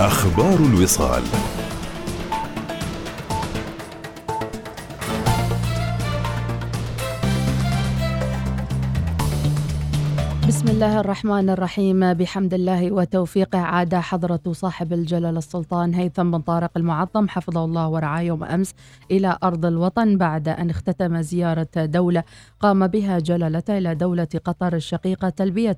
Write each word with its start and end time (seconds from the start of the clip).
أخبار 0.00 0.56
الوصال. 0.56 1.22
بسم 10.64 10.72
الله 10.72 11.00
الرحمن 11.00 11.50
الرحيم. 11.50 12.14
بحمد 12.14 12.54
الله 12.54 12.92
وتوفيقه 12.92 13.58
عاد 13.58 13.94
حضرة 13.94 14.40
صاحب 14.52 14.92
الجلالة 14.92 15.38
السلطان 15.38 15.94
هيثم 15.94 16.30
بن 16.30 16.40
طارق 16.40 16.70
المعظم 16.76 17.28
حفظه 17.28 17.64
الله 17.64 17.88
ورعاه 17.88 18.20
يوم 18.20 18.44
أمس 18.44 18.74
إلى 19.10 19.38
أرض 19.42 19.66
الوطن 19.66 20.18
بعد 20.18 20.48
أن 20.48 20.70
اختتم 20.70 21.20
زيارة 21.20 21.68
دولة 21.76 22.22
قام 22.60 22.86
بها 22.86 23.18
جلالته 23.18 23.78
إلى 23.78 23.94
دولة 23.94 24.28
قطر 24.44 24.74
الشقيقة 24.74 25.28
تلبية 25.28 25.76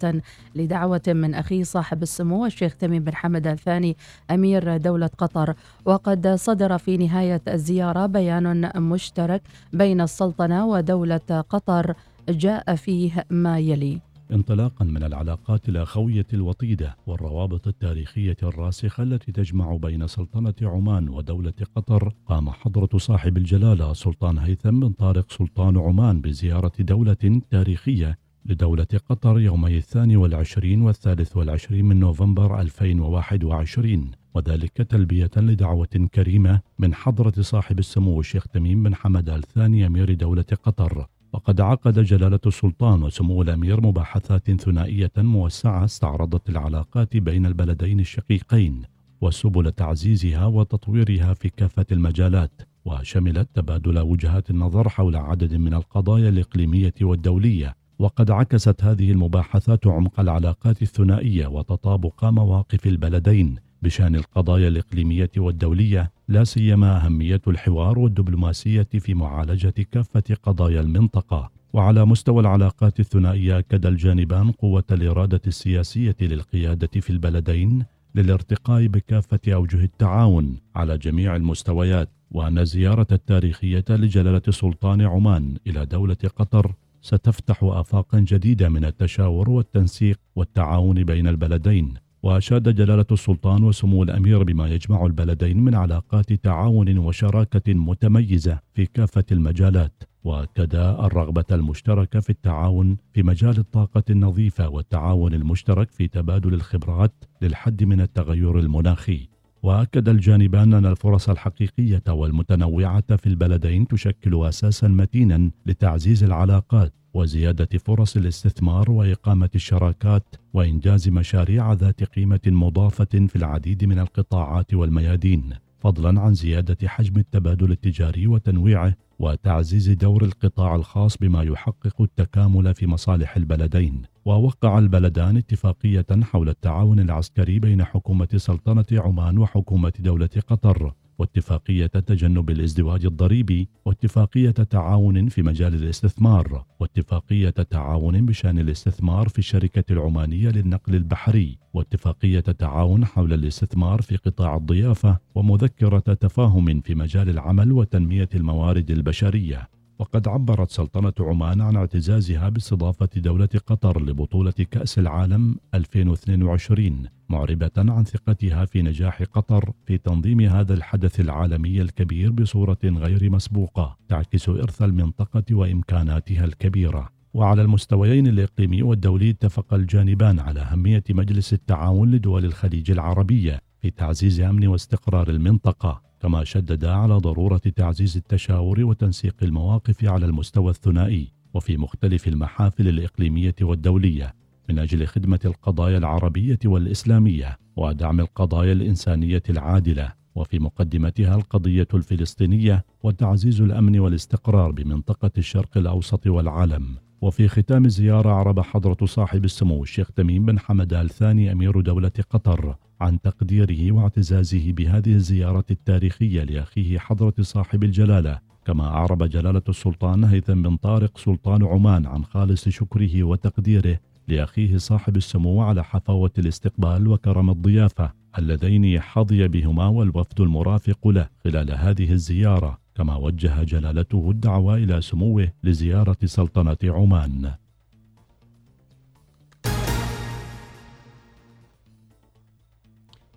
لدعوة 0.54 1.02
من 1.08 1.34
أخيه 1.34 1.62
صاحب 1.62 2.02
السمو 2.02 2.46
الشيخ 2.46 2.74
تميم 2.74 3.04
بن 3.04 3.14
حمد 3.14 3.46
الثاني 3.46 3.96
أمير 4.30 4.76
دولة 4.76 5.10
قطر. 5.18 5.54
وقد 5.84 6.28
صدر 6.28 6.78
في 6.78 6.96
نهاية 6.96 7.42
الزيارة 7.48 8.06
بيان 8.06 8.70
مشترك 8.76 9.42
بين 9.72 10.00
السلطنة 10.00 10.66
ودولة 10.66 11.44
قطر 11.50 11.94
جاء 12.28 12.74
فيه 12.74 13.24
ما 13.30 13.58
يلي. 13.58 14.00
انطلاقا 14.32 14.84
من 14.84 15.02
العلاقات 15.02 15.68
الأخوية 15.68 16.26
الوطيدة 16.34 16.96
والروابط 17.06 17.66
التاريخية 17.66 18.36
الراسخة 18.42 19.02
التي 19.02 19.32
تجمع 19.32 19.76
بين 19.76 20.06
سلطنة 20.06 20.54
عمان 20.62 21.08
ودولة 21.08 21.52
قطر 21.76 22.12
قام 22.26 22.50
حضرة 22.50 22.98
صاحب 22.98 23.36
الجلالة 23.36 23.92
سلطان 23.92 24.38
هيثم 24.38 24.80
بن 24.80 24.88
طارق 24.88 25.32
سلطان 25.32 25.78
عمان 25.78 26.20
بزيارة 26.20 26.72
دولة 26.78 27.40
تاريخية 27.50 28.18
لدولة 28.44 28.86
قطر 29.08 29.40
يومي 29.40 29.76
الثاني 29.76 30.16
والعشرين 30.16 30.82
والثالث 30.82 31.36
والعشرين 31.36 31.84
من 31.84 32.00
نوفمبر 32.00 32.60
2021 32.60 34.10
وذلك 34.34 34.72
تلبية 34.72 35.30
لدعوة 35.36 36.08
كريمة 36.14 36.60
من 36.78 36.94
حضرة 36.94 37.42
صاحب 37.42 37.78
السمو 37.78 38.20
الشيخ 38.20 38.46
تميم 38.46 38.82
بن 38.82 38.94
حمد 38.94 39.30
الثاني 39.30 39.86
أمير 39.86 40.14
دولة 40.14 40.44
قطر. 40.62 41.06
وقد 41.36 41.60
عقد 41.60 41.98
جلالة 41.98 42.40
السلطان 42.46 43.02
وسمو 43.02 43.42
الأمير 43.42 43.80
مباحثات 43.80 44.50
ثنائية 44.50 45.12
موسعة 45.16 45.84
استعرضت 45.84 46.48
العلاقات 46.48 47.16
بين 47.16 47.46
البلدين 47.46 48.00
الشقيقين 48.00 48.82
وسبل 49.20 49.72
تعزيزها 49.72 50.46
وتطويرها 50.46 51.34
في 51.34 51.48
كافة 51.48 51.86
المجالات 51.92 52.62
وشملت 52.84 53.48
تبادل 53.54 53.98
وجهات 53.98 54.50
النظر 54.50 54.88
حول 54.88 55.16
عدد 55.16 55.54
من 55.54 55.74
القضايا 55.74 56.28
الإقليمية 56.28 56.94
والدولية. 57.02 57.76
وقد 57.98 58.30
عكست 58.30 58.84
هذه 58.84 59.12
المباحثات 59.12 59.86
عمق 59.86 60.20
العلاقات 60.20 60.82
الثنائية 60.82 61.46
وتطابق 61.46 62.24
مواقف 62.24 62.86
البلدين 62.86 63.56
بشان 63.86 64.14
القضايا 64.14 64.68
الإقليمية 64.68 65.30
والدولية 65.36 66.12
لا 66.28 66.44
سيما 66.44 67.06
أهمية 67.06 67.40
الحوار 67.48 67.98
والدبلوماسية 67.98 68.88
في 69.00 69.14
معالجة 69.14 69.74
كافة 69.92 70.36
قضايا 70.42 70.80
المنطقة. 70.80 71.50
وعلى 71.72 72.04
مستوى 72.04 72.40
العلاقات 72.40 73.00
الثنائية 73.00 73.58
أكد 73.58 73.86
الجانبان 73.86 74.50
قوة 74.50 74.84
الإرادة 74.90 75.40
السياسية 75.46 76.16
للقيادة 76.20 77.00
في 77.00 77.10
البلدين 77.10 77.84
للارتقاء 78.14 78.86
بكافة 78.86 79.40
أوجه 79.48 79.84
التعاون 79.84 80.56
على 80.76 80.98
جميع 80.98 81.36
المستويات 81.36 82.08
وأن 82.30 82.58
الزيارة 82.58 83.06
التاريخية 83.12 83.84
لجلالة 83.90 84.42
سلطان 84.50 85.00
عمان 85.00 85.56
إلى 85.66 85.86
دولة 85.86 86.30
قطر 86.36 86.72
ستفتح 87.02 87.58
آفاقا 87.62 88.18
جديدة 88.18 88.68
من 88.68 88.84
التشاور 88.84 89.50
والتنسيق 89.50 90.18
والتعاون 90.36 91.04
بين 91.04 91.28
البلدين. 91.28 92.05
وأشاد 92.26 92.74
جلالة 92.74 93.06
السلطان 93.12 93.64
وسمو 93.64 94.02
الأمير 94.02 94.42
بما 94.42 94.68
يجمع 94.68 95.06
البلدين 95.06 95.60
من 95.60 95.74
علاقات 95.74 96.32
تعاون 96.32 96.98
وشراكة 96.98 97.74
متميزة 97.74 98.58
في 98.74 98.86
كافة 98.86 99.24
المجالات 99.32 100.02
وأكدا 100.24 101.06
الرغبة 101.06 101.44
المشتركة 101.52 102.20
في 102.20 102.30
التعاون 102.30 102.96
في 103.12 103.22
مجال 103.22 103.58
الطاقة 103.58 104.02
النظيفة 104.10 104.68
والتعاون 104.68 105.34
المشترك 105.34 105.90
في 105.90 106.08
تبادل 106.08 106.54
الخبرات 106.54 107.24
للحد 107.42 107.84
من 107.84 108.00
التغير 108.00 108.58
المناخي. 108.58 109.28
وأكد 109.62 110.08
الجانبان 110.08 110.74
أن 110.74 110.86
الفرص 110.86 111.28
الحقيقية 111.28 112.02
والمتنوعة 112.08 113.16
في 113.16 113.26
البلدين 113.26 113.86
تشكل 113.86 114.46
أساسا 114.46 114.88
متينا 114.88 115.50
لتعزيز 115.66 116.24
العلاقات 116.24 116.92
وزيادة 117.16 117.78
فرص 117.78 118.16
الاستثمار 118.16 118.90
وإقامة 118.90 119.50
الشراكات 119.54 120.36
وإنجاز 120.54 121.08
مشاريع 121.08 121.72
ذات 121.72 122.04
قيمة 122.04 122.40
مضافة 122.46 123.04
في 123.04 123.36
العديد 123.36 123.84
من 123.84 123.98
القطاعات 123.98 124.74
والميادين 124.74 125.50
فضلا 125.78 126.20
عن 126.20 126.34
زيادة 126.34 126.88
حجم 126.88 127.16
التبادل 127.16 127.70
التجاري 127.70 128.26
وتنويعه 128.26 128.94
وتعزيز 129.18 129.90
دور 129.90 130.24
القطاع 130.24 130.74
الخاص 130.74 131.16
بما 131.16 131.42
يحقق 131.42 132.02
التكامل 132.02 132.74
في 132.74 132.86
مصالح 132.86 133.36
البلدين. 133.36 134.02
ووقع 134.24 134.78
البلدان 134.78 135.36
اتفاقية 135.36 136.06
حول 136.22 136.48
التعاون 136.48 137.00
العسكري 137.00 137.58
بين 137.58 137.84
حكومة 137.84 138.28
سلطنة 138.36 138.84
عمان 138.92 139.38
وحكومة 139.38 139.92
دولة 139.98 140.30
قطر 140.48 140.92
واتفاقية 141.18 141.86
تجنب 141.86 142.50
الازدواج 142.50 143.06
الضريبي 143.06 143.68
واتفاقية 143.84 144.50
تعاون 144.50 145.28
في 145.28 145.42
مجال 145.42 145.74
الاستثمار 145.74 146.64
واتفاقية 146.80 147.50
تعاون 147.50 148.26
بشأن 148.26 148.58
الاستثمار 148.58 149.28
في 149.28 149.38
الشركة 149.38 149.92
العمانية 149.92 150.48
للنقل 150.48 150.94
البحري 150.94 151.58
واتفاقية 151.74 152.40
تعاون 152.40 153.04
حول 153.04 153.32
الاستثمار 153.32 154.02
في 154.02 154.16
قطاع 154.16 154.56
الضيافة 154.56 155.18
ومذكرة 155.34 155.98
تفاهم 155.98 156.80
في 156.80 156.94
مجال 156.94 157.28
العمل 157.28 157.72
وتنمية 157.72 158.28
الموارد 158.34 158.90
البشرية. 158.90 159.75
وقد 159.98 160.28
عبرت 160.28 160.70
سلطنة 160.70 161.12
عمان 161.20 161.60
عن 161.60 161.76
اعتزازها 161.76 162.48
باستضافة 162.48 163.08
دولة 163.16 163.48
قطر 163.66 164.02
لبطولة 164.02 164.52
كأس 164.70 164.98
العالم 164.98 165.56
2022 165.74 167.08
معربة 167.28 167.70
عن 167.78 168.04
ثقتها 168.04 168.64
في 168.64 168.82
نجاح 168.82 169.22
قطر 169.22 169.72
في 169.86 169.98
تنظيم 169.98 170.40
هذا 170.40 170.74
الحدث 170.74 171.20
العالمي 171.20 171.80
الكبير 171.82 172.32
بصورة 172.32 172.78
غير 172.84 173.30
مسبوقة 173.30 173.96
تعكس 174.08 174.48
إرث 174.48 174.82
المنطقة 174.82 175.44
وإمكاناتها 175.54 176.44
الكبيرة. 176.44 177.08
وعلى 177.34 177.62
المستويين 177.62 178.26
الإقليمي 178.26 178.82
والدولي 178.82 179.30
اتفق 179.30 179.74
الجانبان 179.74 180.40
على 180.40 180.60
أهمية 180.60 181.04
مجلس 181.10 181.52
التعاون 181.52 182.10
لدول 182.10 182.44
الخليج 182.44 182.90
العربية 182.90 183.60
في 183.82 183.90
تعزيز 183.90 184.40
أمن 184.40 184.66
واستقرار 184.66 185.28
المنطقة. 185.30 186.05
كما 186.26 186.44
شدد 186.44 186.84
على 186.84 187.14
ضرورة 187.14 187.58
تعزيز 187.76 188.16
التشاور 188.16 188.84
وتنسيق 188.84 189.34
المواقف 189.42 190.04
على 190.04 190.26
المستوى 190.26 190.70
الثنائي 190.70 191.32
وفي 191.54 191.76
مختلف 191.76 192.28
المحافل 192.28 192.88
الإقليمية 192.88 193.54
والدولية 193.60 194.34
من 194.68 194.78
أجل 194.78 195.06
خدمة 195.06 195.40
القضايا 195.44 195.98
العربية 195.98 196.58
والإسلامية 196.64 197.58
ودعم 197.76 198.20
القضايا 198.20 198.72
الإنسانية 198.72 199.42
العادلة 199.50 200.12
وفي 200.34 200.58
مقدمتها 200.58 201.36
القضية 201.36 201.88
الفلسطينية 201.94 202.84
وتعزيز 203.02 203.60
الأمن 203.60 203.98
والاستقرار 203.98 204.70
بمنطقة 204.70 205.30
الشرق 205.38 205.78
الأوسط 205.78 206.26
والعالم. 206.26 207.05
وفي 207.26 207.48
ختام 207.48 207.84
الزيارة 207.84 208.30
عرب 208.30 208.60
حضرة 208.60 209.06
صاحب 209.06 209.44
السمو 209.44 209.82
الشيخ 209.82 210.10
تميم 210.10 210.44
بن 210.44 210.58
حمد 210.58 210.94
الثاني 210.94 211.52
أمير 211.52 211.80
دولة 211.80 212.12
قطر 212.30 212.76
عن 213.00 213.20
تقديره 213.20 213.92
واعتزازه 213.92 214.72
بهذه 214.72 215.12
الزيارة 215.14 215.64
التاريخية 215.70 216.42
لأخيه 216.42 216.98
حضرة 216.98 217.34
صاحب 217.40 217.84
الجلالة. 217.84 218.38
كما 218.64 218.84
أعرب 218.84 219.22
جلالة 219.22 219.62
السلطان 219.68 220.24
هيثم 220.24 220.62
بن 220.62 220.76
طارق 220.76 221.18
سلطان 221.18 221.64
عمان 221.64 222.06
عن 222.06 222.24
خالص 222.24 222.68
شكره 222.68 223.22
وتقديره 223.22 223.98
لأخيه 224.28 224.76
صاحب 224.76 225.16
السمو 225.16 225.62
على 225.62 225.84
حفاوة 225.84 226.32
الاستقبال 226.38 227.08
وكرم 227.08 227.50
الضيافة 227.50 228.12
اللذين 228.38 229.00
حظي 229.00 229.48
بهما 229.48 229.86
والوفد 229.86 230.40
المرافق 230.40 231.08
له 231.08 231.28
خلال 231.44 231.72
هذه 231.72 232.12
الزيارة. 232.12 232.85
كما 232.96 233.16
وجه 233.16 233.62
جلالته 233.62 234.30
الدعوة 234.30 234.74
إلى 234.76 235.00
سموه 235.00 235.48
لزيارة 235.64 236.16
سلطنة 236.24 236.78
عمان. 236.84 237.54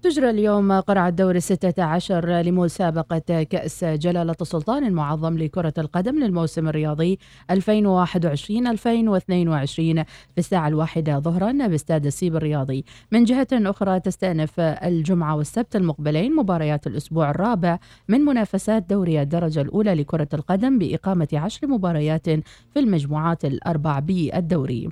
تجرى 0.04 0.30
اليوم 0.30 0.72
قرعة 0.72 1.08
الدور 1.08 1.36
الستة 1.36 1.84
عشر 1.84 2.30
لمسابقة 2.30 3.44
كأس 3.44 3.84
جلالة 3.84 4.36
السلطان 4.42 4.84
المعظم 4.84 5.38
لكرة 5.38 5.74
القدم 5.78 6.20
للموسم 6.24 6.68
الرياضي 6.68 7.20
2021-2022 7.52 7.56
في 9.76 10.38
الساعة 10.38 10.68
الواحدة 10.68 11.20
ظهرا 11.20 11.52
باستاد 11.68 12.06
السيب 12.06 12.36
الرياضي. 12.36 12.86
من 13.12 13.24
جهة 13.24 13.48
أخرى 13.54 14.00
تستأنف 14.00 14.60
الجمعة 14.60 15.36
والسبت 15.36 15.76
المقبلين 15.76 16.36
مباريات 16.36 16.88
الأسبوع 16.88 17.30
الرابع 17.30 17.80
من 18.08 18.22
منافسات 18.22 18.84
دوري 18.84 19.22
الدرجة 19.22 19.62
الأولى 19.62 19.94
لكرة 19.96 20.30
القدم 20.34 20.80
بإقامة 20.80 21.28
عشر 21.34 21.68
مباريات 21.68 22.26
في 22.74 22.80
المجموعات 22.80 23.46
الأربع 23.46 24.00
بالدوري. 24.00 24.90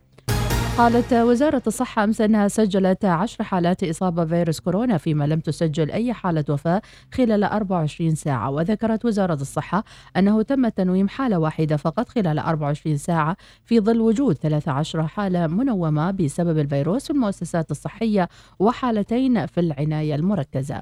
قالت 0.77 1.13
وزارة 1.13 1.62
الصحة 1.68 2.03
أمس 2.03 2.21
أنها 2.21 2.47
سجلت 2.47 3.06
عشر 3.06 3.44
حالات 3.44 3.83
إصابة 3.83 4.25
فيروس 4.25 4.59
كورونا 4.59 4.97
فيما 4.97 5.27
لم 5.27 5.39
تسجل 5.39 5.91
أي 5.91 6.13
حالة 6.13 6.45
وفاة 6.50 6.81
خلال 7.13 7.44
24 7.44 8.15
ساعة. 8.15 8.50
وذكرت 8.50 9.06
وزارة 9.06 9.33
الصحة 9.33 9.83
أنه 10.18 10.41
تم 10.41 10.68
تنويم 10.68 11.07
حالة 11.07 11.39
واحدة 11.39 11.77
فقط 11.77 12.09
خلال 12.09 12.39
24 12.39 12.97
ساعة 12.97 13.38
في 13.65 13.79
ظل 13.79 14.01
وجود 14.01 14.35
13 14.35 15.07
حالة 15.07 15.47
منومة 15.47 16.12
بسبب 16.12 16.57
الفيروس 16.57 17.03
في 17.03 17.09
المؤسسات 17.09 17.71
الصحية 17.71 18.29
وحالتين 18.59 19.45
في 19.45 19.59
العناية 19.59 20.15
المركزة. 20.15 20.81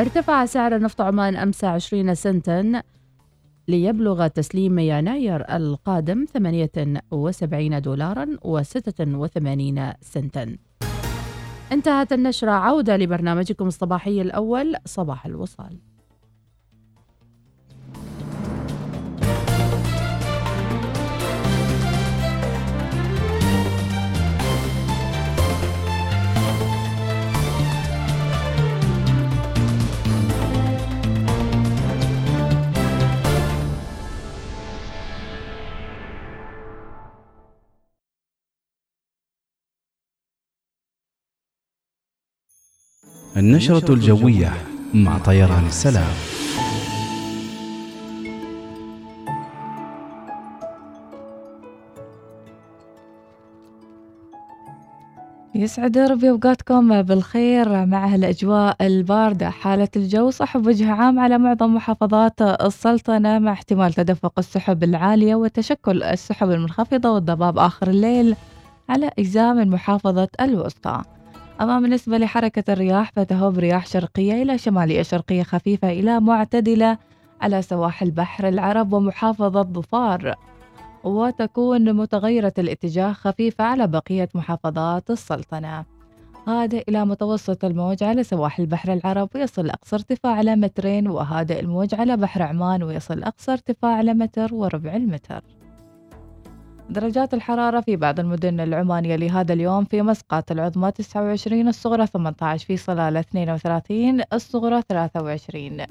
ارتفع 0.00 0.44
سعر 0.44 0.78
نفط 0.78 1.00
عمان 1.00 1.36
أمس 1.36 1.64
20 1.64 2.14
سنتا 2.14 2.82
ليبلغ 3.68 4.26
تسليم 4.26 4.78
يناير 4.78 5.56
القادم 5.56 6.24
78 6.34 7.82
دولارا 7.82 8.26
و86 8.44 9.96
سنتا. 10.00 10.56
انتهت 11.72 12.12
النشرة 12.12 12.50
عودة 12.50 12.96
لبرنامجكم 12.96 13.66
الصباحي 13.66 14.20
الأول 14.20 14.74
صباح 14.86 15.26
الوصال. 15.26 15.89
النشرة 43.40 43.92
الجوية 43.92 44.52
مع 44.94 45.18
طيران 45.18 45.66
السلام. 45.66 46.12
يسعد 55.54 55.98
ربي 55.98 56.30
أوقاتكم 56.30 57.02
بالخير 57.02 57.86
مع 57.86 58.06
هالاجواء 58.06 58.76
الباردة. 58.80 59.50
حالة 59.50 59.88
الجو 59.96 60.30
صحب 60.30 60.66
وجه 60.66 60.92
عام 60.92 61.18
على 61.18 61.38
معظم 61.38 61.74
محافظات 61.74 62.42
السلطنة 62.42 63.38
مع 63.38 63.52
احتمال 63.52 63.92
تدفق 63.92 64.32
السحب 64.38 64.84
العالية 64.84 65.34
وتشكل 65.34 66.02
السحب 66.02 66.50
المنخفضة 66.50 67.10
والضباب 67.10 67.58
آخر 67.58 67.88
الليل 67.88 68.36
على 68.88 69.10
أجزاء 69.18 69.54
من 69.54 69.68
محافظة 69.70 70.28
الوسطى. 70.40 71.02
أما 71.60 71.80
بالنسبة 71.80 72.18
لحركة 72.18 72.72
الرياح 72.72 73.12
فتهب 73.12 73.58
رياح 73.58 73.86
شرقية 73.86 74.42
إلى 74.42 74.58
شمالية 74.58 75.02
شرقية 75.02 75.42
خفيفة 75.42 75.90
إلى 75.90 76.20
معتدلة 76.20 76.98
على 77.40 77.62
سواحل 77.62 78.10
بحر 78.10 78.48
العرب 78.48 78.92
ومحافظة 78.92 79.62
ظفار. 79.62 80.34
وتكون 81.04 81.92
متغيرة 81.92 82.52
الاتجاه 82.58 83.12
خفيفة 83.12 83.64
على 83.64 83.86
بقية 83.86 84.28
محافظات 84.34 85.10
السلطنة. 85.10 85.84
هادئ 86.46 86.84
إلى 86.88 87.04
متوسط 87.04 87.64
الموج 87.64 88.04
على 88.04 88.24
سواحل 88.24 88.66
بحر 88.66 88.92
العرب 88.92 89.28
ويصل 89.34 89.70
أقصى 89.70 89.96
ارتفاع 89.96 90.32
على 90.32 90.56
مترين 90.56 91.08
وهادئ 91.08 91.60
الموج 91.60 91.94
على 91.94 92.16
بحر 92.16 92.42
عمان 92.42 92.82
ويصل 92.82 93.22
أقصى 93.22 93.52
ارتفاع 93.52 93.96
على 93.96 94.14
متر 94.14 94.54
وربع 94.54 94.96
المتر. 94.96 95.59
درجات 96.90 97.34
الحرارة 97.34 97.80
في 97.80 97.96
بعض 97.96 98.20
المدن 98.20 98.60
العمانية 98.60 99.16
لهذا 99.16 99.52
اليوم 99.52 99.84
في 99.84 100.02
مسقط 100.02 100.50
العظمى 100.50 100.90
29 100.90 101.68
الصغرى 101.68 102.06
18 102.06 102.66
في 102.66 102.76
صلالة 102.76 103.20
32 103.20 104.20
الصغرى 104.32 104.82
23 104.88 105.86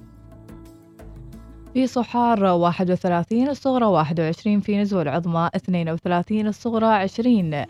في 1.73 1.87
صحار 1.87 2.43
31 2.43 3.49
الصغرى 3.49 3.85
21 3.85 4.59
في 4.59 4.77
نزوة 4.77 5.01
العظمى 5.01 5.49
32 5.55 6.47
الصغرى 6.47 6.85
20 6.85 7.65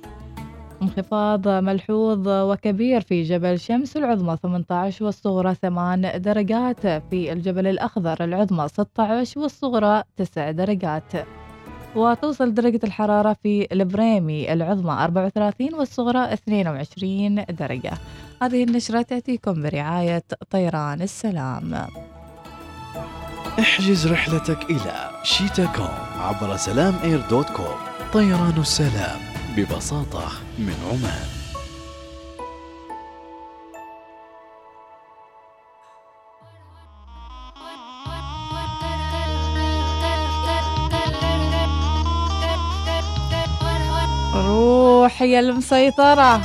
انخفاض 0.82 1.48
ملحوظ 1.48 2.28
وكبير 2.28 3.02
في 3.02 3.24
جبل 3.24 3.60
شمس 3.60 3.98
العظمى 3.98 4.38
18 4.44 5.06
والصغرى 5.06 5.56
8 5.56 6.18
درجات 6.18 6.88
في 6.88 7.34
الجبل 7.34 7.68
الأخضر 7.68 8.24
العظمى 8.24 8.68
16 8.68 9.40
والصغرى 9.40 10.04
9 10.18 10.52
درجات. 10.52 11.14
وتوصل 11.96 12.54
درجة 12.54 12.80
الحرارة 12.84 13.36
في 13.44 13.68
البريمي 13.72 14.54
العظمى 14.54 14.92
34 14.92 15.74
والصغرى 15.74 16.34
22 16.34 17.46
درجة. 17.50 17.92
هذه 18.42 18.64
النشرة 18.64 19.02
تأتيكم 19.02 19.62
برعاية 19.62 20.24
طيران 20.52 21.02
السلام. 21.02 21.88
احجز 23.60 24.08
رحلتك 24.08 24.70
إلى 24.70 25.10
شيتاجونج 25.24 25.98
عبر 26.20 26.58
SalamAir 26.58 27.22
dot 27.30 27.50
com. 27.50 27.78
طيران 28.14 28.58
السلام 28.58 29.20
ببساطة 29.58 30.28
من 30.60 30.76
عمان. 30.92 31.39
روح 45.10 45.22
يا 45.22 45.40
المسيطرة. 45.40 46.42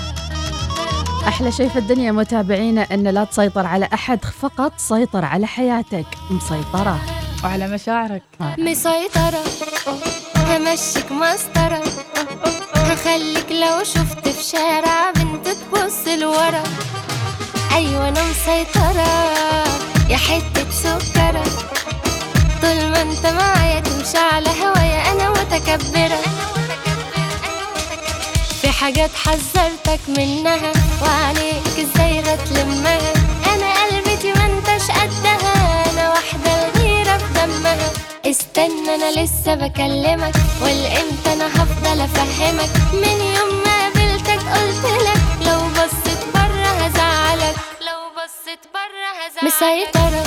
أحلى 1.29 1.53
شيء 1.53 1.69
في 1.69 1.79
الدنيا 1.79 2.13
متابعينا 2.13 2.87
أن 2.93 3.09
لا 3.09 3.25
تسيطر 3.25 3.67
على 3.67 3.89
أحد 3.95 4.25
فقط 4.25 4.73
سيطر 4.77 5.25
على 5.25 5.47
حياتك. 5.47 6.07
مسيطرة. 6.31 7.01
وعلى 7.45 7.69
مشاعرك. 7.69 8.23
مسيطرة. 8.59 9.45
همشيك 10.37 11.13
مسطرة. 11.13 11.83
هخليك 12.77 13.53
لو 13.53 13.85
شفت 13.85 14.29
في 14.29 14.43
شارع 14.43 15.11
بنت 15.11 15.49
تبص 15.49 16.09
لورا. 16.09 16.63
أيوة 17.75 18.09
أنا 18.09 18.21
مسيطرة. 18.31 19.09
يا 20.09 20.17
حتة 20.17 20.71
سكرة. 20.71 21.45
طول 22.63 22.91
ما 22.91 23.03
أنت 23.03 23.27
معايا 23.27 23.81
تمشي 23.81 24.19
على 24.19 24.49
هوايا 24.49 25.13
أنا 25.13 25.31
متكبرة. 25.31 26.21
حاجات 28.81 29.11
حذرتك 29.15 30.01
منها 30.09 30.73
وعليك 31.03 31.67
إزاي 31.79 32.23
تلمها 32.23 33.13
أنا 33.55 33.75
قلبتي 33.85 34.33
ما 34.33 34.45
انتش 34.47 34.91
قدها 34.91 35.91
أنا 35.91 36.11
واحدة 36.11 36.69
الغيرة 36.69 37.19
في 37.19 37.25
دمها. 37.35 37.91
استنى 38.27 38.95
أنا 38.95 39.11
لسه 39.21 39.55
بكلمك 39.55 40.35
والإمتى 40.63 41.33
أنا 41.33 41.47
هفضل 41.47 42.01
أفهمك. 42.01 42.71
من 42.93 43.21
يوم 43.37 43.63
ما 43.65 43.83
قابلتك 43.83 44.41
قلتلك 44.55 45.23
لو 45.47 45.59
بصيت 45.69 46.23
بره 46.35 46.69
هزعلك. 46.83 47.57
لو 47.81 48.01
بصيت 48.17 48.61
بره 48.75 49.09
هزعلك. 49.21 49.45
مسيطرة 49.45 50.25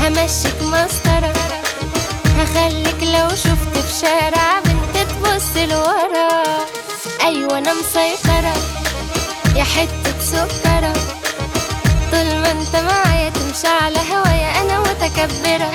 همشيك 0.00 0.62
مسطرة. 0.62 1.32
هخليك 2.38 3.02
لو 3.02 3.28
شفت 3.28 3.78
في 3.78 4.00
شارع 4.06 4.60
بنت 4.60 5.10
تبص 5.10 5.56
لورا. 5.56 6.83
أيوه 7.24 7.58
أنا 7.58 7.72
مسيطرة. 7.74 8.54
يا 9.56 9.64
حتة 9.64 10.20
سكرة. 10.20 10.92
طول 12.10 12.36
ما 12.40 12.50
أنت 12.50 12.76
معايا 12.76 13.30
تمشي 13.30 13.66
على 13.66 13.98
هوايا 14.12 14.60
أنا 14.60 14.80
متكبرة. 14.80 15.70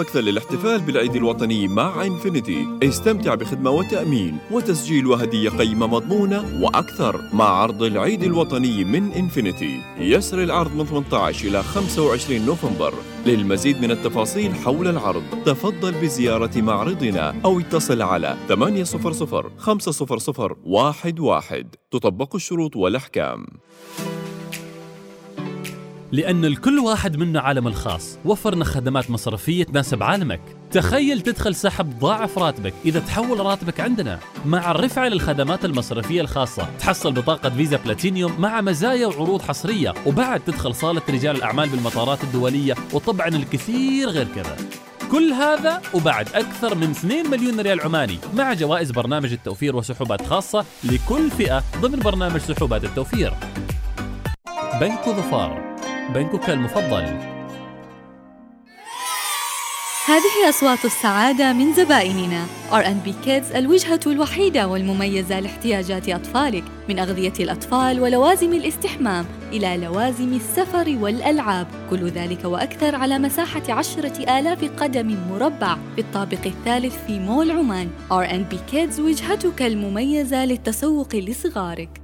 أكثر 0.00 0.20
للاحتفال 0.20 0.80
بالعيد 0.80 1.16
الوطني 1.16 1.68
مع 1.68 2.04
Infiniti. 2.04 2.66
استمتع 2.82 3.34
بخدمة 3.34 3.70
وتأمين 3.70 4.38
وتسجيل 4.50 5.06
وهدية 5.06 5.50
قيمة 5.50 5.86
مضمونة 5.86 6.62
وأكثر 6.62 7.20
مع 7.32 7.44
عرض 7.44 7.82
العيد 7.82 8.22
الوطني 8.22 8.84
من 8.84 9.12
Infiniti. 9.12 9.80
يسري 9.98 10.44
العرض 10.44 10.76
من 10.76 10.86
18 10.86 11.48
إلى 11.48 11.62
25 11.62 12.46
نوفمبر. 12.46 12.94
للمزيد 13.26 13.82
من 13.82 13.90
التفاصيل 13.90 14.54
حول 14.54 14.88
العرض 14.88 15.22
تفضل 15.46 15.92
بزيارة 15.92 16.60
معرضنا 16.60 17.34
أو 17.44 17.60
اتصل 17.60 18.02
على 18.02 18.36
800 18.48 18.84
500 19.58 19.60
11 19.60 20.56
تطبق 21.90 22.34
الشروط 22.34 22.76
والأحكام. 22.76 23.46
لأن 26.12 26.44
لكل 26.44 26.78
واحد 26.78 27.16
منا 27.16 27.40
عالم 27.40 27.66
الخاص. 27.66 28.18
وفرنا 28.24 28.64
خدمات 28.64 29.10
مصرفية 29.10 29.64
تناسب 29.64 30.02
عالمك. 30.02 30.40
تخيل 30.70 31.20
تدخل 31.20 31.54
سحب 31.54 31.98
ضاعف 31.98 32.38
راتبك 32.38 32.74
إذا 32.84 33.00
تحول 33.00 33.40
راتبك 33.40 33.80
عندنا. 33.80 34.18
مع 34.46 34.70
الرفعة 34.70 35.08
للخدمات 35.08 35.64
المصرفية 35.64 36.20
الخاصة 36.20 36.68
تحصل 36.78 37.12
بطاقة 37.12 37.50
فيزا 37.50 37.76
بلاتينيوم 37.76 38.40
مع 38.40 38.60
مزايا 38.60 39.06
وعروض 39.06 39.42
حصرية. 39.42 39.94
وبعد 40.06 40.40
تدخل 40.40 40.74
صالة 40.74 41.02
رجال 41.10 41.36
الأعمال 41.36 41.68
بالمطارات 41.68 42.24
الدولية. 42.24 42.74
وطبعا 42.92 43.28
الكثير 43.28 44.08
غير 44.08 44.26
كذا. 44.34 44.56
كل 45.10 45.32
هذا 45.32 45.82
وبعد 45.94 46.28
أكثر 46.34 46.74
من 46.74 46.90
2 46.90 47.30
مليون 47.30 47.60
ريال 47.60 47.80
عماني. 47.80 48.18
مع 48.34 48.54
جوائز 48.54 48.90
برنامج 48.90 49.32
التوفير 49.32 49.76
وسحوبات 49.76 50.26
خاصة 50.26 50.64
لكل 50.84 51.30
فئة 51.30 51.62
ضمن 51.80 51.98
برنامج 51.98 52.40
سحوبات 52.40 52.84
التوفير. 52.84 53.34
بنك 54.80 55.08
ظفار. 55.08 55.67
بنكك 56.14 56.50
المفضل. 56.50 57.38
هذه 60.06 60.48
أصوات 60.48 60.84
السعادة 60.84 61.52
من 61.52 61.72
زبائننا. 61.72 62.46
R&B 62.70 63.26
Kids 63.26 63.56
الوجهة 63.56 64.00
الوحيدة 64.06 64.68
والمميزة 64.68 65.40
لاحتياجات 65.40 66.08
أطفالك 66.08 66.64
من 66.88 66.98
أغذية 66.98 67.32
الأطفال 67.40 68.00
ولوازم 68.00 68.52
الاستحمام 68.52 69.26
إلى 69.52 69.76
لوازم 69.76 70.32
السفر 70.32 70.96
والألعاب. 71.00 71.66
كل 71.90 72.08
ذلك 72.08 72.44
وأكثر 72.44 72.94
على 72.94 73.18
مساحة 73.18 73.62
عشرة 73.68 74.38
آلاف 74.38 74.64
قدم 74.64 75.16
مربع 75.30 75.76
في 75.94 76.00
الطابق 76.00 76.46
الثالث 76.46 77.06
في 77.06 77.18
مول 77.18 77.50
عمان. 77.50 77.90
R&B 78.10 78.72
Kids 78.72 79.00
وجهتك 79.00 79.62
المميزة 79.62 80.44
للتسوق 80.44 81.16
لصغارك. 81.16 82.00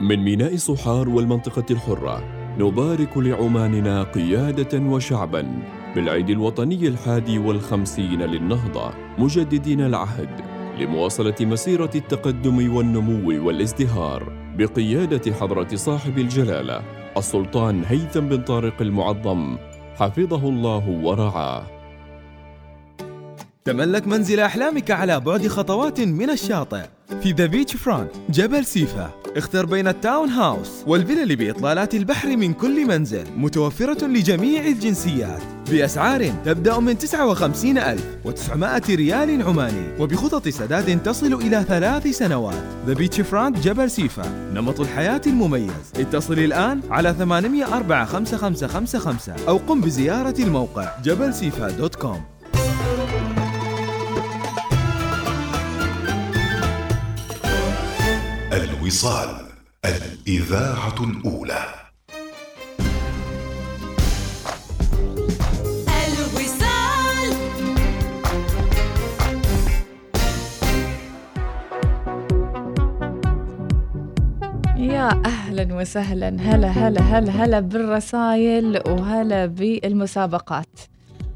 من 0.00 0.16
ميناء 0.16 0.56
صحار 0.56 1.08
والمنطقة 1.08 1.64
الحرة 1.70 2.24
نبارك 2.58 3.16
لعماننا 3.16 4.02
قيادة 4.02 4.78
وشعبا 4.78 5.62
بالعيد 5.94 6.30
الوطني 6.30 6.88
الحادي 6.88 7.38
والخمسين 7.38 8.22
للنهضة 8.22 8.90
مجددين 9.18 9.80
العهد 9.80 10.40
لمواصلة 10.78 11.34
مسيرة 11.40 11.90
التقدم 11.94 12.76
والنمو 12.76 13.46
والازدهار 13.46 14.32
بقيادة 14.58 15.32
حضرة 15.32 15.76
صاحب 15.76 16.18
الجلالة 16.18 16.82
السلطان 17.16 17.82
هيثم 17.86 18.20
بن 18.20 18.42
طارق 18.42 18.82
المعظم 18.82 19.56
حفظه 19.96 20.48
الله 20.48 20.88
ورعاه. 20.88 21.66
تملك 23.64 24.06
منزل 24.06 24.40
أحلامك 24.40 24.90
على 24.90 25.20
بعد 25.20 25.46
خطوات 25.46 26.00
من 26.00 26.30
الشاطئ. 26.30 26.84
في 27.22 27.32
The 27.32 27.46
Beachfront 27.46 28.10
جبل 28.30 28.64
سيفا. 28.64 29.10
اختر 29.36 29.66
بين 29.66 29.88
ال 29.88 30.28
townhouse 30.28 30.70
والفلل 30.86 31.36
بإطلالات 31.36 31.94
البحر 31.94 32.36
من 32.36 32.52
كل 32.52 32.86
منزل 32.86 33.24
متوفرة 33.36 34.06
لجميع 34.06 34.66
الجنسيات. 34.66 35.42
بأسعار 35.70 36.32
تبدأ 36.44 36.78
من 36.78 36.98
59900 36.98 38.96
ريال 38.96 39.42
عماني 39.42 39.86
وبخطط 39.98 40.48
سداد 40.48 41.02
تصل 41.02 41.34
إلى 41.34 41.64
ثلاث 41.68 42.06
سنوات. 42.06 42.62
The 42.86 42.94
Beachfront 42.94 43.58
جبل 43.58 43.90
سيفا. 43.90 44.50
نمط 44.54 44.80
الحياة 44.80 45.20
المميز. 45.26 45.92
اتصل 45.96 46.38
الآن 46.38 46.80
على 46.90 47.14
804 47.18 48.04
5555 48.04 49.34
أو 49.48 49.56
قم 49.56 49.80
بزيارة 49.80 50.34
الموقع 50.38 50.88
jebelsifah 51.02 51.70
dot 51.70 51.94
com. 51.94 52.33
الوصال 58.54 59.28
الإذاعة 59.84 60.94
الأولى. 61.00 61.64
الوصال. 66.06 67.30
يا 74.76 75.08
أهلا 75.24 75.74
وسهلا 75.74 76.28
هلا 76.28 76.68
هلا 76.68 77.00
هلا 77.00 77.32
هلا 77.32 77.60
بالرسايل 77.60 78.82
وهلا 78.88 79.46
بالمسابقات. 79.46 80.93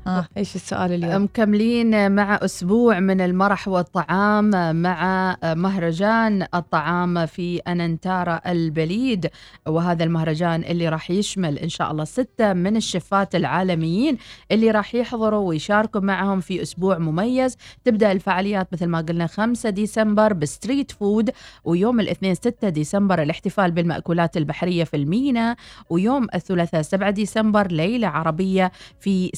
ها 0.09 0.29
إيش 0.37 0.57
السؤال 0.57 0.93
اليوم؟ 0.93 1.23
مكملين 1.23 2.13
مع 2.13 2.39
أسبوع 2.43 3.01
من 3.01 3.21
المرح 3.21 3.69
والطعام 3.69 4.77
مع 4.83 5.37
مهرجان 5.45 6.47
الطعام 6.55 7.27
في 7.27 7.59
أننتارا 7.59 8.41
البليد 8.47 9.31
وهذا 9.67 10.05
المهرجان 10.05 10.65
اللي 10.65 10.89
راح 10.89 11.11
يشمل 11.11 11.59
إن 11.59 11.69
شاء 11.69 11.91
الله 11.91 12.05
ستة 12.05 12.53
من 12.53 12.77
الشفات 12.77 13.35
العالميين 13.35 14.19
اللي 14.53 14.71
راح 14.71 14.95
يحضروا 14.95 15.49
ويشاركوا 15.49 16.01
معهم 16.01 16.41
في 16.41 16.63
أسبوع 16.63 16.99
مميز. 16.99 17.57
تبدأ 17.85 18.13
الفعاليات 18.13 18.69
مثل 18.73 18.87
ما 18.87 19.01
قلنا 19.01 19.27
5 19.27 19.71
ديسمبر 19.71 20.33
ب 20.33 20.41
street 20.41 20.91
food 20.91 21.31
ويوم 21.65 22.01
الاثنين 22.01 22.35
6 22.35 22.69
ديسمبر 22.69 23.23
الاحتفال 23.23 23.71
بالمأكولات 23.71 24.37
البحرية 24.37 24.85
في 24.85 24.97
المينا 24.97 25.57
ويوم 25.91 26.27
الثلاثاء 26.35 26.83
7 26.83 27.11
ديسمبر 27.11 27.67
ليلة 27.67 28.09
عربية 28.09 28.73
في 29.01 29.31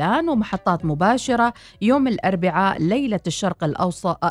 ساكلان 0.00 0.28
ومحطات 0.28 0.84
مباشرة 0.84 1.52
يوم 1.82 2.08
الأربعاء 2.08 2.82
ليلة 2.82 3.20
الشرق 3.26 3.64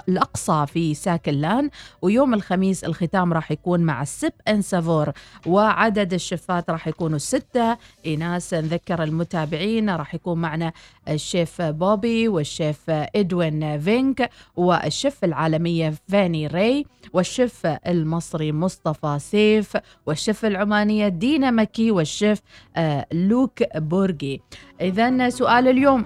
الأقصى 0.10 0.66
في 0.68 0.94
ساكلان 0.94 1.70
ويوم 2.02 2.34
الخميس 2.34 2.84
الختام 2.84 3.34
راح 3.34 3.52
يكون 3.52 3.80
مع 3.80 4.02
ال 4.02 4.10
sip 4.10 4.34
and 4.48 4.62
savour 4.62 5.12
وعدد 5.46 6.14
الشفات 6.14 6.70
راح 6.70 6.88
يكونوا 6.88 7.18
ستة. 7.18 7.78
إناس 8.08 8.54
نذكر 8.54 9.04
المتابعين 9.04 9.90
راح 9.90 10.16
يكون 10.16 10.42
معنا 10.42 10.72
الشيف 11.10 11.62
بوبي 11.62 12.28
والشيف 12.28 12.90
إدوين 12.90 13.80
فينك 13.80 14.30
والشيف 14.56 15.24
العالمية 15.24 15.94
فاني 16.08 16.48
راي 16.48 16.86
والشيف 17.14 17.66
المصري 17.66 18.52
مصطفى 18.52 19.20
سيف 19.20 19.78
والشيف 20.06 20.46
العمانية 20.46 21.08
دينا 21.08 21.52
مكي 21.52 21.92
والشيف 21.92 22.42
آه، 22.76 23.06
لوك 23.12 23.78
بورجي 23.78 24.42
إذا 24.82 25.30
سؤال 25.30 25.68
اليوم. 25.68 26.06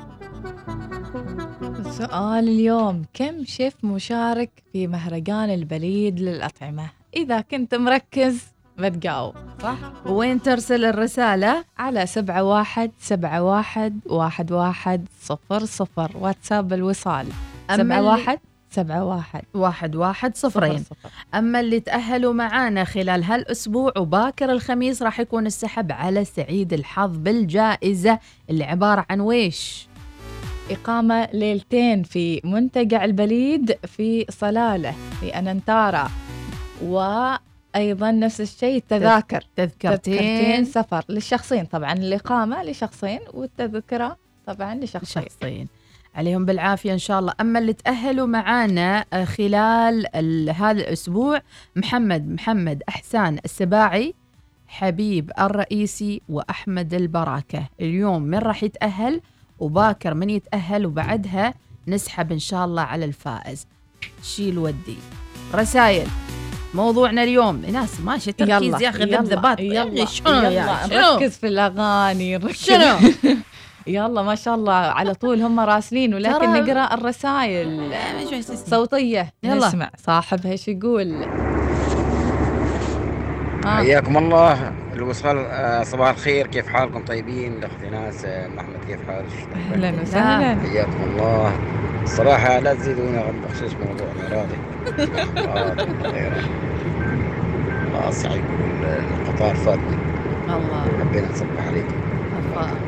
سؤال 1.92 2.50
اليوم 2.50 3.06
كم 3.14 3.46
شيف 3.46 3.86
مشارك 3.86 4.52
في 4.74 4.88
مهرجان 4.88 5.50
البليد 5.50 6.20
للأطعمة؟ 6.20 6.90
إذا 7.16 7.42
كنت 7.42 7.76
مركز. 7.76 8.53
بتجاوب 8.78 9.36
صح؟ 9.62 9.78
وين 10.06 10.42
ترسل 10.42 10.86
الرسالة؟ 10.86 11.64
على 11.78 12.06
سبعة 12.06 12.44
واحد 12.44 12.92
سبعة 13.00 13.44
واحد 13.44 14.00
واحد 14.06 14.52
واحد 14.52 15.06
صفر 15.22 15.66
صفر. 15.66 16.12
واتساب 16.16 16.74
الوصال. 16.74 17.28
سبعة 17.72 18.02
واحد 18.02 18.40
سبعة 18.70 19.06
واحد. 19.06 19.44
واحد 19.54 19.96
واحد 19.96 20.38
صفرين. 20.38 20.78
صفر 20.78 20.96
صفر. 20.96 21.10
أما 21.36 21.60
اللي 21.60 21.80
تأهلوا 21.80 22.34
معانا 22.34 22.84
خلال 22.84 23.24
هالأسبوع 23.24 23.94
وباكر 23.98 24.52
الخميس 24.52 25.02
راح 25.02 25.20
يكون 25.20 25.46
السحب 25.46 25.92
على 25.92 26.26
سعيد 26.26 26.74
الحظ 26.74 27.18
بالجائزة. 27.18 28.20
اللي 28.50 28.64
عبارة 28.64 29.06
عن 29.10 29.22
ويش؟ 29.22 29.88
إقامة 30.72 31.30
ليلتين 31.34 32.04
في 32.04 32.42
منتجع 32.44 33.06
البليد 33.06 33.78
في 33.88 34.26
صلالة 34.30 34.96
في 35.20 35.40
أننتارا. 35.40 36.10
وأيضا 37.76 38.12
نفس 38.12 38.42
الشيء 38.42 38.84
تذاكر. 38.90 39.48
تذكرتين. 39.56 40.18
تذكرتين 40.18 40.66
سفر 40.66 41.04
للشخصين 41.10 41.66
طبعا 41.66 41.94
الإقامة 41.94 42.64
لشخصين 42.64 43.20
والتذكرة 43.34 44.18
طبعا 44.48 44.76
لشخصين. 44.76 45.24
شخصين 45.24 45.68
عليهم 46.16 46.46
بالعافية 46.46 46.94
إن 46.94 46.98
شاء 46.98 47.20
الله. 47.20 47.34
أما 47.42 47.60
اللي 47.60 47.74
تأهلوا 47.74 48.28
معانا 48.28 49.06
آه، 49.14 49.26
خلال 49.26 50.16
ال- 50.16 50.50
هذا 50.50 50.82
الأسبوع 50.82 51.42
محمد 51.76 52.28
محمد 52.30 52.84
أحسان 52.90 53.40
السباعي 53.46 54.14
حبيب 54.68 55.32
الرئيسي 55.40 56.22
وأحمد 56.30 56.94
البراكة 56.94 57.70
اليوم 57.82 58.22
من 58.22 58.38
راح 58.38 58.64
يتأهل؟ 58.64 59.22
وباكر 59.60 60.14
من 60.14 60.30
يتأهل؟ 60.30 60.86
وبعدها 60.86 61.54
نسحب 61.88 62.32
إن 62.32 62.40
شاء 62.40 62.66
الله 62.66 62.82
على 62.82 63.06
الفائز. 63.06 63.68
شيل 64.24 64.58
ودي. 64.58 64.98
رسائل. 65.54 66.08
موضوعنا 66.74 67.24
اليوم. 67.24 67.62
ناس 67.72 68.00
ماشي 68.02 68.32
تركيز 68.32 68.82
يا 68.82 68.90
أخي 68.90 69.04
ذبذبات 69.04 69.60
يلا 69.60 70.06
شنو 70.06 70.32
يا 70.34 70.50
يلا 70.50 70.88
شنو؟ 70.88 71.14
نركز 71.14 71.38
في 71.38 71.48
الأغاني 71.48 72.38
نركز 72.38 72.56
شنو؟ 72.56 72.98
يلا 73.88 74.22
ما 74.22 74.36
شاء 74.36 74.56
الله 74.56 74.74
على 74.74 75.14
طول 75.14 75.42
هم 75.42 75.60
راسلين 75.60 76.14
ولكن 76.14 76.54
نقرأ 76.54 76.94
الرسائل. 76.94 77.94
صوتية. 78.70 79.34
يلا. 79.44 79.68
نسمع 79.68 79.90
صاحبها 79.98 80.52
إيش 80.52 80.68
يقول. 80.68 81.24
آه. 83.66 83.78
حياكم 83.78 84.18
الله. 84.18 84.83
الوصال 85.04 85.38
آه، 85.38 85.84
صباح 85.84 86.10
الخير 86.10 86.48
كيف 86.48 86.68
حالكم؟ 86.68 87.04
طيبين؟ 87.06 87.54
الاخت 87.54 87.84
ناس 87.84 88.26
آه، 88.26 88.48
محمد 88.48 88.86
كيف 88.86 89.04
حالك؟ 89.08 89.50
أهلا 89.56 90.02
وسهلا. 90.02 90.60
حياكم 90.62 91.04
الله. 91.04 91.62
الصراحة 92.04 92.60
لا 92.60 92.74
تزيدوني 92.74 93.32
بخصوص 93.42 93.78
موضوع 93.80 94.12
الأراضي 94.12 94.62
الأراضي 95.38 95.84
والغيرها. 95.94 96.50
خلاص 97.92 98.26
يقول 98.26 98.86
القطار 98.86 99.56
فاتني 99.56 100.04
الله. 100.50 100.92
حبينا 101.00 101.30
نصبح 101.30 101.68
عليكم 101.68 101.96
الله. 102.34 102.82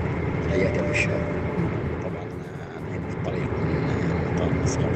حياك 0.49 0.77
أبو 0.77 0.91
الشام 0.91 1.27
طبعا 2.01 2.23
أنا 2.77 2.89
هنا 2.97 3.07
في 3.07 3.15
الطريق 3.15 3.51
من 3.59 4.21
مطار 4.23 4.53
مسقط 4.53 4.91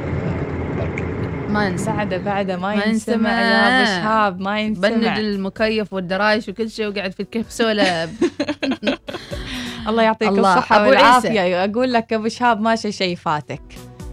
ما 1.49 1.69
ننسى 1.69 1.91
بعده 2.25 2.55
ما 2.57 2.61
ما 2.61 2.73
ينسمع 2.73 3.13
ينسمع. 3.15 3.41
يا 3.41 3.77
ابو 3.81 3.85
شهاب 3.85 4.39
ما 4.41 4.67
بند 4.67 4.85
ينسمع 4.85 5.17
المكيف 5.17 5.93
والدرايش 5.93 6.49
وكل 6.49 6.69
شيء 6.69 6.87
وقاعد 6.87 7.11
في 7.11 7.19
الكبسولة 7.19 8.09
الله 9.87 10.03
يعطيك 10.03 10.29
الله. 10.29 10.53
الصحة 10.57 10.75
أبو 10.75 10.85
عيسى. 10.91 10.97
والعافية. 11.05 11.63
أقول 11.63 11.93
لك 11.93 12.13
أبو 12.13 12.27
شهاب 12.27 12.61
ما 12.61 12.75
شي 12.75 12.91
شي 12.91 13.15
فاتك. 13.15 13.61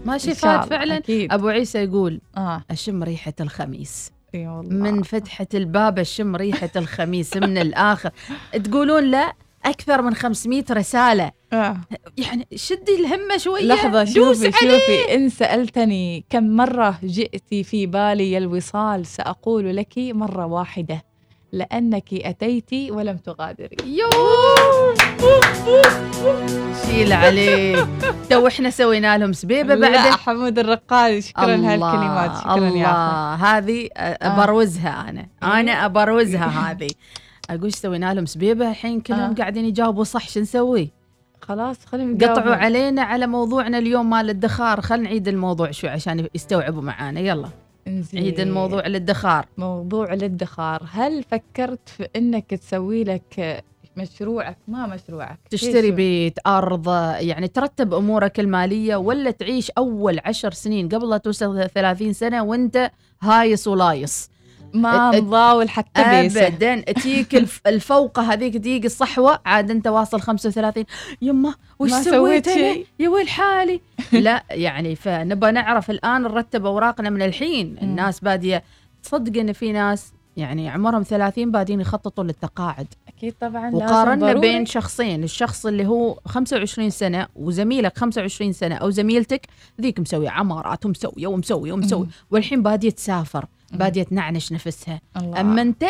ما 0.05 0.13
إن 0.13 0.19
شي 0.19 0.35
شاء 0.35 0.51
الله، 0.51 0.61
فات 0.61 0.69
فعلا. 0.69 0.97
أكيد. 0.97 1.33
أبو 1.33 1.47
عيسى 1.47 1.83
يقول 1.83 2.21
آه. 2.37 2.61
أشم 2.71 3.03
ريحة 3.03 3.33
الخميس. 3.41 4.11
والله. 4.35 4.61
من 4.91 5.03
فتحة 5.03 5.47
الباب 5.53 5.99
أشم 5.99 6.35
ريحة 6.35 6.69
الخميس 6.75 7.37
من 7.37 7.57
الآخر. 7.57 8.09
تقولون 8.63 9.03
لا 9.03 9.33
أكثر 9.67 10.01
من 10.01 10.15
500 10.15 10.63
رسالة. 10.71 11.31
آه. 11.53 11.77
يعني 12.17 12.47
شدي 12.55 12.95
الهمة 12.99 13.37
شوية. 13.37 13.63
لحظة 13.63 14.03
دوس 14.03 14.13
شوفي. 14.43 14.51
شوفي 14.51 15.15
إن 15.15 15.29
سألتني 15.29 16.25
كم 16.29 16.43
مرة 16.55 16.97
جئتي 17.03 17.63
في 17.63 17.85
بالي 17.85 18.37
الوصال 18.37 19.05
سأقول 19.05 19.75
لك 19.75 19.93
مرة 19.97 20.45
واحدة 20.45 21.03
لأنك 21.51 22.13
أتيت 22.13 22.73
ولم 22.91 23.17
تغادري. 23.17 23.77
يو 23.85 24.09
شيل 26.87 27.13
عليك. 27.13 27.87
تو 28.29 28.47
إحنا 28.47 28.69
سوينا 28.69 29.17
لهم 29.17 29.33
سبيبة 29.33 29.75
لا 29.75 29.89
بعد 29.91 30.11
حمود 30.11 30.59
الرقاد 30.59 31.19
شكرا 31.19 31.45
لهالكلمات 31.45 32.37
شكرا 32.39 32.55
يا 32.55 32.69
الله. 32.69 33.35
أخي. 33.35 33.43
هذه 33.45 33.89
ابروزها 33.97 35.09
أنا. 35.09 35.27
أنا 35.43 35.85
ابروزها 35.85 36.71
هذه. 36.71 36.87
أقول 37.49 37.63
إيش 37.63 37.75
سوينا 37.75 38.13
لهم 38.13 38.25
سبيبه 38.25 38.69
الحين 38.69 39.01
كلهم 39.01 39.19
آه. 39.31 39.33
قاعدين 39.33 39.65
يجاوبوا 39.65 40.03
صح 40.03 40.29
شو 40.29 40.39
نسوي؟ 40.39 40.89
خلاص 41.41 41.85
خلينا 41.85 42.27
قطعوا. 42.27 42.55
علينا 42.55 43.01
على 43.01 43.27
موضوعنا 43.27 43.77
اليوم 43.77 44.09
مال 44.09 44.25
الادخار 44.25 44.81
خلينا 44.81 45.03
نعيد 45.03 45.27
الموضوع 45.27 45.71
شوي 45.71 45.89
عشان 45.89 46.27
يستوعبوا 46.35 46.81
معانا 46.81 47.19
يلا 47.19 47.49
إنزين. 47.87 48.23
عيد 48.23 48.39
الموضوع 48.39 48.85
الادخار 48.85 49.45
موضوع 49.57 50.13
الادخار 50.13 50.83
هل 50.91 51.23
فكرت 51.23 51.89
في 51.89 52.07
إنك 52.15 52.45
تسوي 52.49 53.03
لك 53.03 53.63
مشروعك 53.97 54.57
ما 54.67 54.87
مشروعك 54.87 55.39
تشتري؟ 55.49 55.91
بيت 55.91 56.39
أرض 56.47 56.87
يعني 57.19 57.47
ترتب 57.47 57.93
أمورك 57.93 58.39
المالية 58.39 58.95
ولا 58.95 59.31
تعيش 59.31 59.71
أول 59.71 60.19
عشر 60.25 60.51
سنين 60.51 60.89
قبل 60.89 61.09
لا 61.09 61.17
توصل 61.17 61.69
30 61.69 62.13
سنة 62.13 62.43
وأنت 62.43 62.91
هايص 63.21 63.67
ولايص 63.67 64.29
ما 64.73 65.11
مضاول 65.11 65.69
حتى 65.69 66.21
بيسه 66.21 66.47
ابدا 66.47 66.79
تجيك 66.81 67.35
الف- 67.35 67.61
الفوقه 67.67 68.21
هذيك 68.33 68.53
تجيك 68.53 68.85
الصحوه 68.85 69.39
عاد 69.45 69.71
أنت 69.71 69.87
واصل 69.87 70.21
35 70.21 70.83
يمه 71.21 71.55
وش 71.79 71.91
ما 71.91 72.01
سويت؟ 72.03 72.49
شيء. 72.49 72.85
يا 72.99 73.09
ويل 73.09 73.29
حالي 73.29 73.81
لا 74.13 74.43
يعني 74.51 74.95
فنبى 74.95 75.51
نعرف 75.51 75.89
الآن 75.91 76.21
نرتب 76.21 76.65
أوراقنا 76.65 77.09
من 77.09 77.21
الحين 77.21 77.77
الناس 77.81 78.19
بادية 78.19 78.63
تصدق 79.03 79.39
إن 79.39 79.53
في 79.53 79.71
ناس 79.71 80.13
يعني 80.37 80.69
عمرهم 80.69 81.03
30 81.03 81.51
بادين 81.51 81.81
يخططوا 81.81 82.23
للتقاعد 82.23 82.87
أكيد 83.07 83.33
طبعا 83.41 83.71
وقارنا. 83.75 84.33
بين 84.33 84.65
شخصين 84.65 85.23
الشخص 85.23 85.65
اللي 85.65 85.85
هو 85.87 86.19
25 86.25 86.89
سنة 86.89 87.27
وزميلك 87.35 87.97
25 87.97 88.53
سنة 88.53 88.75
أو 88.75 88.89
زميلتك 88.89 89.47
ذيك 89.81 89.99
مسوية 89.99 90.29
عمارات 90.29 90.85
ومسوية 90.85 91.27
ومسوية 91.27 91.75
مم. 91.75 92.07
والحين 92.31 92.63
بادية 92.63 92.89
تسافر 92.89 93.45
بادية 93.73 94.03
تنعنش 94.03 94.51
نفسها. 94.51 95.01
الله. 95.17 95.41
أما 95.41 95.61
أنت 95.61 95.85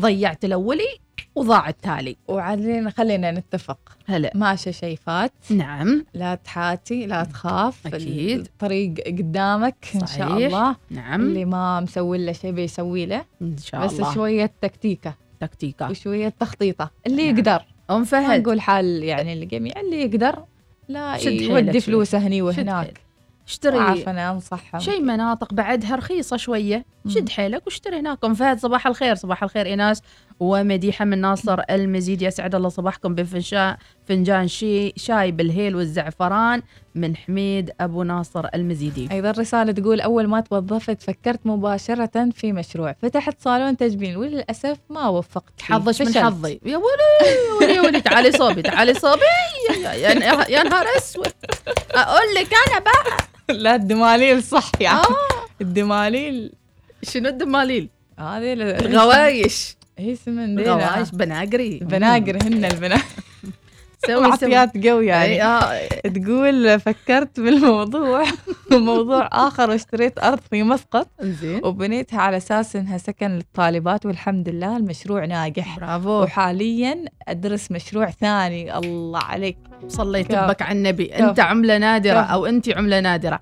ضيعت 0.00 0.44
الأولي 0.44 0.98
وضاع 1.34 1.68
التالي. 1.68 2.16
وعادين 2.28 2.90
خلينا 2.90 3.30
نتفق. 3.30 3.78
هلا. 4.06 4.32
ماشي 4.34 4.72
شيء 4.72 4.98
فات 5.06 5.32
نعم. 5.50 6.04
لا 6.14 6.34
تحاتي 6.34 7.06
لا 7.06 7.24
تخاف. 7.24 7.86
أكيد. 7.86 8.40
الطريق 8.40 8.94
قدامك 9.06 9.76
إن 9.94 10.00
شاء 10.00 10.28
صحيح. 10.28 10.30
الله. 10.30 10.76
نعم. 10.90 11.20
اللي 11.20 11.44
ما 11.44 11.80
مسوي 11.80 12.26
له 12.26 12.32
شيء 12.32 12.50
بيسوي 12.50 13.06
له. 13.06 13.24
إن 13.42 13.56
شاء 13.58 13.86
بس 13.86 13.94
الله. 13.94 14.14
شوية 14.14 14.52
تكتيكة. 14.60 15.14
تكتيكة. 15.40 15.90
وشوية 15.90 16.28
تخطيطة. 16.28 16.90
اللي 17.06 17.26
نعم. 17.26 17.36
يقدر. 17.36 17.64
ما 17.90 18.04
فهد. 18.04 18.40
نقول 18.40 18.60
حال 18.60 19.02
يعني 19.02 19.32
الجميع. 19.32 19.80
اللي 19.80 20.02
يقدر 20.02 20.44
لا 20.88 21.16
يودي. 21.16 21.80
فلوسه 21.80 22.18
هني 22.18 22.36
شد 22.38 22.42
وهناك. 22.42 22.86
حيلك. 22.86 23.00
اشتري 23.50 23.78
عارفه 23.78 24.10
أنا 24.10 24.30
انصحهم 24.30 24.80
شيء 24.80 25.00
مناطق 25.00 25.54
بعدها 25.54 25.96
رخيصة 25.96 26.36
شوية. 26.36 26.84
شد 27.08 27.28
حيلك 27.28 27.62
واشتري 27.66 27.98
هناك 28.00 28.24
أم 28.24 28.34
فهد 28.34 28.58
صباح 28.58 28.86
الخير. 28.86 29.14
صباح 29.14 29.42
الخير 29.42 29.66
إيناس. 29.66 30.02
ومديحة 30.40 31.04
من 31.04 31.20
ناصر 31.20 31.60
المزيد. 31.70 32.22
يسعد 32.22 32.54
الله 32.54 32.68
صباحكم 32.68 33.14
بفنجان 33.14 33.76
فنجان 34.08 34.48
شي 34.48 34.92
شاي 34.96 35.32
بالهيل 35.32 35.76
والزعفران 35.76 36.62
من 36.94 37.16
حميد 37.16 37.70
أبو 37.80 38.02
ناصر 38.02 38.46
المزيدي. 38.54 39.08
أيضا 39.12 39.30
رسالة 39.30 39.72
تقول 39.72 40.00
أول 40.00 40.26
ما 40.26 40.40
توظفت 40.40 41.02
فكرت 41.02 41.40
مباشرة 41.44 42.28
في 42.34 42.52
مشروع. 42.52 42.96
فتحت 43.02 43.36
صالون 43.40 43.76
تجميل 43.76 44.16
وللأسف 44.16 44.78
ما 44.90 45.08
وفقت. 45.08 45.62
حظش 45.62 46.02
من. 46.02 46.24
حظي. 46.24 46.60
يا 46.64 46.76
ولي 46.76 46.86
ولي 47.60 47.80
ولي 47.80 48.00
تعالي 48.00 48.32
صوبي 48.32 48.62
تعالي 48.62 48.94
صوبي. 48.94 49.20
يا, 49.82 50.62
نهار 50.62 50.86
أسود. 50.96 51.32
أقول 51.90 52.34
لك 52.34 52.48
أنا 52.68 52.78
بقى. 52.78 53.29
لا 53.64 53.74
الدماليل 53.74 54.42
صح 54.42 54.70
يعني 54.80 54.98
آه. 54.98 55.04
الدماليل. 55.60 56.52
شنو 57.02 57.28
الدماليل؟ 57.28 57.88
هذه 58.18 58.52
ال- 58.52 58.62
الغوايش. 58.62 59.76
هي 59.98 60.12
اسم 60.12 60.56
ديلا. 60.56 60.74
الغوايش 60.74 61.10
بناقري. 61.10 61.78
البناقر 61.82 62.36
هن 62.42 62.64
البنات 62.64 63.00
سوي 64.06 64.20
معطيات 64.28 64.86
قوي 64.86 65.06
يعني. 65.06 65.34
يعني 65.34 65.88
تقول 66.10 66.80
فكرت 66.80 67.40
بالموضوع 67.40 68.24
موضوع 68.72 69.28
آخر 69.32 69.70
واشتريت 69.70 70.18
أرض 70.18 70.40
في 70.50 70.62
مسقط. 70.62 71.08
زين. 71.20 71.64
وبنيتها 71.64 72.20
على 72.20 72.36
أساس 72.36 72.76
إنها 72.76 72.98
سكن 72.98 73.30
للطالبات 73.30 74.06
والحمد 74.06 74.48
لله 74.48 74.76
المشروع 74.76 75.24
ناجح. 75.24 75.76
برافو. 75.78 76.22
وحاليا 76.22 77.04
أدرس 77.28 77.70
مشروع 77.72 78.10
ثاني. 78.10 78.78
الله 78.78 79.18
عليك. 79.22 79.58
صليت 79.88 80.26
كفو. 80.26 80.46
بك 80.46 80.62
على 80.62 80.78
النبي. 80.78 81.06
أنت 81.06 81.40
عملة 81.40 81.78
نادرة. 81.78 82.20
أو 82.20 82.46
أنت 82.46 82.76
عملة 82.76 83.00
نادرة. 83.00 83.40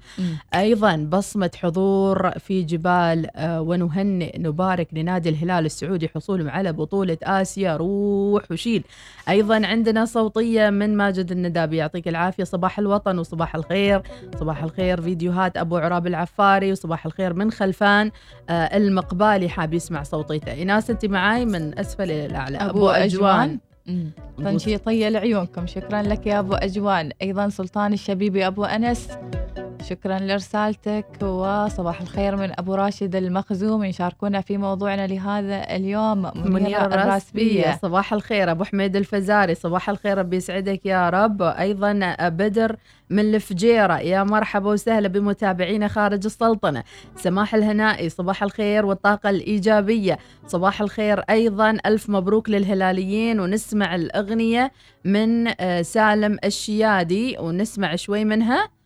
أيضا 0.55 0.97
بصمة 0.97 1.51
حضور 1.57 2.31
في 2.31 2.63
جبال 2.63 3.37
آه، 3.37 3.61
ونهنئ 3.61 4.39
نبارك 4.39 4.89
لنادي 4.93 5.29
الهلال 5.29 5.67
السعودي 5.67 6.09
حصولهم 6.09 6.51
على 6.51 6.73
بطولة 6.73 7.17
آسيا. 7.23 7.77
روح 7.77 8.43
وشيل. 8.51 8.85
أيضا 9.29 9.67
عندنا 9.67 10.05
صوتية 10.05 10.71
من 10.71 10.97
ماجد 10.97 11.33
الندابي. 11.33 11.77
يعطيك 11.77 12.09
العافية. 12.09 12.45
صباح 12.45 12.79
الوطن 12.79 13.19
وصباح 13.19 13.55
الخير. 13.55 14.03
صباح 14.41 14.63
الخير. 14.63 15.01
فيديوهات 15.01 15.57
أبو 15.57 15.77
عراب 15.77 16.07
العفاري. 16.07 16.73
وصباح 16.73 17.07
الخير 17.07 17.35
من 17.35 17.51
خلفان 17.51 18.11
آه، 18.51 18.53
المقبالي 18.53 19.49
حاب 19.49 19.75
يسمع 19.75 20.03
صوتيته. 20.03 20.53
ايناس 20.53 20.91
أنت 20.91 21.05
معاي 21.07 21.45
من 21.45 21.79
أسفل 21.79 22.05
إلى 22.05 22.27
الأعلى. 22.27 22.59
أبو 22.59 22.91
أجوان. 22.91 23.59
تنشيطية 24.39 25.09
لعيونكم 25.09 25.67
شكرا 25.67 26.03
لك 26.03 26.27
يا 26.27 26.39
أبو 26.39 26.55
أجوان. 26.55 27.11
أيضا 27.23 27.49
سلطان 27.49 27.93
الشبيبي 27.93 28.47
أبو 28.47 28.65
أنس. 28.65 29.09
شكرا 29.91 30.19
لرسالتك 30.19 31.07
وصباح 31.23 32.01
الخير 32.01 32.37
من 32.37 32.53
أبو 32.59 32.75
راشد 32.75 33.17
المخزوم. 33.17 33.85
يشاركونا 33.85 34.41
في 34.41 34.59
موضوعنا 34.59 35.07
لهذا 35.07 35.77
اليوم 35.77 36.31
منيرة 36.35 36.87
الراسبية. 36.87 37.79
صباح 37.83 38.13
الخير 38.13 38.51
أبو 38.51 38.65
حميد 38.65 38.97
الفزاري. 38.97 39.55
صباح 39.55 39.91
الخير 39.91 40.19
ربي 40.19 40.37
يسعدك 40.37 40.87
يا 40.87 41.11
رب. 41.11 41.43
أيضا 41.43 42.17
بدر 42.21 42.77
من 43.11 43.35
الفجيرة. 43.35 43.99
يا 43.99 44.23
مرحبا 44.25 44.71
وسهلا 44.71 45.09
بمتابعينا 45.09 45.89
خارج 45.89 46.25
السلطنة. 46.25 46.83
سماح 47.17 47.55
الهنائي 47.55 48.09
صباح 48.09 48.43
الخير 48.43 48.87
والطاقة 48.87 49.31
الإيجابية. 49.31 50.19
صباح 50.47 50.81
الخير 50.81 51.21
أيضا 51.21 51.79
ألف 51.87 52.11
مبروك 52.11 52.51
للهلاليين. 52.51 53.41
ونسمع 53.41 53.95
الأغنية 53.95 54.73
من 55.05 55.49
آه، 55.61 55.83
سالم 55.83 56.39
الشيادي. 56.45 57.37
ونسمع 57.39 57.97
شوي 57.97 58.25
منها. 58.25 58.78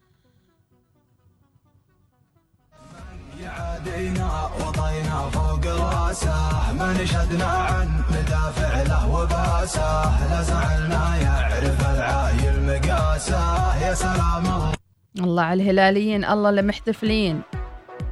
يعادينا 3.87 4.51
وطينا 4.61 5.31
فوق 5.31 5.67
رأسه. 5.67 6.73
ما 6.79 7.03
نشهدنا 7.03 7.45
عن 7.45 7.89
مدافع 8.11 8.83
له 8.83 9.11
وباسه. 9.15 10.29
لا 10.31 10.43
زعلنا 10.43 11.17
يعرف 11.17 11.91
العايل 11.95 12.57
مقاسه. 12.67 13.77
يا 13.87 13.95
سلام 13.95 14.47
الله. 14.47 14.73
الله 15.19 15.43
على 15.43 15.63
الهلاليين 15.63 16.25
الله 16.25 16.51
اللي 16.51 16.63
محتفلين. 16.63 17.43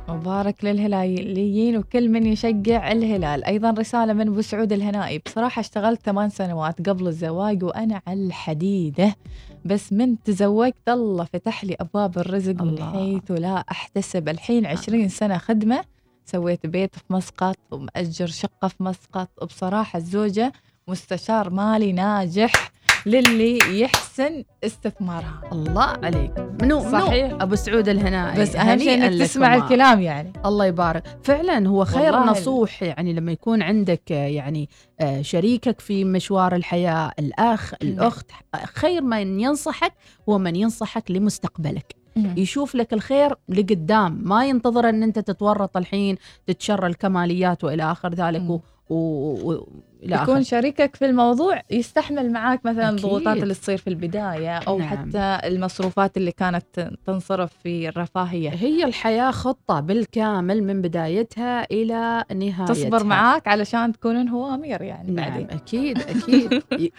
مبارك 0.09 0.64
للهلاليين 0.64 1.76
وكل 1.76 2.09
من 2.09 2.26
يشجع 2.26 2.92
الهلال. 2.92 3.44
أيضا 3.44 3.70
رسالة 3.70 4.12
من 4.12 4.28
أبو 4.28 4.40
سعود 4.40 4.72
الهنائي. 4.72 5.18
بصراحة 5.26 5.61
اشتغلت 5.61 6.02
ثمان 6.02 6.30
سنوات 6.30 6.88
قبل 6.88 7.06
الزواج 7.06 7.64
وأنا 7.64 8.02
على 8.06 8.26
الحديدة. 8.26 9.16
بس 9.64 9.92
من 9.92 10.23
تزوجت 10.23 10.88
الله 10.88 11.25
فتح 11.25 11.64
لي 11.64 11.77
أبواب 11.81 12.18
الرزق 12.18 12.53
من 12.53 12.61
الله. 12.61 12.92
حيث 12.92 13.31
لا 13.31 13.64
أحتسب. 13.70 14.29
الحين 14.29 14.66
عشرين 14.66 15.09
سنة 15.09 15.38
خدمة. 15.38 15.85
سويت 16.25 16.66
بيت 16.66 16.94
في 16.94 17.05
مسقط 17.11 17.57
ومأجر 17.70 18.27
شقة 18.27 18.68
في 18.68 18.83
مسقط. 18.83 19.29
وبصراحة 19.42 19.96
الزوجة 19.96 20.53
مستشار 20.88 21.51
مالي 21.51 21.92
ناجح. 21.92 22.73
للي 23.07 23.81
يحسن 23.81 24.45
استثمارها. 24.65 25.41
الله 25.53 25.83
عليك. 25.83 26.39
منو 26.63 26.81
منو؟ 26.85 26.93
صحيح. 26.93 27.33
أبو 27.41 27.55
سعود 27.55 27.89
الهنائي. 27.89 28.41
بس 28.41 28.57
أهم 28.57 28.79
شيء 28.79 29.03
لكما. 29.05 29.25
تسمع 29.25 29.55
الكلام 29.55 30.01
يعني. 30.01 30.33
الله 30.47 30.67
يبارك. 30.67 31.03
فعلا 31.23 31.69
هو 31.69 31.85
خير 31.85 32.17
نصوح 32.17 32.83
يعني 32.83 33.13
لما 33.13 33.33
يكون 33.33 33.63
عندك 33.63 34.13
آه، 34.13 34.27
يعني 34.27 34.69
آه، 35.01 35.23
شريكك 35.23 35.81
في 35.81 36.05
مشوار 36.05 36.55
الحياة 36.55 37.13
الأخ 37.19 37.75
الأخت 37.83 38.31
خير 38.75 39.03
من 39.03 39.41
ينصحك 39.41 39.93
هو 40.29 40.39
من 40.39 40.57
ينصحك 40.57 41.11
لمستقبلك. 41.11 42.01
يشوف 42.17 42.75
لك 42.75 42.93
الخير 42.93 43.35
لقدام. 43.49 44.21
ما 44.23 44.47
ينتظر 44.47 44.89
إن 44.89 45.03
أنت 45.03 45.19
تتورط 45.19 45.77
الحين 45.77 46.17
تتشرى 46.47 46.87
الكماليات 46.87 47.65
وإلى 47.65 47.93
آخر 47.93 48.15
ذلك. 48.15 48.43
و... 48.51 48.61
و... 48.95 49.69
و... 50.01 50.05
إلى 50.05 50.15
يكون 50.15 50.35
آخر. 50.37 50.43
شريكك 50.43 50.97
في 50.97 51.05
الموضوع 51.07 51.61
يستحمل 51.71 52.33
معاك 52.33 52.61
مثلا 52.67 52.85
أكيد. 52.89 52.97
الضغوطات 53.05 53.37
اللي 53.43 53.55
تصير 53.55 53.77
في 53.79 53.87
البداية 53.91 54.57
أو 54.59 54.79
نعم. 54.79 54.89
حتى 54.89 55.39
المصروفات 55.49 56.17
اللي 56.17 56.33
كانت 56.33 56.91
تنصرف 57.07 57.51
في 57.63 57.89
الرفاهية 57.89 58.51
هي 58.51 58.85
الحياة 58.85 59.31
خطة 59.31 59.81
بالكامل 59.81 60.63
من 60.65 60.83
بدايتها 60.83 61.65
إلى 61.71 62.25
نهايتها 62.35 62.67
تصبر 62.67 63.05
معاك 63.05 63.49
علشان 63.49 63.93
تكونون 63.93 64.29
هو 64.29 64.55
أمير 64.55 64.83
يعني 64.83 65.11
نعم 65.13 65.31
بعدين 65.31 65.51
أكيد 65.51 65.99
أكيد 65.99 66.53
ي- 66.73 66.85
ي- 66.85 66.93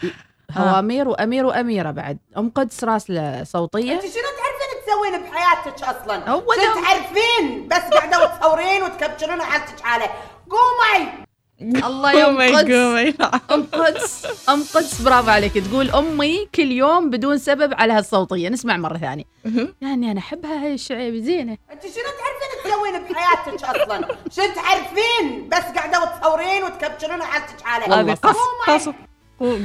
ها. 0.51 0.71
هوامير 0.73 1.07
وأمير 1.07 1.45
وأميرة 1.45 1.91
بعد 1.91 2.17
أم 2.37 2.49
قدس 2.49 2.83
راسلة 2.83 3.43
صوتية 3.43 3.93
أنت 3.93 4.01
شنو 4.01 4.11
تعرفين 4.11 4.85
تسوين 4.85 5.31
بحياتك 5.31 5.83
أصلا؟ 5.83 6.29
هو 6.29 6.43
تعرفين؟ 6.83 7.67
بس 7.67 7.77
قاعدة 7.97 8.23
وتصورين 8.23 8.83
وتكبشرون 8.83 9.41
حالتك 9.41 9.79
حاله 9.79 10.05
قومي 10.49 11.07
الله 11.61 12.23
قومي 12.23 12.55
قدس 12.55 13.35
أم 13.51 13.63
قدس 13.71 14.27
أم 14.49 14.63
قدس 14.75 15.01
برافو 15.01 15.29
عليك. 15.29 15.57
تقول 15.57 15.89
أمي 15.89 16.47
كل 16.55 16.71
يوم 16.71 17.09
بدون 17.09 17.37
سبب 17.37 17.73
على 17.73 17.93
هالصوتية. 17.93 18.49
نسمع 18.49 18.77
مرة 18.77 18.97
ثانية. 18.97 19.23
يعني 19.81 20.11
أنا 20.11 20.19
أحبها 20.19 20.65
هاي 20.65 20.73
الشعيب. 20.73 21.15
زينة. 21.15 21.57
أنت 21.71 21.81
شنو 21.81 21.91
تعرفين 21.93 22.51
تسوين 22.63 23.13
بحياتك 23.13 23.63
أصلا؟ 23.63 24.07
شنو 24.31 24.45
تعرفين؟ 24.55 25.49
بس 25.49 25.63
قاعدة 25.75 26.01
وتصورين 26.01 26.63
وتكبشرون 26.63 27.23
حالتك 27.23 27.61
حاله 27.61 27.99
هذه 28.01 28.13
قص 28.13 28.35
قص 28.67 28.93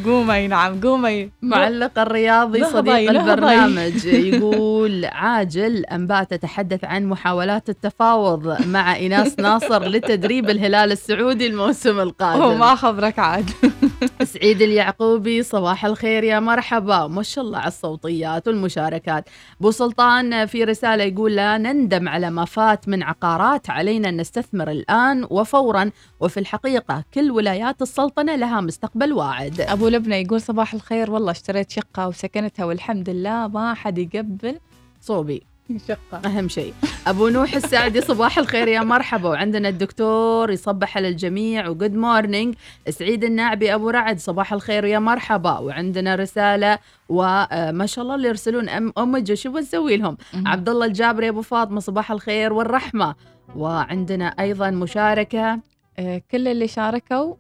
قومي 0.05 0.49
نعم 0.49 0.81
قومي. 0.81 1.31
معلق 1.43 1.99
الرياضي 1.99 2.65
صديق. 2.65 3.11
البرنامج 3.11 4.05
يقول 4.05 5.05
عاجل 5.05 5.85
أنباء 5.85 6.25
تتحدث 6.25 6.85
عن 6.85 7.07
محاولات 7.07 7.69
التفاوض 7.69 8.67
مع 8.67 8.95
إيناس 8.95 9.39
ناصر 9.39 9.85
لتدريب 9.85 10.51
الهلال 10.51 10.93
السعودي 10.93 11.47
الموسم 11.47 12.01
القادم. 12.01 12.59
ما 12.59 12.75
خبرك 12.75 13.19
عاد. 13.19 13.51
سعيد 14.25 14.63
اليعقوبي 14.63 15.43
صباح 15.43 15.85
الخير 15.85 16.25
يا 16.25 16.41
مرحبا. 16.41 17.07
ما 17.07 17.23
شاء 17.23 17.45
الله 17.45 17.59
على 17.59 17.69
الصوتيات 17.69 18.49
والمشاركات. 18.49 19.29
بو 19.61 19.71
سلطان 19.71 20.47
في 20.47 20.65
رسالة 20.65 21.05
يقول 21.05 21.37
لا 21.37 21.59
نندم 21.59 22.09
على 22.09 22.31
ما 22.31 22.45
فات 22.45 22.89
من 22.89 23.03
عقارات 23.03 23.71
علينا 23.71 24.09
أن 24.09 24.17
نستثمر 24.21 24.71
الآن 24.71 25.27
وفورا 25.31 25.91
وفي 26.21 26.41
الحقيقة 26.41 27.05
كل 27.15 27.31
ولايات 27.31 27.83
السلطنة 27.83 28.37
لها 28.37 28.61
مستقبل 28.61 29.13
واعد. 29.13 29.61
أبو 29.61 29.89
لبنى 29.89 30.23
يقول 30.23 30.41
صباح 30.41 30.75
الخير 30.75 31.11
والله 31.11 31.31
اشتريت 31.31 31.71
شقة 31.71 32.09
وسكنتها 32.09 32.65
والحمد 32.65 33.11
لله 33.11 33.49
ما 33.49 33.75
حد 33.75 33.99
يقبل. 33.99 34.59
صوبي. 35.01 35.56
شقة. 35.89 36.21
أهم 36.25 36.49
شيء. 36.49 36.75
أبو 37.07 37.29
نوح 37.29 37.55
السعدي 37.55 38.01
صباح 38.01 38.39
الخير 38.39 38.69
يا 38.69 38.81
مرحبا. 38.81 39.29
وعندنا 39.29 39.69
الدكتور 39.69 40.51
يصبح 40.51 40.97
على 40.97 41.09
الجميع. 41.09 41.69
و 41.69 41.74
good 41.74 41.95
morning 41.95 42.55
سعيد 42.89 43.25
الناعبي 43.25 43.75
أبو 43.75 43.91
رعد 43.91 44.19
صباح 44.19 44.53
الخير 44.53 44.85
يا 44.85 44.99
مرحبا. 44.99 45.59
وعندنا 45.59 46.15
رسالة 46.15 46.79
وما 47.09 47.87
شاء 47.87 48.03
الله 48.03 48.15
اللي 48.15 48.29
يرسلون 48.29 48.69
أم 48.69 48.93
أمج. 48.99 49.33
شو 49.33 49.53
بنسوي 49.53 49.97
لهم؟ 49.97 50.17
عبد 50.47 50.69
الله 50.69 50.87
الجابري 50.87 51.29
أبو 51.29 51.43
فاطمة 51.43 51.81
صباح 51.81 52.13
الخير 52.13 52.53
والرحمة. 52.53 53.15
وعندنا 53.57 54.27
أيضا 54.27 54.71
مشاركة. 54.71 55.61
آه، 55.99 56.23
كل 56.31 56.49
اللي 56.49 56.69
شاركوا 56.69 57.35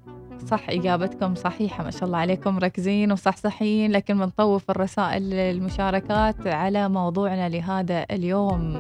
صح 0.46 0.70
إجابتكم 0.70 1.35
صحيحة 1.35 1.85
ما 1.85 1.90
شاء 1.90 2.05
الله 2.05 2.18
عليكم 2.18 2.55
مركزين 2.55 3.12
وصحصحين 3.12 3.92
لكن 3.92 4.18
بنطوف 4.18 4.70
الرسائل 4.70 5.35
المشاركات 5.35 6.46
على 6.46 6.88
موضوعنا 6.88 7.49
لهذا 7.49 8.07
اليوم 8.11 8.79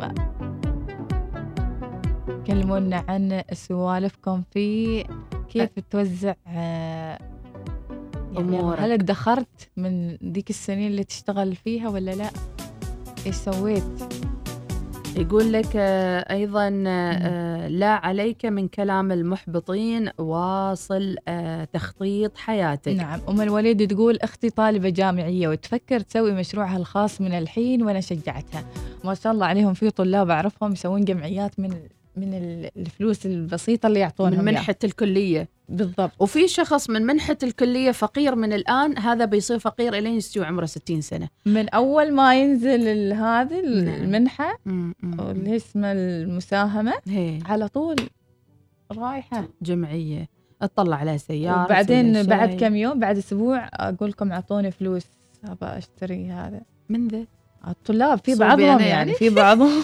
كلمونا 2.46 3.04
عن 3.08 3.42
سوالفكم 3.52 4.42
في 4.50 5.04
كيف 5.48 5.70
توزع 5.90 6.34
آه، 6.46 7.18
يعني 8.32 8.60
أمورك. 8.60 8.80
هل 8.80 8.92
ادخرت 8.92 9.70
من 9.76 10.16
ذيك 10.16 10.50
السنين 10.50 10.90
اللي 10.90 11.04
تشتغل 11.04 11.56
فيها 11.56 11.88
ولا 11.88 12.10
لا؟ 12.10 12.30
إيش 13.26 13.34
سويت؟ 13.34 14.14
يقول 15.16 15.52
لك 15.52 15.76
آه، 15.76 16.32
أيضا 16.32 16.84
آه، 16.86 17.68
لا 17.68 18.06
عليك 18.06 18.46
من 18.46 18.68
كلام 18.68 19.12
المحبطين 19.12 20.10
واصل 20.18 21.16
آه، 21.28 21.64
تخطيط 21.64 22.36
حياتك. 22.36 22.92
نعم 22.92 23.20
أم 23.28 23.40
الوليد 23.40 23.90
تقول 23.94 24.18
أختي 24.22 24.50
طالبة 24.50 24.88
جامعية 24.88 25.48
وتفكر 25.48 26.00
تسوي 26.00 26.32
مشروعها 26.32 26.76
الخاص 26.76 27.20
من 27.20 27.32
الحين 27.32 27.82
وأنا 27.82 28.00
شجعتها. 28.00 28.64
ما 29.04 29.14
شاء 29.14 29.32
الله 29.32 29.46
عليهم 29.46 29.74
في 29.74 29.90
طلاب 29.90 30.30
أعرفهم 30.30 30.72
يسوون 30.72 31.04
جمعيات 31.04 31.60
من 31.60 31.74
من 32.16 32.34
ال- 32.34 32.70
الفلوس 32.76 33.26
البسيطة 33.26 33.86
اللي 33.86 34.00
يعطونهم 34.00 34.38
من. 34.38 34.44
منحة 34.44 34.74
الكلية 34.84 35.48
بالضبط 35.68 36.10
وفي 36.18 36.48
شخص 36.48 36.90
من 36.90 37.02
منحة 37.02 37.36
الكلية 37.42 37.90
فقير 37.90 38.34
من 38.34 38.52
الآن 38.52 38.98
هذا 38.98 39.24
بيصير 39.24 39.58
فقير 39.58 39.94
إلين 39.98 40.14
يستوي 40.14 40.44
عمره 40.44 40.66
60 40.66 41.00
سنة 41.00 41.28
من 41.46 41.68
أول 41.68 42.12
ما 42.12 42.40
ينزل 42.40 43.12
هذه 43.12 43.60
نعم. 43.60 44.02
المنحة 44.04 44.58
اللي 45.20 45.56
اسمها 45.56 45.92
المساهمة 45.92 46.92
هي 47.08 47.38
على 47.46 47.68
طول 47.68 47.96
رايحة 48.92 49.48
جمعية 49.62 50.28
اطلع 50.62 50.96
على 50.96 51.18
سيارة 51.18 51.64
وبعدين 51.64 52.22
بعد. 52.22 52.56
كم 52.60 52.76
يوم 52.76 52.98
بعد 53.00 53.16
أسبوع 53.18 53.68
أقول 53.72 54.08
لكم 54.10 54.32
أعطوني 54.32 54.70
فلوس 54.70 55.02
أبى 55.44 55.66
أشتري 55.78 56.26
هذا 56.30 56.60
من 56.88 57.08
ذا؟ 57.08 57.24
الطلاب 57.68 58.20
في 58.24 58.34
بعضهم 58.34 58.60
يعني 58.68 58.86
يعني؟ 58.88 59.12
في 59.14 59.28
بعضهم 59.30 59.70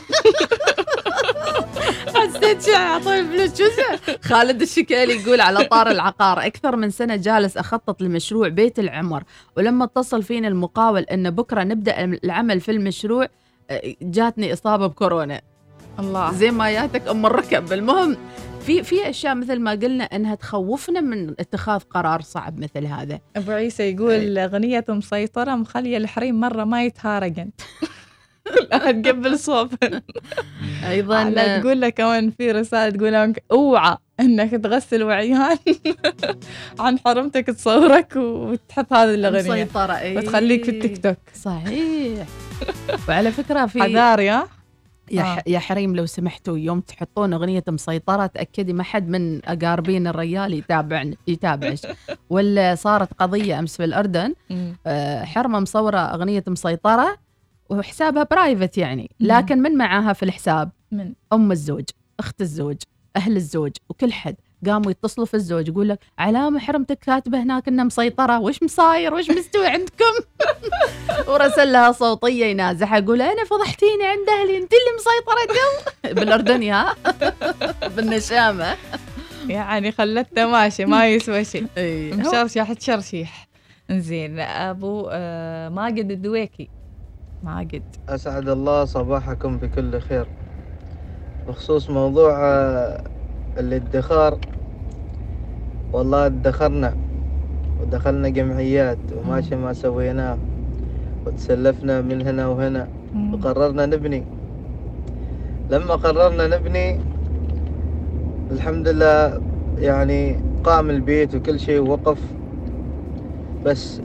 اعطوني 2.76 3.24
فلوس 3.24 3.58
شو 3.58 3.64
اسمه؟ 3.64 4.16
خالد 4.22 4.62
الشكالي 4.62 5.22
يقول 5.22 5.40
على 5.40 5.64
طار 5.64 5.90
العقار 5.90 6.46
أكثر 6.46 6.76
من 6.76 6.90
سنة 6.90 7.16
جالس 7.16 7.56
أخطط 7.56 8.02
لمشروع 8.02 8.48
بيت 8.48 8.78
العمر 8.78 9.22
ولما 9.56 9.84
اتصل 9.84 10.22
فيني 10.22 10.48
المقاول 10.48 11.02
إن 11.02 11.30
بكرة 11.30 11.62
نبدأ 11.62 12.04
العمل 12.04 12.60
في 12.60 12.70
المشروع 12.70 13.28
آه، 13.70 13.94
جاتني 14.02 14.52
إصابة 14.52 14.86
بكورونا. 14.86 15.40
الله. 15.98 16.32
زي 16.32 16.50
ما 16.50 16.72
جاتك 16.72 17.08
أم 17.08 17.26
الركب. 17.26 17.72
المهم 17.72 18.16
في 18.66 18.82
في 18.82 19.10
أشياء 19.10 19.34
مثل 19.34 19.60
ما 19.60 19.70
قلنا 19.70 20.04
إنها 20.04 20.34
تخوفنا 20.34 21.00
من 21.00 21.30
اتخاذ 21.30 21.80
قرار 21.80 22.20
صعب 22.20 22.58
مثل 22.58 22.86
هذا. 22.86 23.20
أبو 23.36 23.50
عيسى 23.52 23.82
يقول 23.82 24.38
أغنية 24.38 24.84
مسيطرة 24.88 25.54
مخلية 25.54 25.96
الحريم 25.96 26.40
مرة 26.40 26.64
ما 26.64 26.84
يتهارجن. 26.84 27.50
الان 28.60 29.02
قبل 29.02 29.38
صوب 29.38 29.70
أيضا 30.88 31.24
لا 31.24 31.58
تقول 31.60 31.80
لك 31.80 31.94
كمان 31.94 32.30
في 32.30 32.52
رسالة 32.52 32.96
تقول 32.96 33.12
لك 33.12 33.44
أوعى 33.52 33.96
إنك 34.20 34.50
تغسل 34.50 35.02
وعيان 35.02 35.56
عن 36.78 36.98
حرمتك 36.98 37.46
تصورك 37.46 38.16
وتحط 38.16 38.92
هذه 38.92 39.14
الأغنية. 39.14 39.64
مسيطرة 39.64 39.92
إيه. 39.98 40.18
وتخليك 40.18 40.64
في 40.64 40.70
التيك 40.70 40.98
توك. 40.98 41.16
صحيح. 41.34 42.26
وعلى 43.08 43.32
فكرة 43.32 43.66
في 43.66 43.82
حذار 43.82 44.20
يا؟ 44.20 44.46
يا, 45.10 45.22
آه. 45.22 45.42
يا 45.46 45.58
حريم 45.58 45.96
لو 45.96 46.06
سمحتوا 46.06 46.58
يوم 46.58 46.80
تحطون 46.80 47.32
أغنية 47.32 47.64
مسيطرة 47.68 48.26
تأكدي 48.26 48.72
ما 48.72 48.82
حد 48.82 49.08
من 49.08 49.44
أقاربين 49.44 50.06
الريال 50.06 50.54
يتابع 50.54 51.04
يتابعش. 51.26 51.82
ولا 52.30 52.74
صارت 52.74 53.08
قضية 53.18 53.58
أمس 53.58 53.76
في 53.76 53.84
الأردن. 53.84 54.34
آه، 54.86 55.24
حرمة 55.24 55.60
مصورة 55.60 55.98
أغنية 55.98 56.44
مسيطرة 56.48 57.16
وحسابها 57.72 58.22
برايفت 58.22 58.78
يعني 58.78 59.10
لكن 59.20 59.58
من 59.62 59.76
معاها 59.76 60.12
في 60.12 60.22
الحساب؟ 60.22 60.70
من. 60.92 61.12
أم 61.32 61.52
الزوج 61.52 61.84
أخت 62.20 62.40
الزوج 62.40 62.76
أهل 63.16 63.36
الزوج 63.36 63.70
وكل 63.88 64.12
حد. 64.12 64.36
قاموا 64.66 64.90
يتصلوا 64.90 65.26
في 65.26 65.34
الزوج 65.34 65.68
يقول 65.68 65.88
لك 65.88 65.98
علامة 66.18 66.58
حرمتك 66.58 66.98
كاتبة 66.98 67.42
هناك 67.42 67.68
إنها 67.68 67.84
مسيطرة 67.84 68.40
وش 68.40 68.62
مصاير؟ 68.62 69.14
وش 69.14 69.30
مستوي 69.30 69.66
عندكم؟ 69.66 70.14
ورسل 71.28 71.72
لها 71.72 71.92
صوتية 71.92 72.44
ينازعها 72.46 72.98
يقول 72.98 73.22
أنا 73.22 73.44
فضحتيني 73.44 74.04
عند 74.04 74.28
أهلي 74.28 74.56
أنت 74.58 74.72
اللي 74.72 74.92
مسيطره 74.96 75.54
تو 75.54 75.90
بالاردن 76.20 76.62
ها؟ 76.62 76.94
بالنشامة. 77.96 78.76
يعني 79.48 79.92
خلتنا 79.92 80.46
ماشي 80.46 80.84
ما 80.84 81.08
يسوى 81.08 81.44
شيء 81.44 81.66
إيه. 81.76 82.14
مشرشح 82.14 82.72
تشرشيح. 82.72 83.48
زين 83.90 84.40
أبو 84.40 85.08
آه 85.12 85.68
ماجد 85.68 86.10
الدويكي. 86.10 86.68
ماجد 87.42 87.82
أسعد 88.08 88.48
الله 88.48 88.84
صباحكم 88.84 89.56
بكل 89.56 90.00
خير. 90.00 90.26
بخصوص 91.48 91.90
موضوع 91.90 92.38
آه، 92.44 93.04
الادخار. 93.58 94.38
والله 95.92 96.26
ادخرنا 96.26 96.94
ودخلنا 97.80 98.28
جمعيات 98.28 98.98
وماشي 99.16 99.56
ما 99.56 99.72
سويناه 99.72 100.38
وتسلفنا 101.26 102.00
من 102.00 102.22
هنا 102.22 102.46
وهنا. 102.46 102.88
وقررنا 103.32 103.86
نبني. 103.86 104.24
لما 105.70 105.94
قررنا 105.94 106.46
نبني 106.46 107.00
الحمد 108.50 108.88
لله 108.88 109.42
يعني 109.78 110.40
قام 110.64 110.90
البيت 110.90 111.34
وكل 111.34 111.60
شيء 111.60 111.80
وقف. 111.80 112.18
بس 113.64 114.00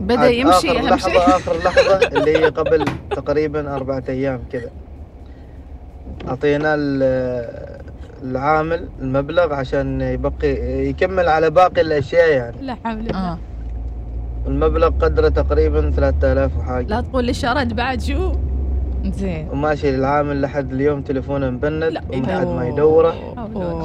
بدأ 0.00 0.30
يمشي 0.30 0.70
آخر 0.70 0.78
أهم 0.78 0.86
لحظة 0.88 1.10
شيء. 1.10 1.18
آخر 1.36 1.56
لحظة 1.64 2.08
اللي 2.08 2.38
هي 2.38 2.44
قبل 2.44 2.84
تقريبا 3.10 3.74
أربعة 3.76 4.02
أيام 4.08 4.40
كذا 4.52 4.70
أعطينا 6.28 6.74
ال- 6.74 7.76
العامل 8.22 8.88
المبلغ 9.02 9.54
عشان 9.54 10.00
يبقي 10.00 10.48
يكمل 10.88 11.28
على 11.28 11.50
باقي 11.50 11.80
الأشياء 11.80 12.30
يعني. 12.30 12.56
لا 12.62 12.76
حول 12.84 13.10
آه. 13.14 13.38
المبلغ 14.46 14.88
قدره 14.88 15.28
تقريبا 15.28 15.90
3000 15.90 16.56
وحاجة. 16.58 16.86
لا 16.86 17.00
تقول 17.00 17.24
لي 17.24 17.34
شرد 17.34 17.76
بعد 17.76 18.00
شو؟ 18.00 18.32
زين. 19.04 19.48
وماشي 19.52 19.90
العامل 19.94 20.40
لحد 20.40 20.72
اليوم 20.72 21.02
تليفونه 21.02 21.50
مبند 21.50 22.02
وما 22.12 22.38
حد 22.40 22.46
ما. 22.46 22.68
يدوره. 22.68 23.14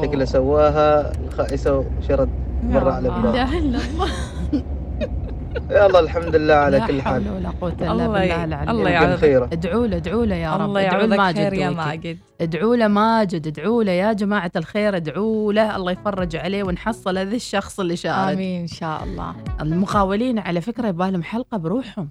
شكله 0.04 0.26
سواها 0.26 1.12
خائسة 1.38 1.86
وشرد 2.00 2.30
برا 2.64 2.94
على 2.94 3.08
لا 3.08 3.16
الباب 3.18 3.36
إله 3.36 3.58
إلا 3.60 3.80
الله. 3.94 4.10
يلا 5.72 6.00
الحمد 6.00 6.36
لله 6.36 6.54
على 6.54 6.78
لا 6.78 6.88
كل 6.88 7.02
حال. 7.02 7.24
حول 7.26 7.36
ولا 7.36 7.50
قوة 7.62 7.74
إلا 7.74 7.92
الله 7.92 8.08
بالله 8.08 8.44
العلي 8.44 8.72
الله 8.72 9.04
العظيم. 9.04 9.32
يعوضك. 9.32 9.54
ادعوا 9.54 9.88
له 9.88 9.98
ادعوا 9.98 10.26
له 10.26 10.36
يا 10.36 10.56
رب. 10.56 10.62
الله 10.62 10.82
ادعوا 10.88 11.02
يعوضك 11.04 11.36
خير 11.38 11.54
يا. 11.54 11.70
ماجد. 11.70 12.18
ادعوا 12.42 12.76
له 12.76 12.88
ماجد 12.88 13.48
ادعوا 13.48 13.84
له 13.84 13.92
يا 13.92 14.14
جماعة 14.14 14.52
الخير 14.56 14.96
ادعوا 14.96 15.54
له. 15.54 15.76
الله 15.76 15.92
يفرج 15.92 16.36
عليه 16.36 16.64
ونحصل 16.64 17.18
هذا 17.18 17.36
الشخص 17.36 17.80
اللي 17.80 17.96
شارد 17.96 18.34
آمين 18.34 18.62
إن 18.62 18.68
شاء 18.68 19.04
الله. 19.04 19.36
المقاولين 19.62 20.40
على 20.40 20.62
فكرة 20.62 20.88
يبالهم 20.88 21.24
حلقة 21.24 21.58
بروحهم. 21.58 22.10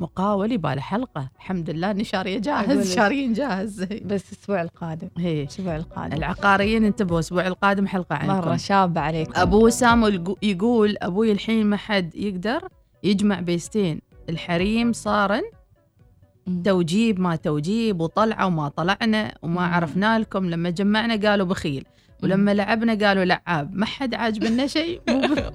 مقاول 0.00 0.52
يباله 0.52 0.80
حلقة. 0.80 1.28
الحمد 1.36 1.70
لله 1.70 1.90
اني 1.90 2.04
شارية 2.04 2.32
أقول 2.34 2.42
جاهز. 2.42 2.94
شاريين 2.94 3.32
جاهز. 3.32 3.82
بس 3.82 4.32
الأسبوع 4.32 4.62
القادم. 4.62 5.08
هي. 5.18 5.42
الأسبوع 5.42 5.76
القادم. 5.76 6.16
العقاريين 6.16 6.84
انتبهوا 6.84 7.18
الأسبوع 7.18 7.46
القادم 7.46 7.86
حلقة 7.86 8.16
عنكم 8.16 8.34
مره 8.48 8.56
شاب 8.56 8.98
عليكم. 8.98 9.32
أبو 9.36 9.66
وسام 9.66 10.04
الجو- 10.04 10.36
يقول 10.42 10.96
أبوي 11.02 11.32
الحين 11.32 11.66
ما 11.66 11.76
حد 11.76 12.14
يقدر. 12.14 12.68
يجمع 13.02 13.40
بيستين. 13.40 14.00
الحريم 14.28 14.92
صارن. 14.92 15.42
توجيب 16.64 17.20
ما 17.20 17.36
توجيب 17.36 18.00
وطلعة 18.00 18.46
وما 18.46 18.68
طلعنا 18.68 19.34
وما. 19.42 19.66
عرفنا 19.66 20.18
لكم. 20.18 20.50
لما 20.50 20.70
جمعنا 20.70 21.28
قالوا 21.30 21.46
بخيل 21.46 21.84
ولما 22.22 22.54
لعبنا 22.54 23.06
قالوا 23.08 23.24
لعاب. 23.24 23.74
ما 23.74 23.86
حد 23.86 24.14
عاجبنا 24.14 24.66
شيء. 24.76 25.00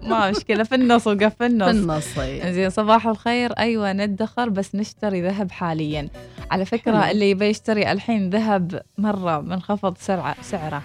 ما 0.04 0.30
مشكلة. 0.30 0.64
في 0.64 0.76
النص 0.76 1.08
وقف 1.08 1.36
في 1.36 1.46
النص. 1.46 1.68
في 1.68 1.72
النص. 1.72 2.54
زين 2.56 2.70
صباح 2.70 3.08
الخير. 3.08 3.52
أيوه 3.52 3.94
ندخر 3.94 4.50
بس 4.50 4.76
نشتري 4.76 5.22
ذهب 5.22 5.52
حاليا. 5.52 6.10
على 6.52 6.66
فكرة 6.66 7.02
حلو. 7.02 7.12
اللي 7.12 7.30
يبي 7.30 7.46
يشتري 7.46 7.92
الحين 7.92 8.30
ذهب 8.30 8.82
مرة 8.98 9.42
منخفض 9.42 9.98
سرعه 9.98 10.36
سعره. 10.42 10.82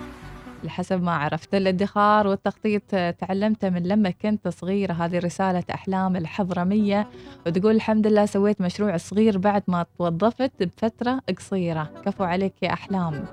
لحسب 0.65 1.03
ما 1.03 1.13
عرفت 1.13 1.55
الادخار 1.55 2.27
والتخطيط 2.27 2.83
آه، 2.95 3.11
تعلمته 3.11 3.71
من 3.71 3.83
لما 3.83 4.11
كنت 4.11 4.49
صغيرة 4.49 4.93
هذه 4.93 5.19
رسالة 5.19 5.65
أحلام 5.75 6.17
الحضرمية 6.17 7.07
وتقول 7.47 7.75
الحمد 7.75 8.07
لله 8.07 8.27
سويت 8.27 8.61
مشروع 8.61 8.97
صغير 8.97 9.39
بعد 9.39 9.63
ما 9.69 9.87
توظفت 9.99 10.53
بفترة 10.61 11.21
قصيرة 11.39 11.91
كفو 12.07 12.25
عليك 12.25 12.53
يا 12.63 12.73
أحلام 12.73 13.25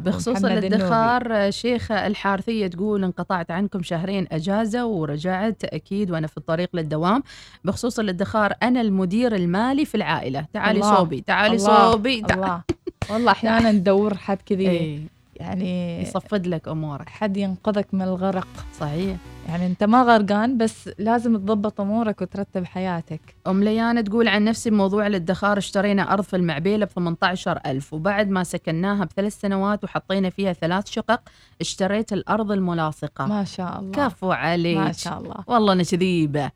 بخصوص. 0.00 0.44
الادخار 0.44 1.50
شيخة 1.50 2.06
الحارثية 2.06 2.66
تقول 2.66 3.04
انقطعت 3.04 3.50
عنكم 3.50 3.82
شهرين 3.82 4.26
أجازة 4.32 4.86
ورجعت 4.86 5.64
أكيد 5.64 6.10
وأنا 6.10 6.26
في 6.26 6.36
الطريق 6.36 6.68
للدوام 6.74 7.22
بخصوص 7.64 7.98
الادخار 7.98 8.52
أنا 8.62 8.80
المدير 8.80 9.34
المالي 9.34 9.84
في 9.84 9.94
العائلة 9.94 10.46
تعالي 10.52 10.78
الله. 10.80 10.96
صوبي 10.96 11.20
تعالي 11.20 11.56
الله. 11.56 11.90
صوبي 11.90 12.20
تع- 12.20 12.34
الله 12.34 12.62
والله 13.10 13.32
أحيانا 13.32 13.72
ندور 13.72 14.14
حد 14.16 14.38
كذي 14.46 14.68
إيه. 14.70 15.00
يعني 15.36 16.02
يصفد 16.02 16.46
لك 16.46 16.68
أمورك. 16.68 17.08
حد 17.08 17.36
ينقذك 17.36 17.94
من 17.94 18.02
الغرق. 18.02 18.48
صحيح. 18.80 19.16
يعني 19.48 19.66
أنت 19.66 19.84
ما 19.84 20.02
غرقان 20.02 20.58
بس 20.58 20.90
لازم 20.98 21.36
تضبط 21.36 21.80
أمورك 21.80 22.22
وترتب 22.22 22.64
حياتك. 22.64 23.20
أم 23.46 23.64
ليانة 23.64 24.00
تقول 24.00 24.28
عن 24.28 24.44
نفسي 24.44 24.70
بموضوع 24.70 25.06
الادخار 25.06 25.58
اشترينا 25.58 26.12
أرض 26.12 26.24
في 26.24 26.36
المعبيلة 26.36 26.86
ب 26.86 26.88
18000 26.88 27.94
وبعد 27.94 28.28
ما 28.28 28.44
سكناها 28.44 29.04
بثلاث 29.04 29.40
سنوات 29.40 29.84
وحطينا 29.84 30.30
فيها 30.30 30.52
ثلاث 30.52 30.90
شقق 30.90 31.20
اشتريت 31.60 32.12
الأرض 32.12 32.52
الملاصقة. 32.52 33.26
ما 33.26 33.44
شاء 33.44 33.80
الله. 33.80 33.92
كفو 33.92 34.32
عليك 34.32 34.78
ما 34.78 34.92
شاء 34.92 35.18
الله. 35.18 35.44
والله 35.46 35.72
أنا 35.72 35.82
كذيبة 35.82 36.50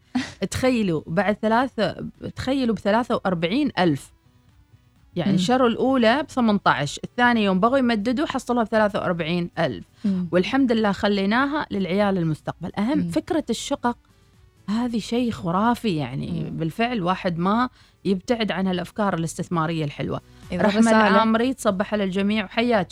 تخيلوا 0.50 1.02
بعد 1.06 1.36
ثلاثة 1.42 1.96
تخيلوا 2.36 2.74
ب 2.74 2.78
43000 2.78 4.17
يعني. 5.26 5.38
شروا 5.38 5.68
الأولى 5.68 6.22
ب 6.22 6.30
18 6.30 7.00
الثانية 7.04 7.44
يوم 7.44 7.60
بغوا 7.60 7.78
يمددوا 7.78 8.26
حصلوها 8.26 8.64
ب 8.64 8.68
43000 8.68 9.84
مم. 10.04 10.28
والحمد 10.32 10.72
لله 10.72 10.92
خليناها 10.92 11.66
للعيال 11.70 12.18
المستقبل 12.18 12.70
أهم 12.78 12.98
مم. 12.98 13.08
فكرة 13.10 13.44
الشقق 13.50 13.96
هذه 14.68 14.98
شيء 14.98 15.30
خرافي 15.30 15.96
يعني 15.96 16.30
مم. 16.50 16.56
بالفعل 16.58 17.02
واحد 17.02 17.38
ما 17.38 17.68
يبتعد 18.04 18.52
عن 18.52 18.68
الحلوة 19.84 20.20
إذا 20.52 20.62
رحمة 20.62 20.80
رسالة 20.80 21.08
العامري 21.08 21.54
تصبح 21.54 21.92
على 21.94 22.04
الجميع 22.04 22.44
وحياك 22.44 22.88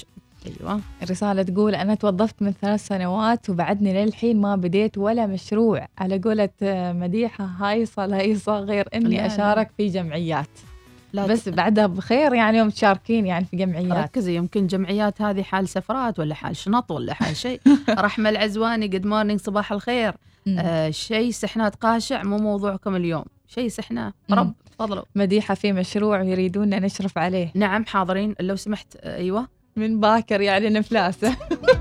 أيوة 0.47 0.81
رسالة 1.11 1.43
تقول 1.43 1.75
أنا 1.75 1.95
توظفت 1.95 2.43
من 2.43 2.53
ثلاث 2.63 2.87
سنوات 2.87 3.51
وبعدني 3.51 4.05
للحين 4.05 4.41
ما 4.41 4.57
بديت 4.57 4.99
ولا 4.99 5.27
مشروع 5.27 5.89
على 5.99 6.19
قولة 6.19 6.49
مديحة 6.93 7.45
هايصة 7.45 8.07
لايصة 8.07 8.59
غير 8.59 8.89
لا، 8.95 8.99
لا. 9.17 9.27
أشارك 9.27 9.71
في 9.77 9.89
جمعيات 9.89 10.49
لا 11.17 11.27
بس 11.27 11.49
بعدها 11.49 11.87
بخير 11.87 12.35
يعني 12.35 12.59
يوم 12.59 12.71
تشاركين 12.71 13.27
يعني 13.27 13.45
في 13.45 13.57
جمعيات. 13.57 13.93
ركزي 13.93 14.37
يمكن 14.37 14.67
جمعيات 14.67 15.23
هذه 15.23 15.43
حال 15.43 15.69
سفرات 15.69 16.19
ولا 16.19 16.35
حال 16.35 16.57
شنط 16.57 16.91
ولا 16.91 17.15
حال 17.15 17.37
شيء. 17.37 17.61
رحمة 17.89 18.29
العزواني 18.31 18.89
good 18.89 19.07
morning 19.07 19.41
صباح 19.41 19.73
الخير. 19.73 20.15
آه 20.59 20.91
شيء 20.91 21.31
سحنات 21.31 21.75
قاشع 21.75 22.23
مو 22.23 22.37
موضوعكم 22.37 22.97
اليوم. 22.97 23.25
شيء 23.49 23.69
سحنا 23.69 24.13
مم. 24.29 24.39
رب 24.39 24.53
تفضلوا. 24.79 25.03
مديحة 25.15 25.55
في 25.55 25.73
مشروع 25.73 26.23
يريدون 26.23 26.69
نشرف 26.69 27.19
عليه. 27.19 27.53
نعم 27.55 27.85
حاضرين. 27.85 28.35
لو 28.41 28.57
سمحت 28.57 28.97
أيوه. 28.97 29.49
من 29.77 30.01
باكر 30.01 30.41
يعني 30.41 30.69
نفلاسة. 30.69 31.37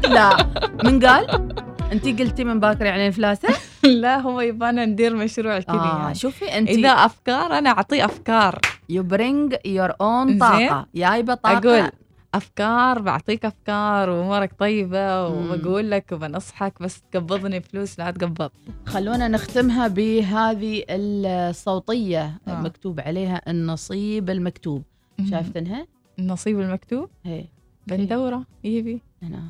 لا. 0.09 0.37
من 0.83 1.05
قال؟ 1.05 1.55
انت 1.91 2.21
قلتي 2.21 2.43
من 2.43 2.59
باكر 2.59 2.85
يعني 2.85 3.07
الفلاسة؟ 3.07 3.47
لا 4.01 4.19
هو 4.19 4.41
يبانا 4.41 4.85
ندير 4.85 5.15
مشروع 5.15 5.59
كذي 5.59 5.77
آه 5.77 6.01
يعني. 6.01 6.15
شوفي 6.15 6.45
انت 6.57 6.69
إذا 6.69 6.89
أفكار 6.89 7.57
أنا 7.57 7.69
أعطيه 7.69 8.05
أفكار. 8.05 8.59
يو 8.89 9.03
برينج 9.03 9.55
يور 9.65 9.93
اون. 10.01 10.37
طاقة. 10.37 10.87
جايبه 10.95 11.33
طاقة. 11.33 11.57
أقول 11.57 11.91
أفكار 12.33 12.99
بعطيك 13.01 13.45
أفكار 13.45 14.09
وأمورك 14.09 14.53
طيبة 14.59 15.27
وبقول 15.27 15.91
لك 15.91 16.11
وبنصحك 16.11 16.81
بس 16.81 17.01
تقبضني 17.11 17.61
فلوس 17.61 17.99
لا 17.99 18.11
تقبض. 18.11 18.51
خلونا 18.85 19.27
نختمها 19.27 19.87
بهذه 19.87 20.83
الصوتية 20.89 22.41
آه. 22.47 22.61
مكتوب 22.61 22.99
عليها 22.99 23.41
النصيب 23.47 24.29
المكتوب. 24.29 24.83
شايفتنها؟ 25.29 25.87
النصيب 26.19 26.59
المكتوب؟ 26.59 27.09
هي 27.25 27.45
بندورة 27.87 28.45
يبي. 28.63 29.01
هنا 29.23 29.43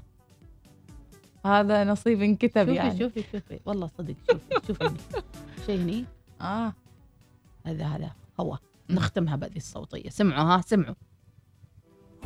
هذا 1.46 1.84
نصيب 1.84 2.22
انكتب 2.22 2.66
شوفي 2.66 2.76
يعني. 2.76 3.00
شوفي 3.00 3.24
شوفي. 3.32 3.60
والله 3.66 3.90
صدق 3.98 4.16
شوفي 4.32 4.68
شوفي. 4.68 4.90
شيء 5.66 5.80
هني؟ 5.80 6.06
آه. 6.42 6.74
هذا 7.66 7.86
هذا. 7.86 8.12
هو 8.40 8.58
نختمها 8.90 9.36
بهذه 9.36 9.58
الصوتية. 9.58 10.10
سمعوا 10.10 10.44
ها 10.44 10.62
سمعوا. 10.62 10.96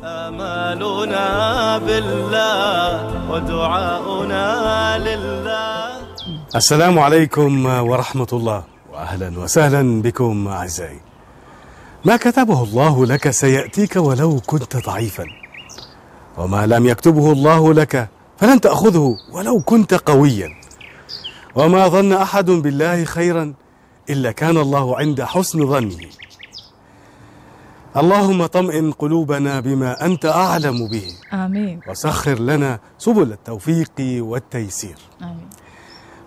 آمالنا 0.04 1.78
بالله 1.78 3.30
ودعاؤنا 3.32 4.98
لله. 4.98 6.00
السلام 6.56 6.98
عليكم 6.98 7.66
ورحمة 7.66 8.26
الله 8.32 8.64
وأهلا 8.92 9.38
وسهلا 9.38 10.02
بكم 10.02 10.48
أعزائي. 10.48 11.00
ما 12.04 12.16
كتبه 12.16 12.62
الله 12.62 13.06
لك 13.06 13.30
سيأتيك 13.30 13.96
ولو 13.96 14.40
كنت 14.46 14.76
ضعيفا. 14.76 15.24
وما 16.38 16.66
لم 16.66 16.86
يكتبه 16.86 17.32
الله 17.32 17.74
لك 17.74 18.08
فلن 18.40 18.60
تأخذه 18.60 19.16
ولو 19.32 19.60
كنت 19.60 19.94
قويا. 19.94 20.48
وما 21.54 21.88
ظن 21.88 22.12
أحد 22.12 22.50
بالله 22.50 23.04
خيرا 23.04 23.54
إلا 24.10 24.32
كان 24.32 24.56
الله 24.56 24.96
عند 24.98 25.22
حسن 25.22 25.66
ظنه. 25.66 26.06
اللهم 27.96 28.46
طمئن 28.46 28.92
قلوبنا 28.92 29.60
بما 29.60 30.06
أنت 30.06 30.26
أعلم 30.26 30.88
به. 30.88 31.06
آمين. 31.32 31.80
وسخر 31.88 32.38
لنا 32.38 32.78
سبل 32.98 33.32
التوفيق 33.32 33.92
والتيسير. 33.98 34.98
آمين. 35.22 35.48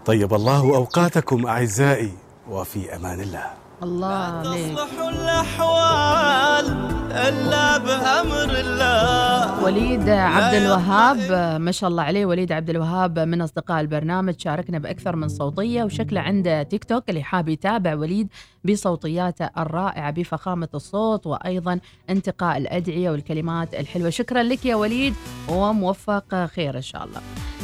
طيب 0.06 0.34
الله 0.34 0.76
أوقاتكم 0.76 1.46
أعزائي 1.46 2.12
وفي 2.50 2.96
أمان 2.96 3.22
الله. 3.22 3.63
الله 3.84 4.08
عليك 4.08 4.78
تصلح 4.78 5.08
الأحوال 5.10 6.66
إلا 7.12 7.78
بأمر 7.78 8.50
الله. 8.60 9.64
وليد 9.64 10.10
عبد 10.10 10.54
الوهاب 10.54 11.32
ما 11.62 11.72
شاء 11.72 11.90
الله 11.90 12.04
عليه 12.04 12.26
وليد 12.26 12.52
عبد 12.52 12.70
الوهاب 12.70 13.20
من 13.20 13.42
أصدقاء 13.42 13.82
البرنامج 13.82 14.34
شاركنا 14.38 14.80
بأكثر 14.80 15.16
من 15.16 15.28
صوتية 15.28 15.84
وشكله 15.84 16.22
عنده 16.22 16.64
تيك 16.64 16.84
توك 16.84 17.10
اللي 17.10 17.24
حاب 17.24 17.50
يتابع 17.50 17.96
وليد 17.96 18.28
بصوتياته 18.66 19.50
الرائعة 19.58 20.12
بفخامة 20.12 20.70
الصوت 20.76 21.28
وأيضا 21.28 21.80
انتقاء 22.10 22.58
الأدعية 22.58 23.12
والكلمات 23.12 23.74
الحلوة. 23.74 24.10
شكرا 24.10 24.44
لك 24.44 24.66
يا 24.66 24.76
وليد 24.76 25.14
وموفق 25.50 26.46
خير 26.46 26.78
إن 26.78 26.82
شاء 26.82 27.04
الله. 27.04 27.22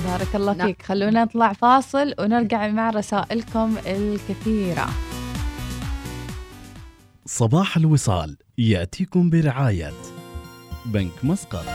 بارك 0.08 0.36
الله 0.36 0.54
نعم. 0.54 0.68
فيك. 0.68 0.82
خلونا 0.82 1.24
نطلع 1.24 1.54
فاصل 1.54 2.14
ونرجع 2.20 2.68
مع 2.68 2.90
رسائلكم 2.90 3.76
الكثيرة. 3.86 4.88
صباح 7.32 7.78
الوصال 7.78 8.38
يأتيكم 8.58 9.30
برعاية 9.30 9.94
بنك 10.86 11.12
مسقط. 11.24 11.66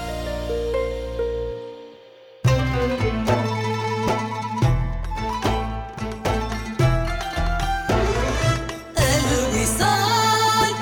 الوصال. 8.99 10.75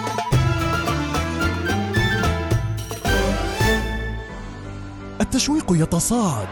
التشويق 5.20 5.72
يتصاعد 5.72 6.48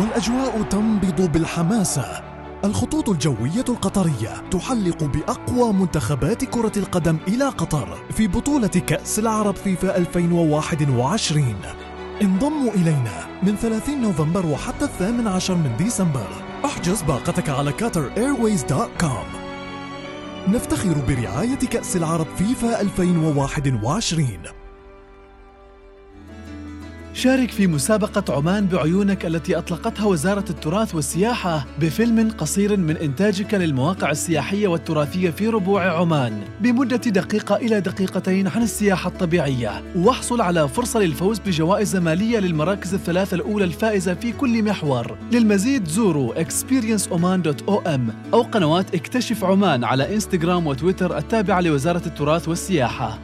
والأجواء 0.00 0.62
تنبض 0.62 1.32
بالحماسة. 1.32 2.35
الخطوط 2.64 3.08
الجوية 3.08 3.64
القطرية 3.68 4.48
تحلق 4.50 5.04
بأقوى 5.04 5.72
منتخبات 5.72 6.44
كرة 6.44 6.72
القدم 6.76 7.16
إلى 7.28 7.44
قطر 7.44 7.98
في 8.10 8.26
بطولة 8.26 8.66
كأس 8.66 9.18
العرب 9.18 9.56
فيفا 9.56 9.96
2021 9.96 11.56
انضموا 12.22 12.72
إلينا 12.72 13.26
من 13.42 13.56
30 13.56 14.00
نوفمبر 14.02 14.46
وحتى 14.46 14.84
الثامن 14.84 15.26
عشر 15.26 15.54
من 15.54 15.76
ديسمبر. 15.76 16.28
احجز 16.64 17.02
باقتك 17.02 17.48
على 17.48 17.70
قطر 17.70 18.10
نفتخر 20.48 20.94
برعاية 21.08 21.58
كأس 21.58 21.96
العرب 21.96 22.26
فيفا 22.38 22.80
2021 22.80 24.65
شارك 27.16 27.50
في 27.50 27.66
مسابقة 27.66 28.34
عمان 28.34 28.66
بعيونك 28.66 29.26
التي 29.26 29.58
أطلقتها 29.58 30.06
وزارة 30.06 30.44
التراث 30.50 30.94
والسياحة 30.94 31.66
بفيلم 31.80 32.30
قصير 32.30 32.76
من 32.76 32.96
إنتاجك 32.96 33.54
للمواقع 33.54 34.10
السياحية 34.10 34.68
والتراثية 34.68 35.30
في 35.30 35.48
ربوع 35.48 36.00
عمان. 36.00 36.42
بمدة 36.60 36.96
دقيقة 36.96 37.56
إلى 37.56 37.80
دقيقتين 37.80 38.48
عن 38.48 38.62
السياحة 38.62 39.08
الطبيعية. 39.08 39.82
واحصل 39.96 40.40
على 40.40 40.68
فرصة 40.68 41.00
للفوز 41.00 41.38
بجوائز 41.38 41.96
مالية 41.96 42.38
للمراكز 42.38 42.94
الثلاثة 42.94 43.34
الأولى 43.34 43.64
الفائزة 43.64 44.14
في 44.14 44.32
كل 44.32 44.62
محور. 44.62 45.18
للمزيد 45.32 45.88
زوروا 45.88 46.34
experienceoman.om 46.42 48.00
أو 48.34 48.42
قنوات 48.42 48.94
اكتشف 48.94 49.44
عمان 49.44 49.84
على 49.84 50.14
إنستغرام 50.14 50.66
وتويتر 50.66 51.18
التابعة 51.18 51.60
لوزارة 51.60 52.02
التراث 52.06 52.48
والسياحة. 52.48 53.18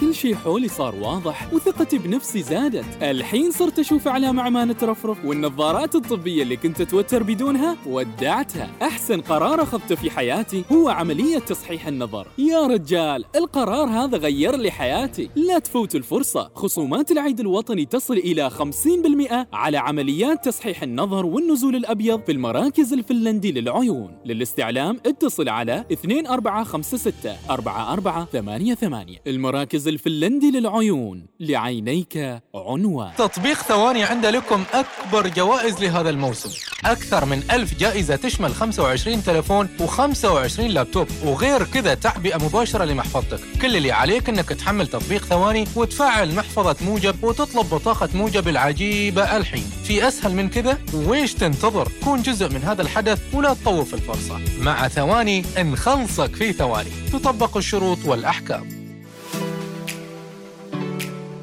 كل 0.00 0.14
شيء 0.14 0.34
حولي 0.34 0.68
صار 0.68 0.94
واضح 0.94 1.52
وثقتي 1.54 1.98
بنفسي 1.98 2.42
زادت. 2.42 3.02
الحين 3.02 3.50
صرت 3.50 3.78
أشوف 3.78 4.08
أعلام 4.08 4.40
عمان 4.40 4.76
ترفرف 4.76 5.24
والنظارات 5.24 5.94
الطبية 5.94 6.42
اللي 6.42 6.56
كنت 6.56 6.80
أتوتر 6.80 7.22
بدونها 7.22 7.76
ودعتها. 7.86 8.70
أحسن 8.82 9.20
قرار 9.20 9.62
أخذته 9.62 9.94
في 9.94 10.10
حياتي 10.10 10.64
هو 10.72 10.88
عملية 10.88 11.38
تصحيح 11.38 11.86
النظر. 11.86 12.26
يا 12.38 12.66
رجال 12.66 13.24
القرار 13.36 13.88
هذا 13.88 14.18
غير 14.18 14.56
لي 14.56 14.70
حياتي. 14.70 15.30
لا 15.36 15.58
تفوتوا 15.58 15.98
الفرصة. 16.00 16.50
خصومات 16.54 17.10
العيد 17.10 17.40
الوطني 17.40 17.84
تصل 17.84 18.14
إلى 18.14 18.50
50% 18.50 19.46
على 19.52 19.76
عمليات 19.76 20.44
تصحيح 20.44 20.82
النظر 20.82 21.26
والنزول 21.26 21.76
الأبيض 21.76 22.22
في 22.22 22.32
المراكز 22.32 22.92
الفنلندي 22.92 23.52
للعيون. 23.52 24.10
للاستعلام 24.26 25.00
اتصل 25.06 25.48
على 25.48 25.84
2456 25.90 27.32
4488 27.50 29.16
المراكز 29.26 29.88
الفنلندي 29.92 30.50
للعيون 30.50 31.26
لعينيك 31.40 32.40
عنوان. 32.54 33.10
تطبيق 33.18 33.62
ثواني 33.62 34.04
عنده 34.04 34.30
لكم 34.30 34.64
أكبر 34.72 35.28
جوائز 35.28 35.84
لهذا 35.84 36.10
الموسم. 36.10 36.50
أكثر 36.84 37.24
من 37.24 37.42
ألف 37.50 37.78
جائزة 37.78 38.16
تشمل 38.16 38.54
25 38.54 39.24
تلفون 39.24 39.68
و25 39.78 40.60
لابتوب 40.60 41.06
وغير 41.24 41.64
كذا 41.64 41.94
تعبئة 41.94 42.44
مباشرة 42.44 42.84
لمحفظتك. 42.84 43.40
كل 43.62 43.76
اللي 43.76 43.92
عليك 43.92 44.28
أنك 44.28 44.48
تحمل 44.48 44.86
تطبيق 44.86 45.24
ثواني 45.24 45.64
وتفعل 45.76 46.34
محفظة 46.34 46.76
موجب 46.84 47.24
وتطلب 47.24 47.70
بطاقة 47.70 48.08
موجب 48.14 48.48
العجيبة 48.48 49.36
الحين. 49.36 49.64
في 49.84 50.08
أسهل 50.08 50.34
من 50.34 50.48
كذا؟ 50.48 50.78
ويش 50.94 51.34
تنتظر؟ 51.34 51.88
كون 52.04 52.22
جزء 52.22 52.48
من 52.48 52.62
هذا 52.62 52.82
الحدث 52.82 53.34
ولا 53.34 53.54
تطوف 53.54 53.94
الفرصة. 53.94 54.40
مع 54.60 54.88
ثواني 54.88 55.44
نخلصك 55.58 56.34
في 56.34 56.52
ثواني. 56.52 56.90
تطبق 57.12 57.56
الشروط 57.56 57.98
والأحكام. 58.04 58.81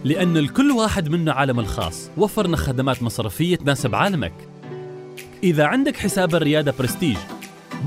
لأن 0.04 0.38
لكل 0.38 0.72
واحد 0.72 1.10
منا 1.10 1.32
عالم 1.32 1.60
الخاص. 1.60 2.10
وفرنا 2.18 2.58
خدمات 2.58 3.04
مصرفية 3.04 3.56
تناسب 3.56 3.96
عالمك. 3.96 4.34
إذا 5.44 5.66
عندك 5.66 5.98
حساب 5.98 6.36
الريادة 6.36 6.74
برستيج 6.80 7.18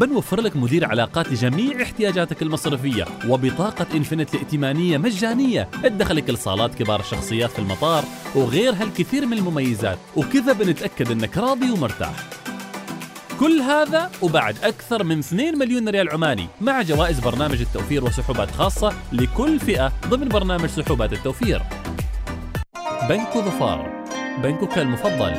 بنوفر 0.01 0.41
لك 0.41 0.57
مدير 0.57 0.85
علاقات 0.85 1.33
لجميع 1.33 1.83
احتياجاتك 1.83 2.43
المصرفية 2.43 3.05
وبطاقة 3.29 3.87
Infinite 3.95 4.35
الائتمانية 4.35 4.99
مجانية. 4.99 5.69
تدخلك 5.83 6.31
لصالات 6.31 6.75
كبار 6.75 7.01
الشخصيات 7.01 7.51
في 7.51 7.59
المطار 7.59 8.05
وغير 8.35 8.73
هالكثير 8.73 9.27
من 9.27 9.39
المميزات. 9.39 9.99
وكذا 10.17 10.53
بنتأكد 10.53 11.11
إنك 11.11 11.39
راضي 11.39 11.71
ومرتاح. 11.71 12.29
كل 13.41 13.61
هذا 13.61 14.11
وبعد 14.23 14.57
أكثر 14.63 15.05
من 15.05 15.19
2 15.19 15.59
مليون 15.59 15.89
ريال 15.89 16.11
عماني 16.11 16.47
مع 16.61 16.83
جوائز 16.83 17.21
برنامج 17.21 17.61
التوفير 17.61 18.05
وسحوبات 18.05 18.51
خاصة 18.51 18.93
لكل 19.13 19.61
فئة 19.61 19.93
ضمن 20.09 20.29
برنامج 20.29 20.67
سحوبات 20.67 21.13
التوفير. 21.13 21.63
بنك 23.09 23.39
ظفار. 23.39 24.05
بنكك 24.43 24.79
المفضل. 24.79 25.33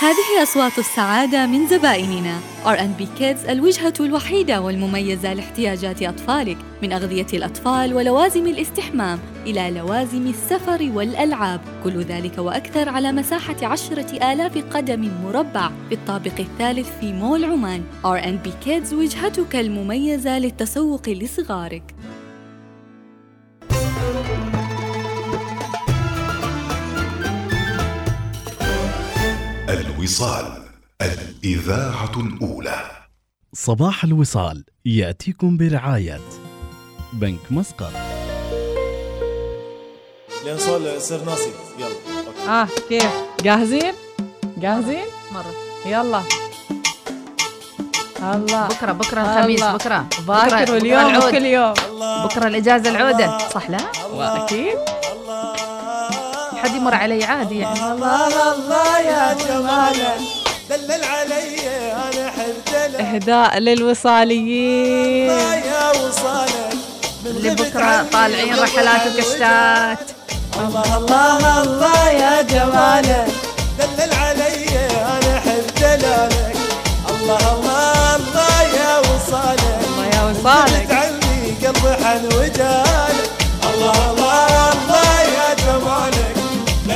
هذه 0.00 0.42
أصوات 0.42 0.78
السعادة 0.78 1.46
من 1.46 1.66
زبائننا. 1.66 2.40
R&B 2.64 3.02
Kids 3.20 3.48
الوجهة 3.50 3.94
الوحيدة 4.00 4.60
والمميزة 4.60 5.34
لاحتياجات 5.34 6.02
أطفالك 6.02 6.56
من 6.82 6.92
أغذية 6.92 7.26
الأطفال 7.32 7.94
ولوازم 7.94 8.46
الاستحمام 8.46 9.18
إلى 9.46 9.70
لوازم 9.70 10.26
السفر 10.26 10.90
والألعاب. 10.94 11.60
كل 11.84 12.00
ذلك 12.02 12.38
وأكثر 12.38 12.88
على 12.88 13.12
مساحة 13.12 13.66
عشرة 13.66 14.32
آلاف 14.32 14.64
قدم 14.70 15.10
مربع 15.24 15.70
في 15.88 15.94
الطابق 15.94 16.40
الثالث 16.40 16.98
في 17.00 17.12
مول 17.12 17.44
عمان. 17.44 17.84
R&B 18.04 18.66
Kids 18.66 18.92
وجهتك 18.92 19.56
المميزة 19.56 20.38
للتسوق 20.38 21.08
لصغارك. 21.08 21.94
الوصال 30.06 30.62
الإذاعة 31.02 32.12
الأولى. 32.16 32.90
صباح 33.54 34.04
الوصال 34.04 34.64
يأتيكم 34.84 35.56
برعاية 35.56 36.20
بنك 37.12 37.40
مسقط. 37.50 37.92
لين 40.44 40.58
صار 40.58 40.80
يصير 40.80 41.24
ناصي 41.24 41.50
يلا 41.78 41.88
أوكي. 42.26 42.48
آه 42.48 42.68
كيف؟ 42.88 43.10
جاهزين؟ 43.42 43.94
جاهزين؟ 44.56 45.06
مرة. 45.32 45.54
يلا. 45.86 46.22
الله. 48.22 48.68
بكرة 48.68 48.92
بكرة 48.92 49.20
الخميس 49.20 49.62
الله. 49.62 49.76
بكرة. 49.76 50.06
باكر 50.26 50.62
بكرة 50.62 50.74
واليوم 50.74 51.06
العود. 51.06 51.24
وكل 51.24 51.44
يوم. 51.44 51.74
بكرة 52.24 52.46
الإجازة 52.46 52.90
العودة. 52.90 53.38
صح 53.48 53.70
لا؟ 53.70 53.78
أكيد. 54.44 54.78
حد 56.66 56.74
يمر 56.74 56.94
علي 56.94 57.24
عادي 57.24 57.58
يعني. 57.58 57.92
الله 57.92 58.26
الله 58.54 58.98
يا 58.98 59.36
جمالك 59.48 60.18
دلل 60.70 61.04
علي 61.04 61.68
أنا 61.92 62.30
حب 62.30 62.56
دلل 62.72 63.06
إهداء 63.06 63.58
للوصاليين. 63.58 65.30
يا 65.70 65.90
وصالك 65.90 66.76
اللي 67.26 67.50
بكرة 67.50 68.06
طالعين 68.12 68.54
رحلات 68.58 69.00
وكشتات. 69.06 69.98
الله 70.60 70.96
الله 70.96 71.62
الله 71.62 72.10
يا 72.10 72.42
جمالك 72.42 73.28
دلل 73.78 74.14
علي 74.14 74.66
أنا 75.14 75.40
حب 75.40 75.66
دلالك 75.80 76.56
الله 77.10 77.42
الله 77.54 78.16
الله 78.16 78.62
يا 78.80 78.92
وصالك 78.98 79.78
الله 79.88 80.06
يا 80.14 80.22
وصالك. 80.30 80.90
عني 80.90 81.50
قلبي 81.66 82.04
حن 82.04 82.24
وجالك 82.26 83.30
الله 83.68 84.10
الله 84.10 84.10
الله 84.10 84.45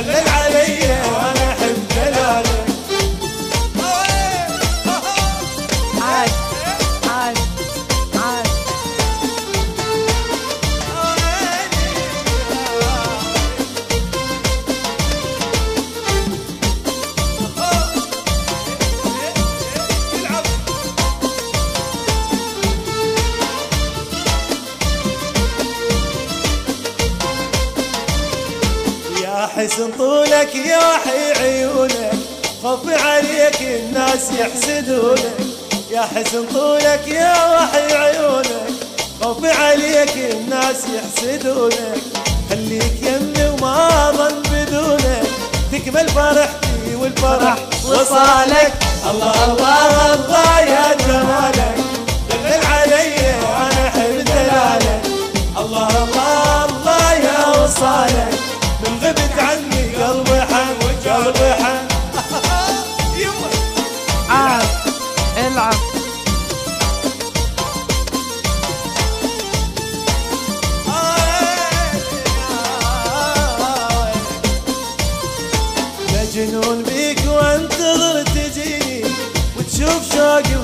دلل 0.01 0.30
خفي 32.63 32.95
عليك 32.95 33.61
الناس 33.61 34.31
يحسدونك 34.31 35.35
يا 35.91 36.01
حسن 36.01 36.45
طولك 36.53 37.07
يا 37.07 37.33
وحي 37.55 37.95
عيونك. 37.95 38.71
خفي 39.21 39.51
عليك 39.51 40.17
الناس 40.17 40.77
يحسدونك 40.95 42.01
خليك 42.49 42.93
يمي 43.03 43.49
وما 43.49 44.11
ظن 44.11 44.41
بدونك. 44.51 45.23
تكمل 45.71 46.09
فرحتي 46.09 46.95
والفرح 46.95 47.55
وصالك. 47.85 48.73
الله 49.09 49.45
الله 49.45 50.13
الله 50.13 50.59
يا 50.59 50.93
جمالك. 51.07 51.80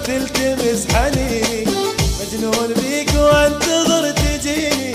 شوقي 0.08 0.20
وتلتمس 0.20 0.88
حنيني 0.96 1.66
مجنون 2.20 2.74
بيك 2.74 3.10
وانتظر 3.16 4.12
تجيني. 4.12 4.94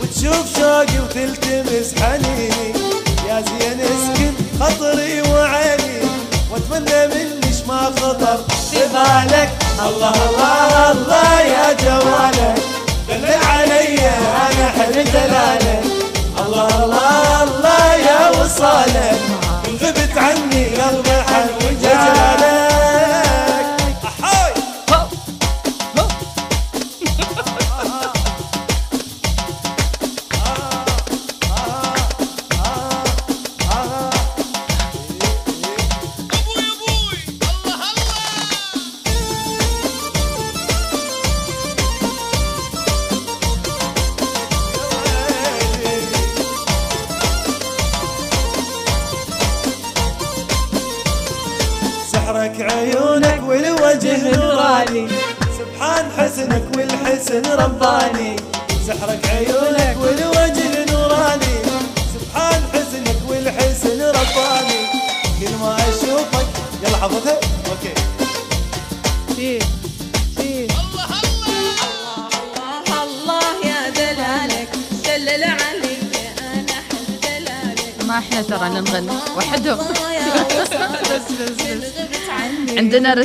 وتشوف 0.00 0.56
شوقي 0.56 0.98
وتلتمس 0.98 1.94
حنيني 2.02 2.72
يا 3.28 3.44
زين 3.48 3.80
اسكن 3.80 4.34
خطري 4.60 5.22
وعيني. 5.22 6.00
واتمنى 6.50 7.06
منيش 7.06 7.56
ما 7.68 7.92
خطر 8.00 8.44
في 8.70 8.78
بالك. 8.92 9.50
الله 9.86 10.14
الله 10.28 10.90
الله 10.90 11.40
يا 11.40 11.72
جمالك 11.72 12.62
دلل 13.08 13.44
علي 13.46 13.98
أنا 14.44 14.68
حب 14.76 14.92
دلالك 14.92 15.84
الله 16.38 16.84
الله 16.84 17.42
الله 17.42 17.94
يا 17.94 18.30
وصالك. 18.30 19.29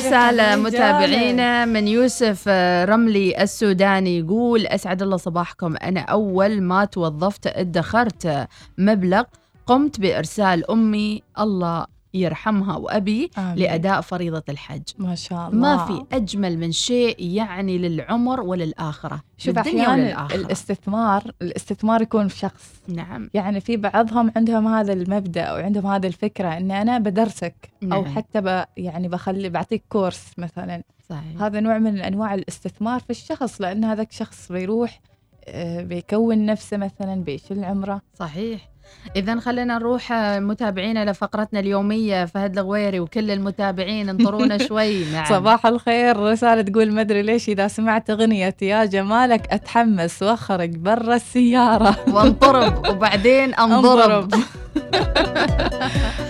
رسالة 0.07 0.55
متابعينا. 0.55 1.65
من 1.65 1.87
يوسف 1.87 2.43
آه، 2.47 2.85
رملي 2.85 3.43
السوداني 3.43 4.19
يقول 4.19 4.67
أسعد 4.67 5.01
الله 5.01 5.17
صباحكم. 5.17 5.75
أنا 5.83 5.99
أول 5.99 6.61
ما 6.61 6.85
توظفت 6.85 7.47
ادخرت 7.47 8.47
مبلغ 8.77 9.23
قمت 9.67 9.99
بإرسال 9.99 10.71
أمي 10.71 11.21
الله 11.39 11.85
يرحمها 12.15 12.77
وأبي 12.77 13.31
آمين. 13.37 13.55
لأداء 13.55 14.01
فريضة 14.01 14.43
الحج. 14.49 14.83
ما 14.97 15.15
شاء 15.15 15.47
الله. 15.47 15.59
ما 15.59 15.85
في 15.85 16.05
أجمل 16.11 16.57
من 16.57 16.71
شيء 16.71 17.15
يعني 17.19 17.77
للعمر 17.77 18.41
وللآخرة 18.41 19.21
شوف 19.37 19.57
وللآخرة. 19.57 20.35
الاستثمار 20.35 21.31
الاستثمار 21.41 22.01
يكون 22.01 22.27
في 22.27 22.37
شخص. 22.37 22.81
نعم. 22.87 23.29
يعني 23.33 23.59
في 23.59 23.77
بعضهم 23.77 24.31
عندهم 24.35 24.67
هذا 24.67 24.93
المبدأ 24.93 25.53
وعندهم 25.53 25.87
هذه 25.87 26.07
الفكرة 26.07 26.57
إن 26.57 26.71
أنا 26.71 26.97
بدرسك 26.97 27.55
أو 27.83 27.87
نعم. 27.87 28.05
حتى 28.05 28.41
ب 28.41 28.63
يعني 28.77 29.07
بخلي 29.07 29.49
بعطيك 29.49 29.83
كورس 29.89 30.31
مثلا. 30.37 30.83
صحيح. 31.09 31.41
هذا 31.41 31.59
نوع 31.59 31.77
من 31.77 32.01
أنواع 32.01 32.33
الاستثمار 32.33 32.99
في 32.99 33.09
الشخص 33.09 33.61
لأن 33.61 33.83
هذاك 33.83 34.11
شخص 34.11 34.51
بيروح 34.51 35.01
آه، 35.47 35.81
بيكون 35.81 36.45
نفسه 36.45 36.77
مثلا 36.77 37.23
بيشيل 37.23 37.63
عمرة. 37.63 38.01
صحيح. 38.13 38.74
إذا 39.15 39.39
خلينا 39.39 39.77
نروح 39.77 40.11
آه، 40.11 40.39
متابعينا 40.39 41.11
لفقرتنا 41.11 41.59
اليومية 41.59 42.25
فهد 42.25 42.57
الغويري 42.57 42.99
وكل 42.99 43.31
المتابعين 43.31 44.09
انطرونا 44.09 44.57
شوي. 44.67 45.05
نعم. 45.11 45.25
صباح 45.25 45.65
الخير. 45.65 46.17
رسالة 46.19 46.61
تقول 46.61 46.91
ما 46.91 47.01
أدري 47.01 47.21
ليش 47.21 47.49
إذا 47.49 47.67
سمعت 47.67 48.09
أغنية 48.09 48.55
يا 48.61 48.85
جمالك 48.85 49.47
أتحمس 49.53 50.23
وأخرج 50.23 50.69
برا 50.77 51.15
السيارة. 51.15 51.95
وانضرب 52.13 52.87
وبعدين 52.89 53.53
انضرب. 53.65 54.33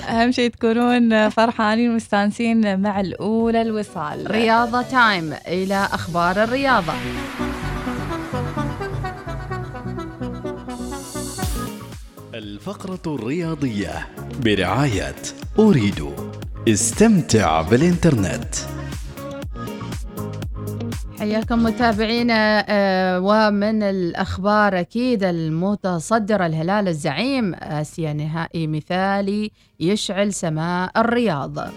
أهم 0.10 0.32
شيء 0.32 0.50
تكونون 0.50 1.30
فرحانين 1.30 1.92
ومستانسين 1.92 2.80
مع 2.82 3.00
الأولى 3.00 3.62
الوصال. 3.62 4.32
رياضة 4.32 4.82
تايم 4.82 5.34
إلى 5.48 5.88
أخبار 5.94 6.44
الرياضة. 6.44 6.94
الفقرة 12.68 13.16
الرياضية 13.16 14.08
برعاية 14.44 15.16
أريد 15.60 16.12
استمتع 16.68 17.62
بالإنترنت. 17.62 18.56
حياكم 21.20 21.64
متابعينا 21.64 22.66
آه، 22.70 23.20
ومن 23.20 23.84
الأخبار 23.84 24.80
أكيد 24.80 25.24
المتصدرة 25.24 26.46
الهلال 26.46 26.88
الزعيم 26.88 27.56
آسيا 27.56 28.14
نهائي 28.14 28.68
مثالي 28.68 29.52
يشعل 29.80 30.34
سماء 30.34 30.92
الرياض. 30.98 31.70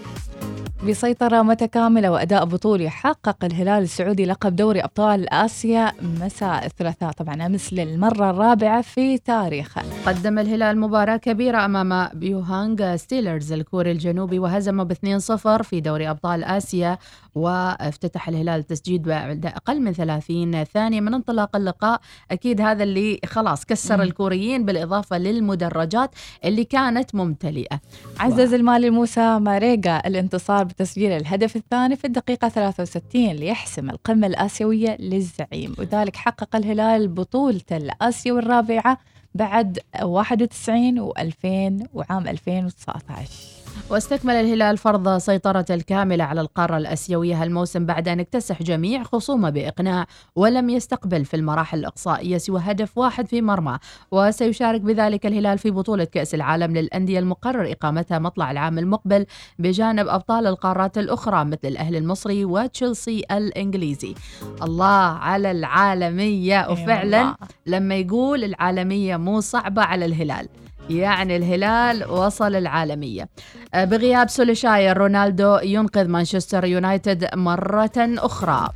بسيطرة 0.87 1.41
متكاملة 1.41 2.11
وأداء 2.11 2.45
بطولي 2.45 2.89
حقق 2.89 3.45
الهلال 3.45 3.83
السعودي 3.83 4.25
لقب 4.25 4.55
دوري 4.55 4.79
أبطال 4.83 5.33
آسيا 5.33 5.93
مساء 6.21 6.65
الثلاثاء. 6.65 7.11
طبعا 7.11 7.45
أمس 7.45 7.73
للمرة 7.73 8.29
الرابعة 8.29 8.81
في 8.81 9.17
تاريخه. 9.17 9.81
قدم 10.05 10.39
الهلال 10.39 10.79
مباراة 10.79 11.17
كبيرة 11.17 11.65
أمام 11.65 12.09
بيوهانغ 12.13 12.95
ستيلرز 12.95 13.51
الكوري 13.51 13.91
الجنوبي 13.91 14.39
وهزمه 14.39 14.83
ب 14.83 14.91
2-0 14.91 15.61
في 15.63 15.81
دوري 15.81 16.09
أبطال 16.09 16.43
آسيا 16.43 16.97
وافتتح 17.35 18.29
الهلال 18.29 18.59
التسجيل 18.59 18.99
بعد 18.99 19.45
أقل 19.45 19.81
من 19.81 19.93
30 19.93 20.63
ثانية 20.63 21.01
من 21.01 21.13
انطلاق 21.13 21.55
اللقاء. 21.55 22.01
أكيد 22.31 22.61
هذا 22.61 22.83
اللي 22.83 23.19
خلاص 23.25 23.65
كسر. 23.65 24.01
الكوريين 24.01 24.65
بالإضافة 24.65 25.17
للمدرجات 25.17 26.11
اللي 26.45 26.63
كانت 26.63 27.15
ممتلئة. 27.15 27.79
عزز 28.19 28.53
المالي 28.53 28.89
موسى 28.89 29.39
ماريجا 29.39 30.01
الانتصار 30.05 30.68
بتسجيل 30.69 31.11
الهدف 31.11 31.55
الثاني 31.55 31.95
في 31.95 32.05
الدقيقة 32.05 32.49
63 32.49 33.27
ليحسم 33.27 33.89
القمة 33.89 34.27
الآسيوية 34.27 34.97
للزعيم. 34.99 35.75
وذلك 35.79 36.15
حقق 36.15 36.55
الهلال 36.55 37.07
بطولته 37.07 37.77
الآسيوي 37.77 38.39
الرابعة 38.39 38.97
بعد 39.35 39.79
91 40.03 41.11
و2000 41.11 41.87
وعام 41.93 42.27
2019 42.27 43.58
واستكمل 43.89 44.33
الهلال 44.33 44.77
فرض 44.77 45.17
سيطرته 45.17 45.73
الكاملة 45.73 46.23
على 46.23 46.41
القارة 46.41 46.77
الأسيوية 46.77 47.43
هالموسم 47.43 47.85
بعد 47.85 48.07
أن 48.07 48.19
اكتسح 48.19 48.63
جميع 48.63 49.03
خصومه 49.03 49.49
بإقناع 49.49 50.05
ولم 50.35 50.69
يستقبل 50.69 51.25
في 51.25 51.33
المراحل 51.35 51.79
الإقصائية 51.79 52.37
سوى 52.37 52.61
هدف 52.63 52.97
واحد 52.97 53.27
في 53.27 53.41
مرمى. 53.41 53.77
وسيشارك 54.11 54.81
بذلك 54.81 55.25
الهلال 55.25 55.57
في 55.57 55.71
بطولة 55.71 56.03
كأس 56.03 56.35
العالم 56.35 56.77
للأندية 56.77 57.19
المقرر 57.19 57.71
إقامتها 57.71 58.19
مطلع 58.19 58.51
العام 58.51 58.79
المقبل 58.79 59.25
بجانب 59.59 60.07
أبطال 60.07 60.47
القارات 60.47 60.97
الأخرى 60.97 61.45
مثل 61.45 61.59
الأهلي 61.65 61.97
المصري 61.97 62.45
وتشيلسي 62.45 63.23
الإنجليزي. 63.31 64.15
الله 64.63 64.85
على 65.19 65.51
العالمية. 65.51 66.67
وفعلا. 66.71 67.35
لما 67.65 67.95
يقول 67.95 68.43
العالمية 68.43 69.17
مو 69.17 69.39
صعبة 69.39 69.81
على 69.81 70.05
الهلال. 70.05 70.47
يعني 70.89 71.35
الهلال 71.35 72.11
وصل 72.11 72.55
العالمية. 72.55 73.29
آه، 73.73 73.85
بغياب 73.85 74.29
سوليشاير 74.29 74.97
رونالدو 74.97 75.57
ينقذ 75.63 76.07
مانشستر 76.07 76.65
يونايتد 76.65 77.29
مرة 77.35 77.91
أخرى. 77.97 78.69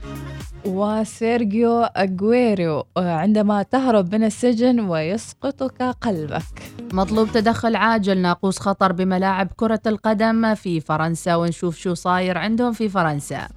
وسيرجيو 0.66 1.82
أجويريو 1.82 2.84
عندما 2.97 3.64
تهرب 3.64 4.16
من 4.16 4.24
السجن 4.24 4.80
ويسقطك 4.80 5.82
قلبك 5.82 6.61
مطلوب 6.93 7.28
تدخل 7.34 7.76
عاجل 7.76 8.18
ناقوس 8.18 8.59
خطر 8.59 8.91
بملاعب 8.91 9.47
كرة 9.55 9.82
القدم 9.88 10.55
في 10.55 10.80
فرنسا 10.80 11.36
ونشوف 11.36 11.78
شو 11.78 11.93
صاير 11.93 12.38
عندهم 12.38 12.74
في 12.74 12.89
فرنسا. 12.89 13.47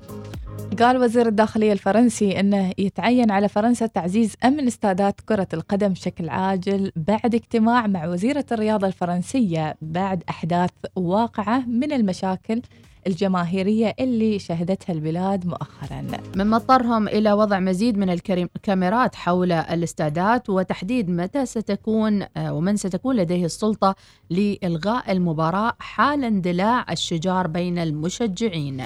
قال 0.79 0.97
وزير 0.97 1.29
الداخلية 1.29 1.73
الفرنسي 1.73 2.41
أنه 2.41 2.73
يتعين 2.79 3.31
على 3.31 3.49
فرنسا 3.49 3.87
تعزيز 3.87 4.35
أمن 4.45 4.67
استادات 4.67 5.21
كرة 5.21 5.49
القدم 5.55 5.89
بشكل 5.89 6.29
عاجل 6.29 6.93
بعد 6.97 7.35
اجتماع 7.35 7.87
مع 7.87 8.07
وزيرة 8.07 8.45
الرياضة 8.53 8.87
الفرنسية 8.87 9.77
بعد 9.83 10.23
أحداث 10.29 10.71
واقعة 10.97 11.67
من 11.67 11.93
المشاكل 11.93 12.63
الجماهيرية 13.07 13.95
اللي 14.01 14.39
شهدتها 14.39 14.93
البلاد 14.93 15.47
مؤخرا. 15.47 16.07
مما 16.37 16.57
اضطرهم 16.57 17.09
إلى 17.09 17.33
وضع 17.33 17.61
مزيد 17.61 17.99
من 17.99 18.11
الكاميرات 18.11 19.15
حول 19.15 19.53
الاستادات 19.53 20.51
وتحديد 20.51 21.11
متى 21.11 21.47
ستكون 21.47 22.27
آه، 22.37 22.55
ومن 22.55 22.77
ستكون 22.77 23.17
لديه 23.17 23.45
السلطة 23.45 23.95
لإلغاء 24.31 25.13
المباراة 25.13 25.73
حال 25.79 26.25
اندلاع 26.25 26.93
الشجار 26.93 27.47
بين 27.47 27.79
المشجعين. 27.79 28.83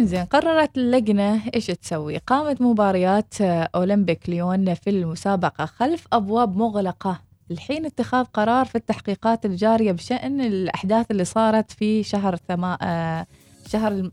زين 0.00 0.24
قررت 0.24 0.78
اللجنة 0.78 1.42
إيش 1.54 1.66
تسوي؟ 1.66 2.18
قامت 2.18 2.62
مباريات 2.62 3.34
آه، 3.40 3.68
أولمبيك 3.74 4.30
ليون 4.30 4.74
في 4.74 4.90
المسابقة 4.90 5.66
خلف 5.66 6.06
أبواب 6.12 6.56
مغلقة. 6.56 7.20
الحين 7.50 7.86
اتخاذ 7.86 8.24
قرار 8.24 8.66
في 8.66 8.74
التحقيقات 8.74 9.46
الجارية 9.46 9.92
بشأن 9.92 10.40
الأحداث 10.40 11.10
اللي 11.10 11.24
صارت 11.24 11.70
في 11.70 12.02
شهر 12.02 12.36
ثما 12.36 12.78
آه، 12.82 13.26
شهر 13.68 14.10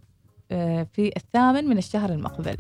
آه، 0.52 0.88
في 0.94 1.12
الثامن 1.18 1.66
من 1.66 1.78
الشهر 1.78 2.10
المقبل. 2.10 2.56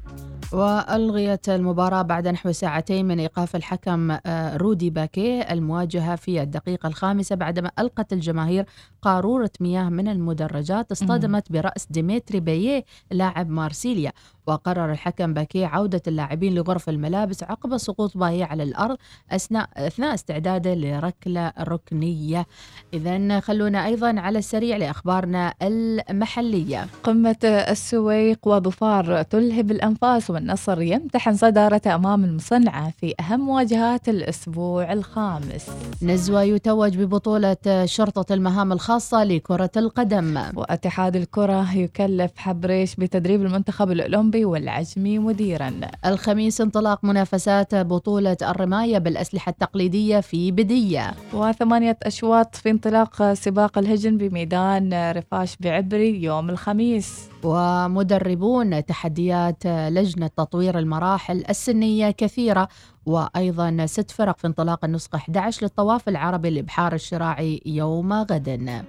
وألغيت 0.54 1.50
المباراة 1.50 2.02
بعد 2.02 2.28
نحو 2.28 2.52
ساعتين 2.52 3.06
من 3.06 3.20
إيقاف 3.20 3.56
الحكم 3.56 4.18
آه، 4.26 4.58
رودي 4.58 4.90
باكيه 4.90 5.42
المواجهة 5.42 6.16
في 6.16 6.42
الدقيقة 6.42 6.88
الخامسة 6.88 7.36
بعدما 7.36 7.72
ألقت 7.80 8.14
الجماهير 8.14 8.66
قارورة 9.02 9.52
مياه 9.60 9.90
من 9.90 10.08
المدرجات 10.08 10.92
اصطدمت 10.92 11.52
برأس 11.52 11.88
ديمتري 11.90 12.40
بايه 12.40 12.86
لاعب 13.12 13.50
مارسيليا. 13.50 14.12
وقرر 14.48 14.92
الحكم 14.92 15.34
باكيه 15.34 15.68
عودة 15.68 16.02
اللاعبين 16.08 16.56
لغرف 16.56 16.90
الملابس 16.90 17.44
عقب 17.44 17.78
سقوط 17.78 18.18
بايه 18.18 18.46
على 18.46 18.64
الأرض 18.64 18.98
أثناء 19.32 19.70
أثناء 19.78 20.14
استعداده 20.14 20.74
لركلة 20.74 21.54
ركنية. 21.60 22.46
إذا 22.94 23.40
خلونا 23.40 23.86
أيضا 23.86 24.20
على 24.20 24.40
السريع 24.40 24.78
لأخبارنا 24.78 25.54
المحلية. 25.62 26.88
قمة 27.04 27.36
السويق 27.44 28.40
وظفار 28.48 29.24
تلهب 29.24 29.72
الأنفاس 29.72 30.30
والنصر 30.30 30.82
يمتحن 30.82 31.36
صدارته 31.36 31.96
أمام 31.96 32.24
المصنعة 32.24 32.92
في 32.92 33.14
أهم 33.20 33.40
مواجهات 33.40 34.10
الأسبوع 34.10 34.94
الخامس. 34.94 35.70
نزوة 36.02 36.44
يتوج 36.44 36.98
ببطولة 36.98 37.86
شرطة 37.86 38.34
المهام 38.34 38.72
الخاصة 38.72 39.24
لكرة 39.24 39.72
القدم. 39.78 40.44
واتحاد 40.56 41.16
الكرة 41.16 41.78
يكلف 41.78 42.32
حبريش 42.38 42.96
بتدريب 42.96 43.42
المنتخب 43.42 43.92
الأولمبي 43.92 44.35
والعجمي 44.36 45.20
مديرا. 45.20 45.72
الخميس 46.06 46.62
انطلاق 46.62 47.06
منافسات 47.06 47.76
بطولة 47.76 48.38
الرماية 48.42 48.98
بالأسلحة 48.98 49.50
التقليدية 49.50 50.20
في 50.20 50.52
بدية. 50.52 51.14
وثمانية 51.34 51.98
أشواط 52.04 52.56
في 52.56 52.70
انطلاق 52.70 53.34
سباق 53.34 53.78
الهجن 53.78 54.18
بميدان 54.18 55.12
رفاش 55.12 55.58
بعبري 55.60 56.24
يوم 56.24 56.50
الخميس. 56.50 57.30
ومدربون 57.44 58.86
تحديات 58.86 59.66
لجنة 59.66 60.28
تطوير 60.28 60.80
المراحل 60.80 61.44
السنية 61.50 62.12
كثيرة 62.12 62.68
وأيضا 63.06 63.86
ست 63.86 64.12
فرق 64.12 64.38
في 64.38 64.48
انطلاق 64.48 64.86
النسخة 64.86 65.16
11 65.16 65.64
للطواف 65.64 66.10
العربي 66.10 66.50
لإبحار 66.50 66.94
الشراعي 66.94 67.62
يوم 67.66 68.14
غد. 68.14 68.86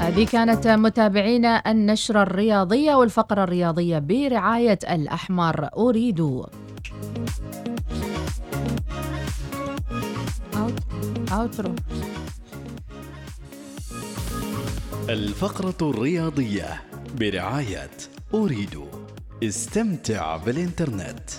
هذه 0.00 0.26
كانت 0.26 0.66
متابعينا 0.66 1.62
النشرة 1.66 2.22
الرياضية 2.22 2.94
والفقرة 2.94 3.44
الرياضية 3.44 3.98
برعاية 3.98 4.78
الأحمر. 4.90 5.68
أريد. 5.76 6.20
أوترو 11.32 11.74
الفقرة 15.08 15.90
الرياضية 15.90 16.82
برعاية 17.18 17.90
أريد. 18.34 18.80
استمتع 19.42 20.36
بالإنترنت. 20.36 21.30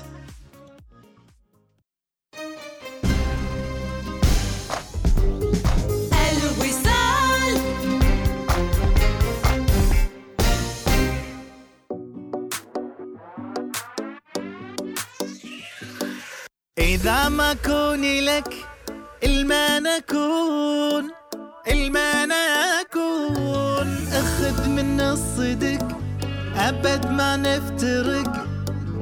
ما 17.30 17.54
كوني 17.66 18.22
لك 18.22 18.54
الما 19.24 19.80
نكون 19.80 21.12
الما 21.68 22.26
نكون 22.26 24.08
أخذ 24.14 24.68
من 24.68 25.02
الصدق 25.02 25.88
أبد 26.58 27.12
ما 27.12 27.36
نفترق. 27.36 28.46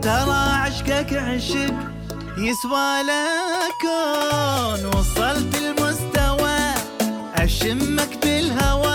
ترى 0.02 0.52
عشقك 0.54 1.14
عشق 1.14 1.74
يسوى 2.38 3.02
لكون 3.12 4.86
وصلت 4.86 5.56
المستوى 5.56 6.60
أشمك 7.36 8.18
بالهوى. 8.24 8.87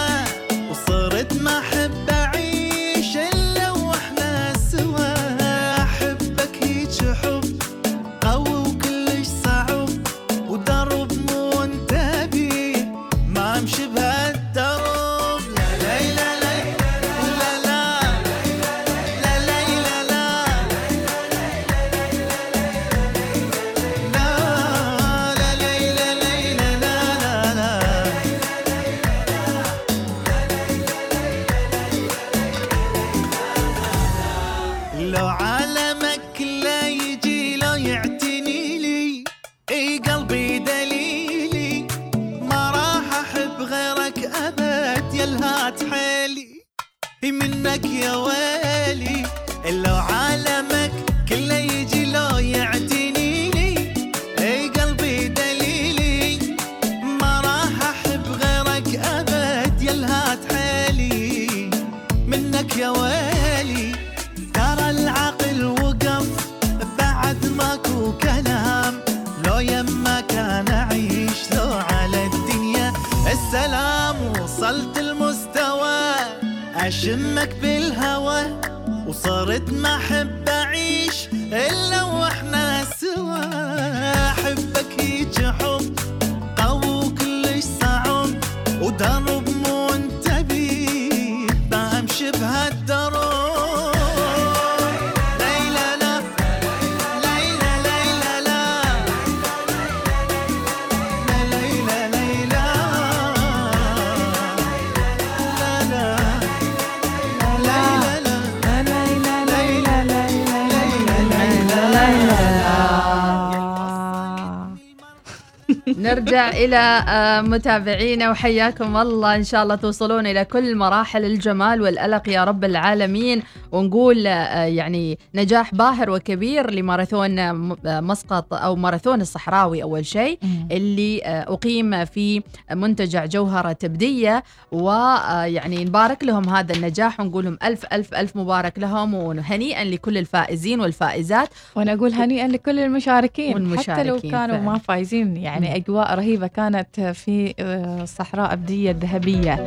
إلى 116.64 117.04
آه، 117.08 117.40
متابعينا 117.40 118.30
وحياكم 118.30 118.96
الله 118.96 119.36
إن 119.36 119.44
شاء 119.44 119.62
الله 119.62 119.74
توصلون 119.74 120.26
إلى 120.26 120.44
كل 120.44 120.76
مراحل 120.76 121.24
الجمال 121.24 121.82
والألق 121.82 122.28
يا 122.28 122.44
رب 122.44 122.64
العالمين. 122.64 123.42
ونقول 123.72 124.26
آه، 124.26 124.64
يعني 124.64 125.18
نجاح 125.34 125.74
باهر 125.74 126.10
وكبير 126.10 126.70
لماراثون 126.70 127.38
آه، 127.38 127.76
آه، 127.86 128.00
مسقط 128.00 128.54
أو 128.54 128.76
ماراثون 128.76 129.20
الصحراوي 129.20 129.82
أول 129.82 130.06
شيء 130.06 130.38
اللي 130.70 131.20
أقيم 131.24 132.04
في 132.04 132.42
منتجع 132.72 133.26
جوهرة 133.26 133.72
تبدية 133.72 134.44
ويعني 134.72 135.84
نبارك 135.84 136.24
لهم 136.24 136.48
هذا 136.48 136.74
النجاح 136.74 137.20
ونقول 137.20 137.44
لهم 137.44 137.58
ألف 137.64 137.86
ألف 137.92 138.14
ألف 138.14 138.36
مبارك 138.36 138.78
لهم 138.78 139.14
وهنيئا 139.14 139.84
لكل 139.84 140.18
الفائزين 140.18 140.80
والفائزات. 140.80 141.48
وأنا 141.76 141.92
أقول 141.92 142.12
هنيئا 142.12 142.48
لكل 142.48 142.78
المشاركين, 142.78 143.52
حتى 143.52 143.58
لو 143.58 143.64
والمشاركين 143.64 144.30
كانوا 144.30 144.56
فعلاً. 144.56 144.60
ما 144.60 144.78
فايزين 144.78 145.36
يعني 145.36 145.76
أجواء 145.76 146.14
رهيبة 146.14 146.46
كانت 146.46 147.00
في 147.00 147.54
الصحراء 148.02 148.52
أبدية 148.52 148.90
الذهبية. 148.90 149.64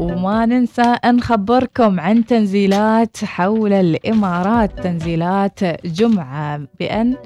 وما 0.00 0.46
ننسى 0.46 0.96
نخبركم 1.04 2.00
عن 2.00 2.24
تنزيلات 2.26 3.16
حول 3.24 3.72
الإمارات 3.72 4.80
تنزيلات 4.80 5.64
جمعة 5.86 6.60
بأن 6.80 7.16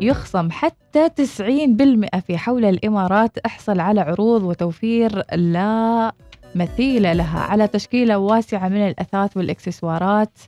يخصم 0.00 0.50
حتى 0.50 1.08
90% 1.08 2.20
في 2.26 2.38
حول 2.38 2.64
الإمارات 2.64 3.38
أحصل 3.38 3.80
على 3.80 4.00
عروض 4.00 4.42
وتوفير 4.42 5.22
لا 5.34 6.12
مثيل 6.54 7.16
لها 7.16 7.40
على 7.40 7.68
تشكيلة 7.68 8.18
واسعة 8.18 8.68
من 8.68 8.86
الأثاث 8.88 9.36
والإكسسوارات. 9.36 10.38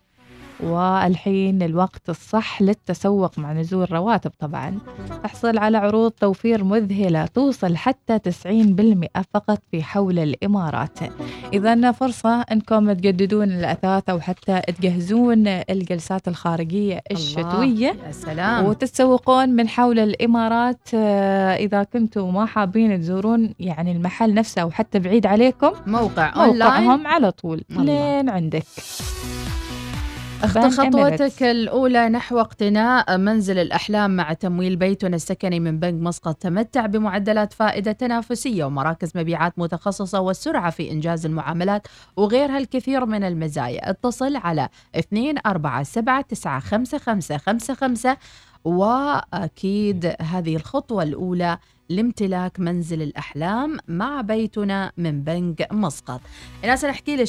والحين 0.63 1.63
الوقت 1.63 2.11
الصح 2.11 2.63
للتسوق 2.63 3.39
مع 3.39 3.53
نزول 3.53 3.83
الرواتب 3.83 4.31
طبعا. 4.39 4.79
احصل 5.25 5.59
على 5.59 5.79
عروض 5.79 6.11
توفير 6.11 6.65
مذهلة 6.65 7.27
توصل 7.27 7.77
حتى 7.77 8.19
90% 8.19 9.25
فقط 9.35 9.59
في 9.71 9.83
حول 9.83 10.19
الإمارات. 10.19 10.99
إذا 11.53 11.93
فرصة 11.93 12.41
أنكم 12.41 12.93
تجددون 12.93 13.51
الأثاث 13.53 14.09
أو 14.11 14.21
حتى 14.21 14.61
تجهزون 14.61 15.47
الجلسات 15.47 16.29
الخارجية 16.29 17.01
الشتوية 17.11 17.97
يا 18.07 18.13
سلام. 18.13 18.65
وتتسوقون 18.67 19.49
من 19.49 19.69
حول 19.69 19.99
الإمارات 19.99 20.89
آه، 20.95 21.55
إذا 21.57 21.83
كنتوا 21.83 22.33
ما 22.33 22.47
حابين 22.47 23.01
تزورون 23.01 23.55
يعني 23.61 23.93
المحل 23.93 24.35
نفسه 24.35 24.63
أو 24.63 24.71
حتى 24.71 24.99
بعيد 24.99 25.27
عليكم 25.27 25.71
موقع 25.87 26.33
موقعهم 26.37 26.89
أونلاين. 26.91 27.07
على 27.07 27.31
طول. 27.31 27.63
لين 27.71 28.29
عندك. 28.31 28.65
بان 30.55 30.71
خطوتك. 30.71 31.43
الأولى 31.43 32.09
نحو 32.09 32.41
اقتناء 32.41 33.19
منزل 33.19 33.59
الأحلام 33.59 34.17
مع 34.17 34.33
تمويل 34.33 34.77
بيتنا 34.77 35.17
السكني 35.17 35.61
من 35.61 35.79
بنك 35.79 36.03
مسقط 36.03 36.35
تمتع 36.35 36.87
بمعدلات 36.87 37.53
فائدة 37.53 37.93
تنافسية 37.93 38.65
ومراكز 38.65 39.13
مبيعات 39.15 39.59
متخصصة 39.59 40.21
والسرعة 40.21 40.71
في 40.71 40.91
إنجاز 40.91 41.27
المعاملات 41.27 41.87
وغيرها 42.17 42.59
الكثير 42.59 43.07
من 43.07 43.25
المزايا 43.25 43.91
اتصل 43.91 44.37
على 44.37 44.69
2 44.97 45.35
4 45.47 45.83
7 45.83 46.21
9 46.21 46.61
5 46.61 46.99
5 46.99 47.37
5 47.37 47.75
5 47.75 48.17
وأكيد 48.65 50.15
هذه 50.21 50.57
الخطوة 50.57 51.03
الأولى 51.03 51.59
لامتلاك 51.91 52.61
منزل 52.61 53.03
الأحلام 53.03 53.79
مع 53.89 54.21
بيتنا 54.21 54.93
من 54.97 55.23
بنك 55.23 55.73
مسقط 55.73 56.21
الناس 56.63 56.85
نحكي 56.85 57.17
لك 57.17 57.29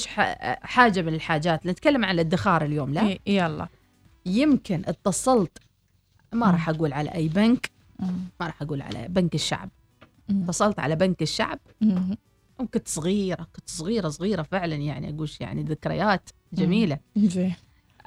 حاجة 0.63 1.01
من 1.01 1.13
الحاجات 1.13 1.65
نتكلم 1.65 2.05
عن 2.05 2.15
الادخار 2.15 2.65
اليوم 2.65 2.93
لا 2.93 3.17
يلا 3.27 3.67
يمكن 4.25 4.81
اتصلت 4.85 5.57
ما. 6.33 6.51
راح 6.51 6.69
أقول 6.69 6.93
على 6.93 7.09
أي 7.09 7.27
بنك. 7.27 7.71
ما 7.99 8.45
راح 8.47 8.61
أقول 8.61 8.81
على 8.81 9.07
بنك 9.07 9.35
الشعب. 9.35 9.69
اتصلت 10.29 10.79
على 10.79 10.95
بنك 10.95 11.21
الشعب. 11.21 11.59
وكنت 12.59 12.87
صغيرة 12.87 13.47
كنت 13.55 13.69
صغيرة 13.69 14.09
صغيرة 14.09 14.41
فعلا 14.41 14.75
يعني 14.75 15.15
أقول 15.15 15.29
يعني 15.39 15.63
ذكريات 15.63 16.29
جميلة 16.53 16.97
زين 17.17 17.53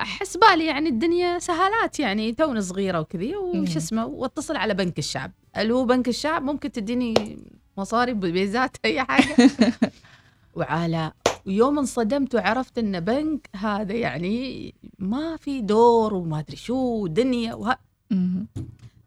أحس 0.01 0.37
بالي 0.37 0.67
يعني 0.67 0.89
الدنيا 0.89 1.39
سهالات 1.39 2.01
يعني 2.01 2.33
توني 2.33 2.61
صغيرة 2.61 3.01
وكذي 3.01 3.37
وش. 3.37 3.77
اسمه 3.77 4.07
واتصل 4.07 4.57
على 4.57 4.75
بنك 4.75 4.99
الشعب 4.99 5.33
ألو 5.57 5.85
بنك 5.85 6.09
الشعب 6.09 6.43
ممكن 6.43 6.73
تديني 6.73 7.39
مصاري 7.79 8.15
بيزات 8.15 8.77
أي 8.85 9.03
حاجة. 9.05 9.51
وعلى 10.57 11.13
ويوم 11.47 11.79
انصدمت 11.79 12.35
وعرفت 12.35 12.79
إن 12.79 13.01
بنك 13.01 13.51
هذا 13.57 13.93
يعني 13.93 14.75
ما 14.99 15.37
في 15.37 15.61
دور 15.61 16.15
وما 16.15 16.39
أدري 16.39 16.57
شو 16.57 17.07
دنيا 17.07 17.55
وه... 17.55 17.77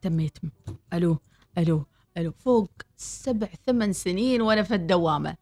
تميت. 0.01 0.37
ألو 0.93 1.17
ألو 1.57 1.85
ألو. 2.17 2.31
فوق 2.31 2.71
سبع 2.97 3.47
ثمان 3.65 3.93
سنين 3.93 4.41
وأنا 4.41 4.63
في 4.63 4.73
الدوامة. 4.75 5.35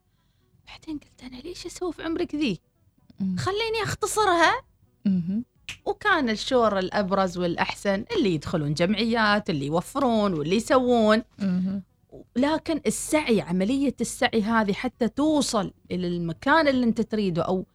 بعدين 0.68 0.98
قلت 1.00 1.24
أنا 1.24 1.42
ليش 1.42 1.66
أسوي 1.66 1.94
في 1.94 2.04
عمرك 2.04 2.36
ذي؟ 2.36 2.60
خليني 3.38 3.84
أختصرها. 3.84 4.62
وكان 5.86 6.30
الشور 6.30 6.80
الأبرز 6.80 7.38
والأحسن 7.38 8.06
اللي 8.18 8.34
يدخلون 8.36 8.74
جمعيات 8.74 9.50
اللي 9.50 9.66
يوفرون 9.66 10.34
واللي 10.34 10.56
يسوون. 10.56 11.22
لكن 12.36 12.82
السعي 12.88 13.42
عملية 13.42 13.96
السعي 14.02 14.42
هذه 14.42 14.74
حتى 14.74 15.08
توصل 15.08 15.74
إلى 15.92 16.08
المكان 16.08 16.68
اللي 16.68 16.86
أنت 16.86 17.02
تريده 17.02 17.42
أو 17.42 17.66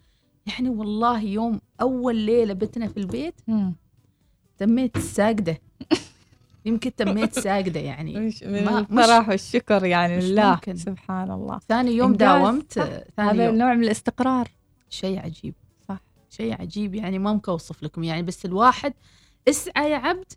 يعني 0.46 0.68
والله 0.68 1.20
يوم 1.22 1.60
أول 1.80 2.16
ليلة 2.16 2.52
بتنا 2.54 2.88
في 2.88 2.96
البيت. 2.96 3.34
تميت 4.58 4.98
ساجده 4.98 5.58
يمكن 6.66 6.94
تميت 6.94 7.38
ساجده 7.38 7.80
يعني 7.80 8.20
مش 8.20 8.42
من 8.42 8.64
ما- 8.64 8.78
الفرح 8.78 9.28
والشكر 9.28 9.84
يعني 9.84 10.20
لله. 10.20 10.60
سبحان 10.74 11.30
الله 11.30 11.58
ثاني 11.68 11.90
يوم. 11.90 12.12
داومت. 12.12 12.72
ثاني 12.72 13.04
هذا 13.18 13.44
يوم 13.46 13.54
نوع 13.54 13.74
من 13.74 13.84
الاستقرار 13.84 14.48
شيء 14.88 15.18
عجيب 15.18 15.54
شيء 16.30 16.60
عجيب 16.60 16.94
يعني 16.94 17.18
ما 17.18 17.32
ممكن 17.32 17.52
اوصف 17.52 17.82
لكم. 17.82 18.04
يعني 18.04 18.22
بس 18.22 18.44
الواحد 18.44 18.94
اسعى 19.48 19.90
يا 19.90 19.96
عبد 19.96 20.32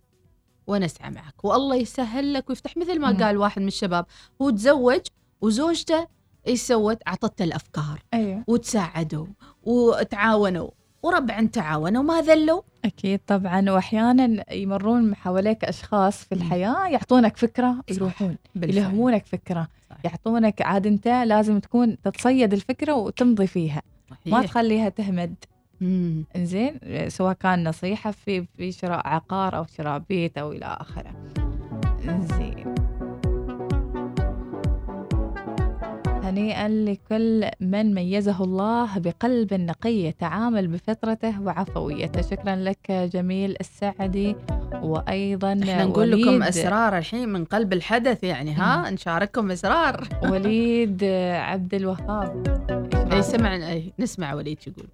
وأنا 0.68 0.86
أسعى 0.86 1.10
معك. 1.12 1.46
والله 1.46 1.76
يسهل 1.76 2.34
لك 2.34 2.50
ويفتح. 2.50 2.78
مثل 2.78 3.00
ما 3.00 3.12
مم. 3.12 3.24
قال 3.24 3.38
واحد 3.38 3.62
من 3.62 3.68
الشباب 3.68 4.06
هو 4.41 4.50
تزوج 4.50 5.02
وزوجته 5.41 6.08
إيش 6.48 6.62
سوت؟ 6.62 6.98
أعطته 7.08 7.44
الأفكار 7.44 8.04
أيوه. 8.14 8.44
وتساعدوا 8.48 9.26
وتعاونوا 9.64 10.70
وربعا 11.04 11.46
تعاونوا 11.46 12.02
وما 12.02 12.22
ذلوا؟ 12.22 12.62
أكيد 12.86 13.20
طبعا. 13.28 13.72
واحيانا 13.72 14.54
يمرون 14.54 15.16
حواليك 15.16 15.66
أشخاص 15.66 16.24
في 16.24 16.36
الحياة 16.36 16.88
يعطونك 16.88 17.38
فكرة 17.38 17.76
يروحون. 17.91 18.38
يلهمونك 18.56 19.26
فكرة. 19.26 19.68
يعطونك 20.04 20.62
عاد 20.62 20.88
أنت 20.88 21.08
لازم 21.08 21.60
تكون 21.60 22.02
تتصيد 22.02 22.54
الفكرة 22.54 22.94
وتمضي 22.94 23.48
فيها. 23.48 23.82
ما 24.26 24.38
صحيح. 24.38 24.46
تخليها 24.52 24.89
تهمد. 24.89 25.36
مم. 25.82 26.26
زين 26.38 26.80
سواء 27.07 27.34
كان 27.34 27.67
نصيحة 27.67 28.11
في 28.11 28.45
في 28.57 28.71
شراء 28.71 29.07
عقار 29.07 29.57
أو 29.57 29.65
شراء 29.78 30.01
بيت 30.09 30.38
أو 30.38 30.51
إلى 30.51 30.65
آخره. 30.65 31.13
زين 32.05 32.76
هنيئا 36.24 36.69
لكل 36.69 37.49
من 37.59 37.93
ميزه 37.93 38.43
الله 38.43 38.99
بقلب 38.99 39.53
نقي 39.53 39.93
يتعامل 39.93 40.67
بفطرته 40.67 41.41
وعفويته. 41.41 42.21
شكرا 42.21 42.55
لك 42.55 42.91
جميل 42.91 43.55
السعدي. 43.59 44.36
وأيضا 44.74 45.53
إحنا 45.53 45.86
نقول 45.86 46.11
لكم 46.11 46.43
اسرار 46.43 46.97
الحين 46.97 47.30
من 47.30 47.45
قلب 47.45 47.74
الحدث 47.74 48.24
يعني 48.24 48.53
ها؟ 48.53 48.89
نشارككم 48.89 49.51
اسرار 49.51 50.07
وليد 50.24 51.03
عبد 51.34 51.74
الوهاب. 51.74 52.93
اي 53.14 53.24
سمع 53.24 53.55
اي 53.55 53.93
نسمع 53.99 54.34
وليد 54.34 54.57
يقول. 54.68 54.88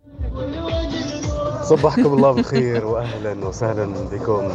صبحكم 1.63 2.13
الله 2.13 2.31
بالخير 2.31 2.85
واهلا 2.85 3.47
وسهلا 3.47 3.93
بكم. 4.11 4.49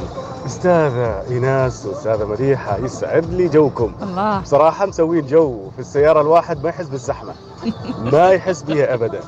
أستاذة 0.46 1.30
إيناس 1.30 1.86
واستاذه 1.86 2.24
مديحه 2.24 2.78
يسعد 2.78 3.34
لي 3.34 3.48
جوكم. 3.48 3.92
الله. 4.02 4.40
بصراحة 4.40 4.86
مسوين 4.86 5.26
جو 5.26 5.70
في 5.70 5.78
السيارة 5.78 6.20
الواحد 6.20 6.62
ما 6.62 6.68
يحس 6.68 6.88
بالزحمة. 6.88 7.34
ما 8.12 8.30
يحس 8.30 8.62
بها 8.62 8.94
ابدا. 8.94 9.20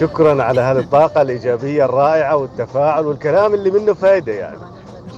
شكرا 0.00 0.42
على 0.42 0.60
هذه 0.60 0.78
الطاقة 0.78 1.22
الإيجابية 1.22 1.84
الرائعة 1.84 2.36
والتفاعل 2.36 3.06
والكلام 3.06 3.54
اللي 3.54 3.70
منه 3.70 3.94
فائده 3.94 4.32
يعني. 4.32 4.58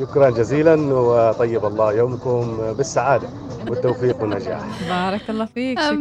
شكرا 0.00 0.30
جزيلا 0.30 0.74
وطيب 0.74 1.64
الله 1.66 1.92
يومكم 1.92 2.56
بالسعادة 2.72 3.28
والتوفيق 3.68 4.20
والنجاح. 4.22 4.60
بارك 4.88 5.30
الله 5.30 5.44
فيك 5.44 5.80
شكرا 5.80 5.92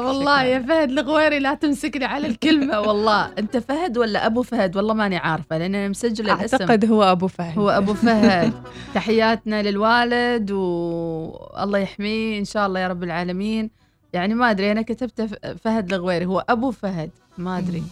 لك 0.00 0.06
والله 0.06 0.42
يا 0.42 0.58
فهد 0.58 0.90
الغويري 0.90 1.38
لا 1.38 1.54
تمسكني 1.54 2.04
على 2.04 2.26
الكلمة 2.26 2.80
والله. 2.80 3.30
أنت 3.38 3.56
فهد 3.56 3.98
ولا 3.98 4.26
أبو 4.26 4.42
فهد؟ 4.42 4.76
والله 4.76 4.94
ماني 4.94 5.16
عارفة 5.16 5.58
لأن 5.58 5.74
أنا 5.74 5.88
مسجلة 5.88 6.34
الاسم. 6.34 6.56
أعتقد 6.60 6.84
هو 6.84 7.02
أبو 7.02 7.26
فهد. 7.26 7.58
هو 7.58 7.70
أبو 7.70 7.94
فهد. 7.94 8.52
تحياتنا 8.94 9.62
للوالد 9.62 10.50
والله 10.50 11.78
يحميه 11.78 12.38
إن 12.38 12.44
شاء 12.44 12.66
الله 12.66 12.80
يا 12.80 12.88
رب 12.88 13.02
العالمين. 13.02 13.70
يعني 14.12 14.34
ما 14.34 14.50
أدري 14.50 14.72
أنا 14.72 14.82
كتبت 14.82 15.22
ف- 15.22 15.34
فهد 15.64 15.92
الغويري 15.92 16.26
هو 16.26 16.44
أبو 16.48 16.70
فهد. 16.70 17.10
ما 17.38 17.58
أدري. 17.58 17.82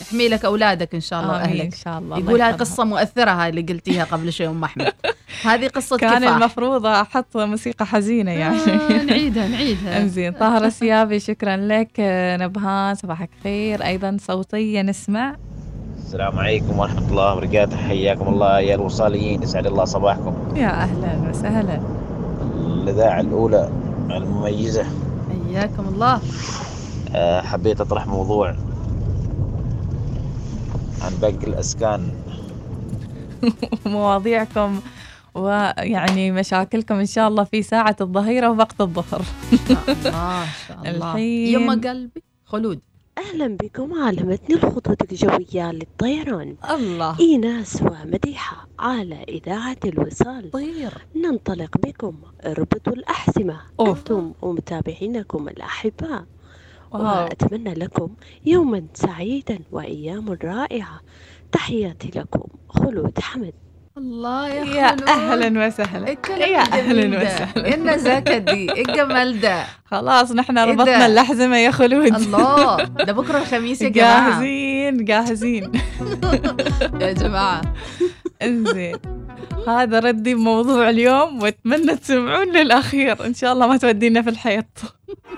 يحمي 0.00 0.28
لك 0.28 0.44
أولادك 0.44 0.94
إن 0.94 1.00
شاء 1.00 1.22
الله 1.22 1.36
آمين 1.36 1.48
وأهلك. 1.58 1.64
إن 1.74 1.80
شاء 1.84 1.98
الله. 1.98 2.18
يقول 2.18 2.40
هاي. 2.40 2.52
قصة 2.52 2.84
مؤثرة 2.84 3.30
هاي 3.30 3.48
اللي 3.48 3.62
قلتيها 3.62 4.04
قبل 4.04 4.32
شوي 4.32 4.46
أم 4.48 4.64
أحمد. 4.64 4.92
هذه 5.44 5.68
قصة 5.68 5.96
كان 5.96 6.18
كفاح. 6.18 6.36
المفروض 6.36 6.86
أحط 6.86 7.36
موسيقى 7.36 7.86
حزينة 7.86 8.30
يعني. 8.30 8.56
آه، 8.72 9.02
نعيدها 9.04 9.48
نعيدها. 9.54 10.00
إنزين 10.02 10.32
طاهر 10.32 10.64
السيابي 10.64 11.20
شكرا 11.20 11.56
لك. 11.56 11.90
آه، 11.98 12.36
نبهان 12.36 12.94
صباحك 12.94 13.30
خير. 13.42 13.84
أيضا 13.84 14.16
صوتيه 14.20 14.82
نسمع. 14.82 15.36
السلام 15.98 16.38
عليكم 16.38 16.78
ورحمة 16.78 17.08
الله 17.10 17.32
وبركاته. 17.32 17.76
حياكم 17.76 18.28
الله 18.28 18.60
يا 18.60 18.74
الوصاليين. 18.74 19.42
يسعد 19.42 19.66
الله 19.66 19.84
صباحكم. 19.84 20.34
يا 20.56 20.68
أهلا 20.82 21.28
وسهلا. 21.30 21.80
الإذاعة 22.56 23.20
الأولى 23.20 23.70
المميزة. 24.10 24.84
حياكم 25.50 25.88
الله. 25.88 26.20
أه، 27.14 27.40
حبيت 27.42 27.80
أطرح 27.80 28.06
موضوع 28.06 28.54
عن 31.02 31.12
باقي 31.20 31.46
الأسكان. 31.46 32.10
مواضيعكم 33.86 34.80
ويعني 35.34 36.32
مشاكلكم 36.32 36.94
إن 36.94 37.06
شاء 37.06 37.28
الله 37.28 37.44
في 37.44 37.62
ساعة 37.62 37.96
الظهيرة 38.00 38.50
ووقت 38.50 38.80
الظهر. 38.80 39.22
ما 40.04 40.44
شاء 40.68 40.78
الله. 40.84 41.10
الحين 41.12 41.54
يما 41.60 41.74
قلبي 41.90 42.22
خلود. 42.44 42.80
أهلا 43.18 43.56
بكم 43.56 44.02
على 44.02 44.22
متن 44.22 44.54
الخطوط 44.54 45.02
الجوية 45.12 45.72
للطيران. 45.72 46.56
الله. 46.70 47.20
إيناس 47.20 47.82
ومديحة 47.82 48.68
على 48.78 49.22
إذاعة 49.28 49.76
الوصال. 49.84 50.50
طير. 50.50 50.92
ننطلق 51.16 51.76
بكم 51.78 52.14
اربطوا 52.46 52.92
الأحزمة. 52.92 53.60
أوف. 53.80 53.98
أنتم 53.98 54.32
ومتابعينكم 54.42 55.48
الأحباء. 55.48 56.10
واو. 56.10 56.24
وأتمنى 57.00 57.74
لكم 57.74 58.08
يوما 58.46 58.82
سعيدا 58.94 59.58
وأيام 59.72 60.38
رائعة. 60.44 61.00
تحياتي 61.52 62.10
لكم 62.16 62.44
خلود 62.68 63.18
حمد. 63.18 63.52
الله 63.98 64.48
يا 64.48 64.64
يا. 64.64 64.96
أهلا 65.08 65.66
وسهلا. 65.66 66.12
الكلام 66.12 66.50
يا 66.52 66.58
أهلا. 66.58 67.22
وسهلا. 67.22 67.74
إن 67.74 67.98
زكدي 67.98 68.72
الجمال 68.82 69.40
ده؟ 69.40 69.64
خلاص 69.84 70.32
نحن 70.32 70.58
إيه 70.58 70.64
ربطنا 70.64 70.84
ده؟ 70.98 71.06
الاحزمه 71.06 71.56
يا 71.56 71.70
خلود. 71.70 72.14
الله 72.14 72.76
ده 73.06 73.12
بكرة 73.12 73.38
الخميس 73.38 73.82
يا 73.82 73.88
جماعة. 73.88 74.30
جاهزين 74.30 75.04
جاهزين. 75.04 75.72
يا 77.00 77.12
جماعة. 77.12 77.62
إنزين. 78.42 78.96
هذا 79.68 79.98
ردي 80.00 80.34
بموضوع 80.34 80.90
اليوم 80.90 81.42
وأتمنى 81.42 81.96
تسمعون 81.96 82.52
للأخير. 82.52 83.26
إن 83.26 83.34
شاء 83.34 83.52
الله 83.52 83.66
ما 83.66 83.76
تودينا 83.76 84.22
في 84.22 84.30
الحيط. 84.30 84.66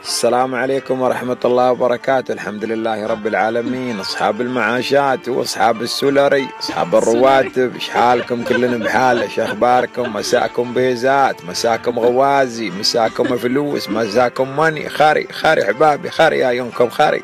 السلام 0.02 0.54
عليكم 0.54 1.00
ورحمة 1.00 1.36
الله 1.44 1.72
وبركاته. 1.72 2.32
الحمد 2.32 2.64
لله 2.64 3.06
رب 3.06 3.26
العالمين. 3.26 4.00
أصحاب 4.00 4.40
المعاشات 4.40 5.28
وأصحاب 5.28 5.82
السولري 5.82 6.48
أصحاب 6.60 6.94
الرواتب. 6.94 7.74
إيش 7.74 7.88
حالكم؟ 7.90 8.44
كلنا 8.44 8.84
بحال. 8.84 9.22
إيش 9.22 9.40
أخباركم؟ 9.40 10.12
مساكم 10.12 10.74
بيزات 10.74 11.44
مساكم 11.44 11.98
غوازي 11.98 12.70
مساكم 12.70 13.36
فلوس 13.36 13.88
مساكم 13.88 14.56
ماني. 14.56 14.88
خاري 14.88 15.28
خاري 15.32 15.64
حبابي 15.64 16.10
خاري 16.10 16.38
يا 16.38 16.50
يومكم 16.50 16.88
خاري. 16.88 17.22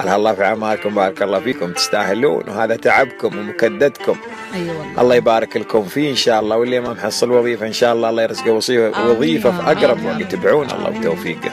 هلا 0.00 0.16
الله 0.16 0.32
في 0.34 0.44
عمالكم 0.44 0.94
بارك 0.94 1.22
الله 1.22 1.40
فيكم 1.40 1.72
تستاهلون 1.72 2.42
وهذا 2.48 2.76
تعبكم 2.76 3.38
ومكدتكم 3.38 4.16
أي 4.54 4.68
والله. 4.68 5.00
الله 5.00 5.14
يبارك 5.14 5.56
لكم 5.56 5.84
فيه 5.84 6.10
إن 6.10 6.16
شاء 6.16 6.40
الله 6.40 6.56
واللي 6.56 6.80
ما 6.80 6.92
محصل 6.92 7.30
وظيفة 7.30 7.66
إن 7.66 7.72
شاء 7.72 7.92
الله 7.94 8.10
الله 8.10 8.22
يرزقه 8.22 8.50
وصي- 8.52 8.78
وظيفة 8.88 9.50
في 9.50 9.62
أقرب 9.72 10.04
وقت. 10.04 10.22
تبعون 10.32 10.70
الله 10.70 10.98
وتوفيقه. 10.98 11.50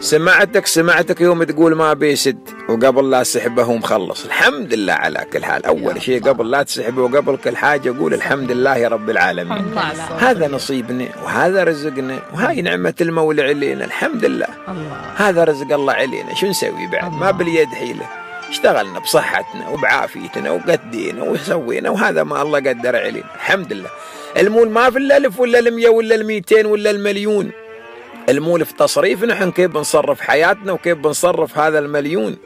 سمعتك 0.00 0.66
سمعتك 0.66 1.20
يوم 1.20 1.42
تقول 1.44 1.74
ما 1.74 1.92
بيسد 1.92 2.38
وقبل 2.68 3.10
لا 3.10 3.22
سحبه 3.22 3.62
هو 3.62 3.76
مخلص 3.76 4.24
الحمد 4.24 4.74
لله 4.74 4.92
على 4.92 5.26
كل 5.32 5.44
حال. 5.44 5.66
أول 5.66 6.02
شيء 6.02 6.22
قبل 6.22 6.50
لا 6.50 6.62
تسحبه 6.62 7.02
وقبل 7.02 7.36
كل 7.36 7.56
حاجة 7.56 7.98
قول 7.98 8.14
الحمد 8.14 8.52
لله 8.52 8.76
يا 8.76 8.88
رب 8.88 9.10
العالمين. 9.10 9.64
هذا 10.18 10.48
نصيبنا 10.48 11.08
وهذا 11.24 11.64
رزقنا 11.64 12.18
وهاي 12.34 12.62
نعمة 12.62 12.94
المولى 13.00 13.42
علينا 13.42 13.84
الحمد 13.84 14.24
لله. 14.24 14.46
هذا 15.16 15.44
رزق 15.44 15.72
الله 15.72 15.92
علينا. 15.92 16.34
شو 16.34 16.46
نسوي 16.46 16.86
بعد؟ 16.92 17.12
ما 17.12 17.30
باليد 17.30 17.67
حيله 17.74 18.08
اشتغلنا 18.48 18.98
بصحتنا 18.98 19.68
وبعافيتنا 19.68 20.50
وقدينا 20.50 21.22
وسوينا 21.22 21.90
وهذا 21.90 22.22
ما 22.24 22.42
الله 22.42 22.58
قدر 22.58 22.96
علينا. 22.96 23.34
الحمد 23.34 23.72
لله. 23.72 23.90
المول 24.36 24.70
ما 24.70 24.90
في 24.90 24.98
الالف 24.98 25.40
ولا 25.40 25.58
المية 25.58 25.88
ولا 25.88 26.14
الميتين 26.14 26.66
ولا 26.66 26.90
المليون. 26.90 27.50
المول 28.28 28.64
في 28.64 28.74
تصريف 28.74 29.24
نحن 29.24 29.50
كيف 29.50 29.70
بنصرف 29.70 30.20
حياتنا 30.20 30.72
وكيف 30.72 30.98
بنصرف 30.98 31.58
هذا 31.58 31.78
المليون. 31.78 32.36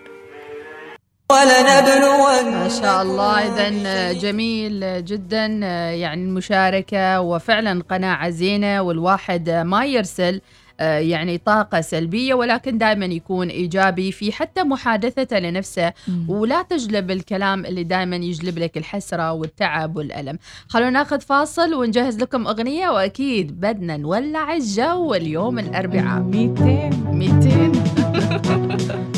ما 1.30 2.68
شاء 2.82 3.02
الله. 3.02 3.38
اذا 3.38 4.12
جميل 4.12 5.04
جدا 5.04 5.46
يعني 5.94 6.24
المشاركة 6.24 7.20
وفعلا 7.20 7.82
قناعة 7.90 8.30
زينة 8.30 8.82
والواحد 8.82 9.50
ما 9.50 9.84
يرسل 9.84 10.40
يعني 10.80 11.38
طاقة 11.38 11.80
سلبية 11.80 12.34
ولكن 12.34 12.78
دائما 12.78 13.06
يكون 13.06 13.48
إيجابي 13.48 14.12
في 14.12 14.32
حتى 14.32 14.62
محادثته 14.62 15.38
لنفسه 15.38 15.92
ولا 16.28 16.62
تجلب 16.62 17.10
الكلام 17.10 17.66
اللي 17.66 17.84
دائما 17.84 18.16
يجلب 18.16 18.58
لك 18.58 18.76
الحسرة 18.76 19.32
والتعب 19.32 19.96
والألم. 19.96 20.38
خلونا 20.68 20.90
ناخذ 20.90 21.20
فاصل 21.20 21.74
ونجهز 21.74 22.18
لكم 22.18 22.46
أغنية 22.46 22.88
وأكيد 22.88 23.60
بدنا 23.60 23.96
نولع 23.96 24.54
الجو 24.54 25.14
اليوم 25.14 25.58
الأربعاء. 25.58 26.20
200 26.20 26.90
200 27.12 29.02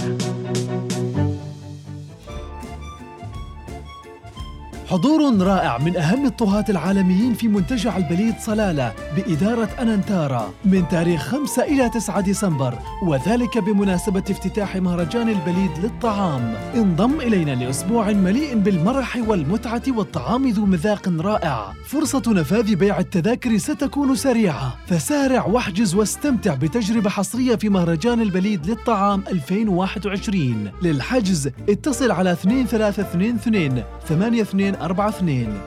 حضور 4.88 5.42
رائع 5.42 5.78
من 5.78 5.96
أهم 5.96 6.26
الطهاة 6.26 6.64
العالميين 6.68 7.34
في 7.34 7.48
منتجع 7.48 7.96
البليد 7.96 8.34
صلالة 8.40 8.92
بإدارة 9.16 9.68
أنانتارا 9.80 10.50
من 10.64 10.88
تاريخ 10.88 11.22
5 11.22 11.62
إلى 11.62 11.88
9 11.88 12.20
ديسمبر 12.20 12.78
وذلك 13.02 13.58
بمناسبة 13.58 14.24
افتتاح 14.30 14.76
مهرجان 14.76 15.28
البليد 15.28 15.70
للطعام. 15.82 16.54
انضم 16.74 17.20
إلينا 17.20 17.50
لأسبوع 17.50 18.12
مليء 18.12 18.58
بالمرح 18.58 19.18
والمتعة 19.26 19.82
والطعام 19.88 20.48
ذو 20.48 20.66
مذاق 20.66 21.08
رائع. 21.20 21.72
فرصة 21.86 22.22
نفاذ 22.28 22.74
بيع 22.74 22.98
التذاكر 22.98 23.58
ستكون 23.58 24.14
سريعة. 24.14 24.76
فسارع 24.86 25.46
واحجز 25.46 25.94
واستمتع 25.94 26.54
بتجربة 26.54 27.10
حصرية 27.10 27.56
في 27.56 27.68
مهرجان 27.68 28.20
البليد 28.20 28.66
للطعام 28.66 29.22
2021 29.30 30.70
للحجز 30.82 31.50
اتصل 31.68 32.10
على 32.10 32.30
2322 32.30 34.73
8242 34.74 35.60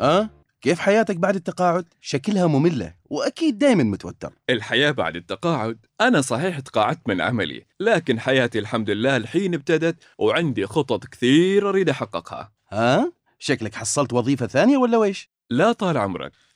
ها 0.00 0.30
كيف 0.60 0.78
حياتك 0.78 1.16
بعد 1.16 1.34
التقاعد؟ 1.34 1.84
شكلها 2.00 2.46
مملة 2.46 2.94
وأكيد 3.04 3.58
دايما 3.58 3.82
متوتر 3.82 4.32
الحياة 4.50 4.90
بعد 4.90 5.16
التقاعد 5.16 5.78
أنا 6.00 6.20
صحيح 6.20 6.60
تقاعدت 6.60 7.08
من 7.08 7.20
عملي 7.20 7.64
لكن 7.80 8.20
حياتي 8.20 8.58
الحمد 8.58 8.90
لله 8.90 9.16
الحين 9.16 9.54
ابتدت 9.54 9.96
وعندي 10.18 10.66
خطط 10.66 11.04
كثير 11.06 11.68
أريد 11.68 11.88
أحققها 11.88 12.52
ها؟ 12.72 13.12
شكلك 13.38 13.74
حصلت 13.74 14.12
وظيفة 14.12 14.46
ثانية 14.46 14.76
ولا 14.76 14.98
ويش؟ 14.98 15.30
لا 15.50 15.72
طال 15.72 15.96
عمرك 15.98 16.32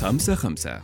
55 0.00 0.80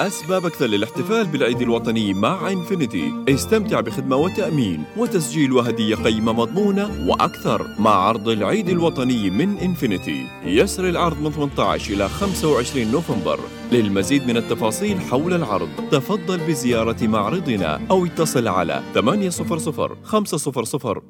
أسباب 0.00 0.46
أكثر 0.46 0.66
للاحتفال 0.66 1.26
بالعيد 1.26 1.60
الوطني 1.60 2.14
مع 2.14 2.50
إنفينيتي. 2.50 3.12
استمتع 3.28 3.80
بخدمة 3.80 4.16
وتأمين 4.16 4.84
وتسجيل 4.96 5.52
وهدية 5.52 5.94
قيمة 5.94 6.32
مضمونة 6.32 7.08
وأكثر 7.08 7.66
مع 7.78 7.90
عرض 7.90 8.28
العيد 8.28 8.68
الوطني 8.68 9.30
من 9.30 9.58
إنفينيتي. 9.58 10.26
يسري 10.44 10.90
العرض 10.90 11.22
من 11.22 11.30
18 11.30 11.94
إلى 11.94 12.08
25 12.08 12.90
نوفمبر. 12.90 13.40
للمزيد 13.72 14.26
من 14.26 14.36
التفاصيل 14.36 15.00
حول 15.00 15.34
العرض 15.34 15.68
تفضل 15.90 16.38
بزيارة 16.38 17.06
معرضنا 17.06 17.80
أو 17.90 18.06
اتصل 18.06 18.48
على 18.48 18.82
800 18.94 19.30
500 19.30 19.96
11 20.06 21.02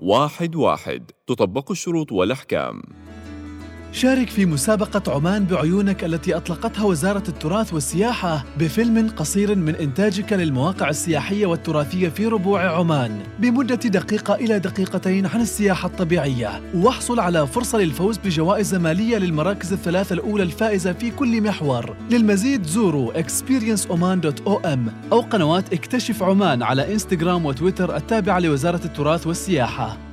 تطبق 1.27 1.71
الشروط 1.71 2.13
والأحكام. 2.13 2.83
شارك 3.93 4.31
في 4.31 4.47
مسابقة 4.47 5.15
عمان 5.15 5.45
بعيونك 5.45 6.05
التي 6.05 6.37
أطلقتها 6.37 6.85
وزارة 6.85 7.23
التراث 7.29 7.75
والسياحة 7.75 8.45
بفيلم 8.59 9.09
قصير 9.17 9.55
من 9.55 9.75
إنتاجك 9.75 10.33
للمواقع 10.33 10.89
السياحية 10.89 11.47
والتراثية 11.47 12.09
في 12.09 12.27
ربوع 12.27 12.79
عمان. 12.79 13.21
بمدة 13.39 13.75
دقيقة 13.75 14.35
إلى 14.35 14.59
دقيقتين 14.59 15.27
عن 15.27 15.41
السياحة 15.41 15.89
الطبيعية. 15.89 16.63
واحصل 16.75 17.21
على 17.21 17.47
فرصة 17.47 17.79
للفوز 17.79 18.19
بجوائز 18.19 18.75
مالية 18.75 19.19
للمراكز 19.19 19.73
الثلاثة 19.73 20.13
الأولى 20.13 20.43
الفائزة 20.43 20.93
في 20.93 21.11
كل 21.11 21.43
محور. 21.43 21.97
للمزيد 22.11 22.67
زوروا 22.67 23.13
experienceoman.om 23.23 24.79
أو 25.13 25.21
قنوات 25.21 25.73
اكتشف 25.73 26.23
عمان 26.23 26.63
على 26.63 26.93
إنستغرام 26.93 27.47
وتويتر 27.47 27.97
التابعة 27.97 28.39
لوزارة 28.39 28.85
التراث 28.85 29.27
والسياحة. 29.27 30.12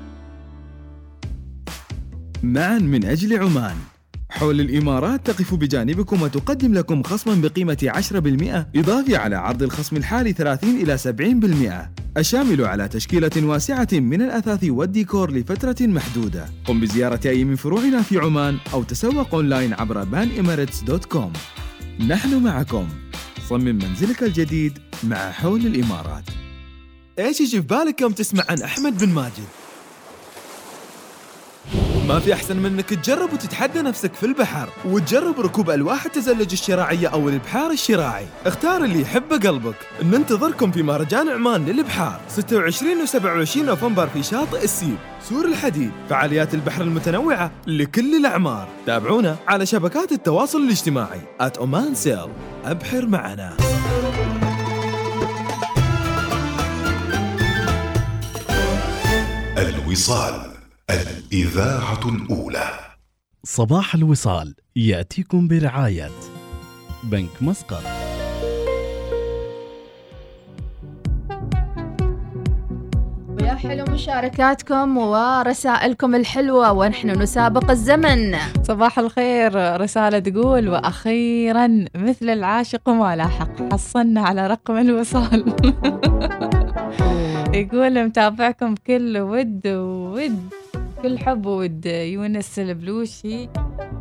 معا 2.43 2.79
من 2.79 3.05
أجل 3.05 3.39
عمان. 3.39 3.75
حول 4.29 4.61
الإمارات 4.61 5.27
تقف 5.27 5.53
بجانبكم 5.53 6.21
وتقدم 6.21 6.73
لكم 6.73 7.03
خصما 7.03 7.35
بقيمة 7.35 7.91
10% 8.75 8.77
إضافي 8.79 9.15
على 9.15 9.35
عرض 9.35 9.63
الخصم 9.63 9.97
الحالي 9.97 10.33
30 10.33 10.69
إلى 10.69 10.97
70% 10.97 12.17
الشامل 12.17 12.65
على 12.65 12.87
تشكيلة 12.87 13.31
واسعة 13.37 13.87
من 13.93 14.21
الأثاث 14.21 14.63
والديكور 14.63 15.31
لفترة 15.31 15.75
محدودة. 15.81 16.45
قم 16.65 16.79
بزيارة 16.79 17.19
أي 17.25 17.43
من 17.43 17.55
فروعنا 17.55 18.01
في 18.01 18.17
عمان 18.17 18.57
أو 18.73 18.83
تسوق 18.83 19.35
أونلاين 19.35 19.73
عبر 19.73 20.05
banemirates.com 20.05 21.37
نحن 22.07 22.43
معكم. 22.43 22.87
صمم 23.49 23.75
منزلك 23.75 24.23
الجديد 24.23 24.79
مع 25.03 25.31
حول 25.31 25.65
الإمارات. 25.65 26.23
إيش 27.19 27.41
يجي 27.41 27.61
في 27.61 27.67
بالك 27.67 28.01
يوم 28.01 28.11
تسمع 28.11 28.43
عن 28.49 28.61
أحمد 28.61 28.97
بن 28.97 29.09
ماجد؟ 29.09 29.68
ما 32.09 32.19
في 32.19 32.33
أحسن 32.33 32.57
من 32.57 32.65
إنك 32.65 32.89
تجرب 32.89 33.33
وتتحدى 33.33 33.81
نفسك 33.81 34.13
في 34.13 34.25
البحر 34.25 34.69
وتجرب 34.85 35.39
ركوب 35.39 35.69
ألواح 35.69 36.05
التزلج 36.05 36.51
الشراعية 36.51 37.07
أو 37.07 37.29
الإبحار 37.29 37.71
الشراعي. 37.71 38.25
اختار 38.45 38.83
اللي 38.83 39.01
يحبه 39.01 39.37
قلبك. 39.37 39.75
ننتظركم 40.03 40.71
في 40.71 40.83
مهرجان 40.83 41.29
عمان 41.29 41.65
للإبحار 41.65 42.19
26 42.27 43.05
و27 43.05 43.57
نوفمبر 43.57 44.07
في 44.07 44.23
شاطئ 44.23 44.63
السيب 44.63 44.97
سور 45.29 45.45
الحديد 45.45 45.91
فعاليات 46.09 46.53
البحر 46.53 46.81
المتنوعة 46.81 47.51
لكل 47.67 48.15
الأعمار. 48.15 48.67
تابعونا 48.85 49.35
على 49.47 49.65
شبكات 49.65 50.11
التواصل 50.11 50.61
الاجتماعي 50.61 51.21
@oman 51.41 51.93
sail 51.93 52.27
أبحر 52.65 53.05
معنا. 53.05 53.57
الوصال. 59.57 60.48
الإذاعة 60.89 62.09
الأولى. 62.09 62.69
صباح 63.43 63.95
الوصال 63.95 64.55
يأتيكم 64.75 65.47
برعاية 65.47 66.09
بنك 67.03 67.29
مسقط. 67.41 67.83
ويا 73.29 73.53
حلو 73.53 73.85
مشاركاتكم 73.85 74.97
ورسائلكم 74.97 76.15
الحلوة 76.15 76.71
ونحن 76.71 77.21
نسابق 77.21 77.71
الزمن. 77.71 78.35
صباح 78.63 78.99
الخير 78.99 79.81
رسالة 79.81 80.19
تقول 80.19 80.69
وأخيرا 80.69 81.85
مثل 81.95 82.29
العاشق 82.29 82.89
ما 82.89 83.15
لاحق 83.15 83.73
حصلنا 83.73 84.21
على 84.21 84.47
رقم 84.47 84.77
الوصال. 84.77 85.43
يقول 87.53 88.05
متابعكم 88.05 88.75
كل 88.75 89.17
ود 89.17 89.67
وود. 89.67 90.58
كل 91.01 91.19
حب 91.19 91.45
وود 91.45 91.85
يونس 91.85 92.59
البلوشي 92.59 93.49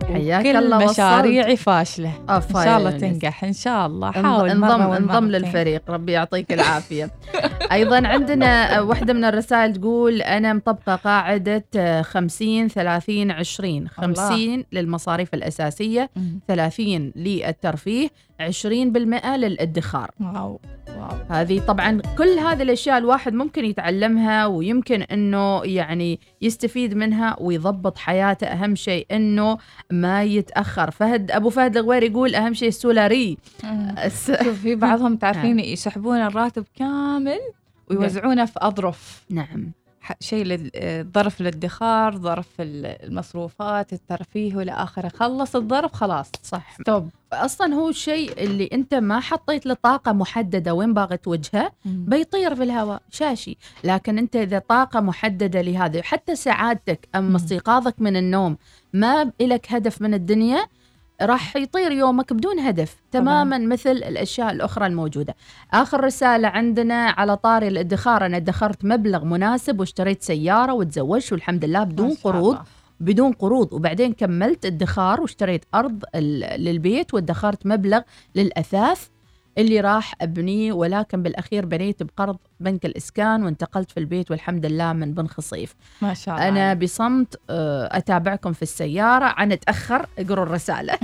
حياك 0.05 0.46
الله. 0.46 0.90
مشاريعي 0.90 1.57
فاشلة. 1.57 2.12
أفا 2.28 2.59
إن 2.61 2.64
شاء 2.64 2.78
الله 2.78 2.90
يونس. 2.90 3.01
تنجح 3.01 3.44
إن 3.44 3.53
شاء 3.53 3.86
الله. 3.86 4.11
حاول 4.11 4.59
مرة 4.59 4.74
انضم 4.74 4.92
انضم. 4.92 5.28
للفريق. 5.30 5.82
ربي 5.88 6.12
يعطيك 6.12 6.53
العافية. 6.53 7.11
أيضا 7.72 8.07
عندنا 8.07 8.80
واحدة 8.80 9.12
من 9.12 9.24
الرسائل 9.24 9.76
تقول 9.76 10.22
أنا 10.22 10.53
مطبقة 10.53 10.94
قاعدة 10.96 11.64
50 12.03 12.68
30 12.68 13.30
20 13.30 13.88
50 13.88 14.64
للمصاريف 14.72 15.34
الأساسية 15.34 16.11
30 16.49 17.12
للترفيه 17.16 18.09
20% 18.40 18.46
للادخار. 19.36 20.11
واو. 20.20 20.61
هذه 21.30 21.61
طبعا 21.61 22.03
كل 22.18 22.28
هذه 22.38 22.62
الأشياء 22.62 22.99
الواحد 22.99 23.34
ممكن 23.34 23.64
يتعلمها 23.64 24.46
ويمكن 24.46 25.03
إنه 25.03 25.64
يعني 25.64 26.20
يستفيد 26.42 26.94
منها 26.94 27.36
ويضبط 27.40 27.99
حياته. 27.99 28.46
أهم 28.46 28.74
شيء 28.74 29.07
إنه 29.12 29.59
ما 29.92 30.24
يتأخر. 30.24 30.90
فهد 30.90 31.30
أبو 31.30 31.51
فهد 31.51 31.76
الغوير 31.76 32.03
يقول 32.03 32.34
أهم 32.34 32.55
شيء 32.55 32.68
ال 32.68 32.77
salary. 32.77 33.38
الس- 34.05 34.42
شوف 34.44 34.61
في 34.62 34.74
بعضهم 34.74 35.16
تعرفين 35.16 35.57
نعم. 35.57 35.64
يسحبون 35.64 36.16
الراتب 36.16 36.64
كامل 36.76 37.38
ويوزعونه 37.90 38.44
في 38.44 38.53
أظرف. 38.57 39.24
نعم. 39.30 39.72
شيء 40.20 40.44
لل- 40.44 40.70
آه، 40.76 41.06
ظرف 41.14 41.40
الادخار 41.40 42.16
ظرف 42.18 42.46
ال- 42.61 42.86
المصروفات 43.09 43.92
الترفيه 43.92 44.56
والى 44.56 44.72
آخره. 44.72 45.09
خلص 45.09 45.56
الظرف 45.56 45.92
خلاص. 45.92 46.30
صح. 46.42 46.74
stop 46.80 47.11
أصلا 47.32 47.74
هو 47.74 47.88
الشيء 47.88 48.42
اللي 48.44 48.68
أنت 48.72 48.94
ما 48.94 49.20
حطيت 49.20 49.66
له 49.66 49.74
طاقة 49.82 50.12
محددة 50.12 50.74
وين 50.74 50.94
باغي 50.94 51.16
توجهه 51.16 51.72
بيطير 51.84 52.54
في 52.54 52.62
الهواء 52.62 53.02
شاشي. 53.11 53.56
لكن 53.84 54.18
أنت 54.18 54.36
إذا 54.36 54.59
طاقة 54.59 55.00
محددة 55.00 55.61
لهذا 55.62 56.02
حتى 56.02 56.36
سعادتك 56.36 57.09
أما 57.14 57.36
استيقاظك 57.36 57.94
من 57.98 58.16
النوم 58.16 58.56
ما 58.92 59.32
لك 59.40 59.72
هدف 59.72 60.02
من 60.02 60.14
الدنيا 60.14 60.66
راح 61.22 61.56
يطير 61.56 61.92
يومك 61.92 62.32
بدون 62.32 62.58
هدف 62.58 62.96
تماما 63.10 63.58
مثل 63.58 63.90
الأشياء 63.90 64.52
الأخرى 64.52 64.86
الموجودة. 64.86 65.36
آخر 65.72 66.04
رسالة 66.04 66.48
عندنا 66.48 66.94
على 66.94 67.36
طاري 67.36 67.68
الادخار 67.68 68.26
أنا 68.26 68.36
ادخرت 68.36 68.84
مبلغ 68.84 69.24
مناسب 69.24 69.80
واشتريت 69.80 70.22
سيارة 70.22 70.72
وتزوجت 70.72 71.32
والحمد 71.32 71.64
لله 71.64 71.84
بدون 71.84 72.14
قروض 72.24 72.58
بدون 73.00 73.32
قروض. 73.32 73.72
وبعدين 73.72 74.12
كملت 74.12 74.66
ادخار 74.66 75.20
واشتريت 75.20 75.64
أرض 75.74 76.04
للبيت 76.58 77.14
وادخرت 77.14 77.66
مبلغ 77.66 78.00
للأثاث. 78.34 79.08
اللي 79.59 79.80
راح 79.80 80.14
ابنيه 80.20 80.72
ولكن 80.72 81.22
بالأخير 81.22 81.66
بنيت 81.66 82.02
بقرض 82.02 82.36
بنك 82.61 82.86
الإسكان 82.86 83.42
وانتقلت 83.44 83.90
في 83.90 84.00
البيت 84.00 84.30
والحمد 84.30 84.66
لله 84.66 84.92
من 84.92 85.14
بن 85.14 85.26
خصيف. 85.26 85.74
ما 86.02 86.14
شاء 86.14 86.34
الله 86.34 86.48
أنا 86.48 86.74
بصمت 86.74 87.40
آه، 87.50 87.88
أتابعكم 87.92 88.52
في 88.52 88.62
السيارة. 88.62 89.24
عن 89.24 89.52
اتاخر 89.52 90.06
اقروا 90.18 90.44
الرسالة. 90.44 90.92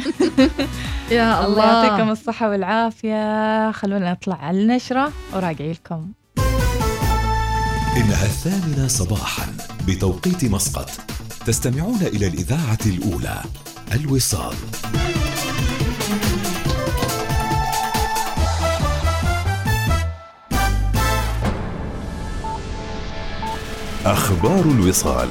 يا 1.10 1.46
الله 1.46 1.46
الله. 1.46 1.84
يعطيكم 1.84 2.10
الصحة 2.10 2.50
والعافية. 2.50 3.70
خلونا 3.70 4.12
نطلع 4.12 4.36
على 4.36 4.62
النشرة 4.62 5.12
وراجعي 5.34 5.72
لكم. 5.72 6.12
إنها 7.96 8.24
الثامنة 8.24 8.88
صباحا 8.88 9.46
بتوقيت 9.88 10.44
مسقط. 10.44 10.90
تستمعون 11.46 12.00
إلى 12.02 12.26
الإذاعة 12.26 12.78
الأولى 12.86 13.42
الوصال. 13.94 14.54
أخبار 24.06 24.60
الوصال. 24.64 25.28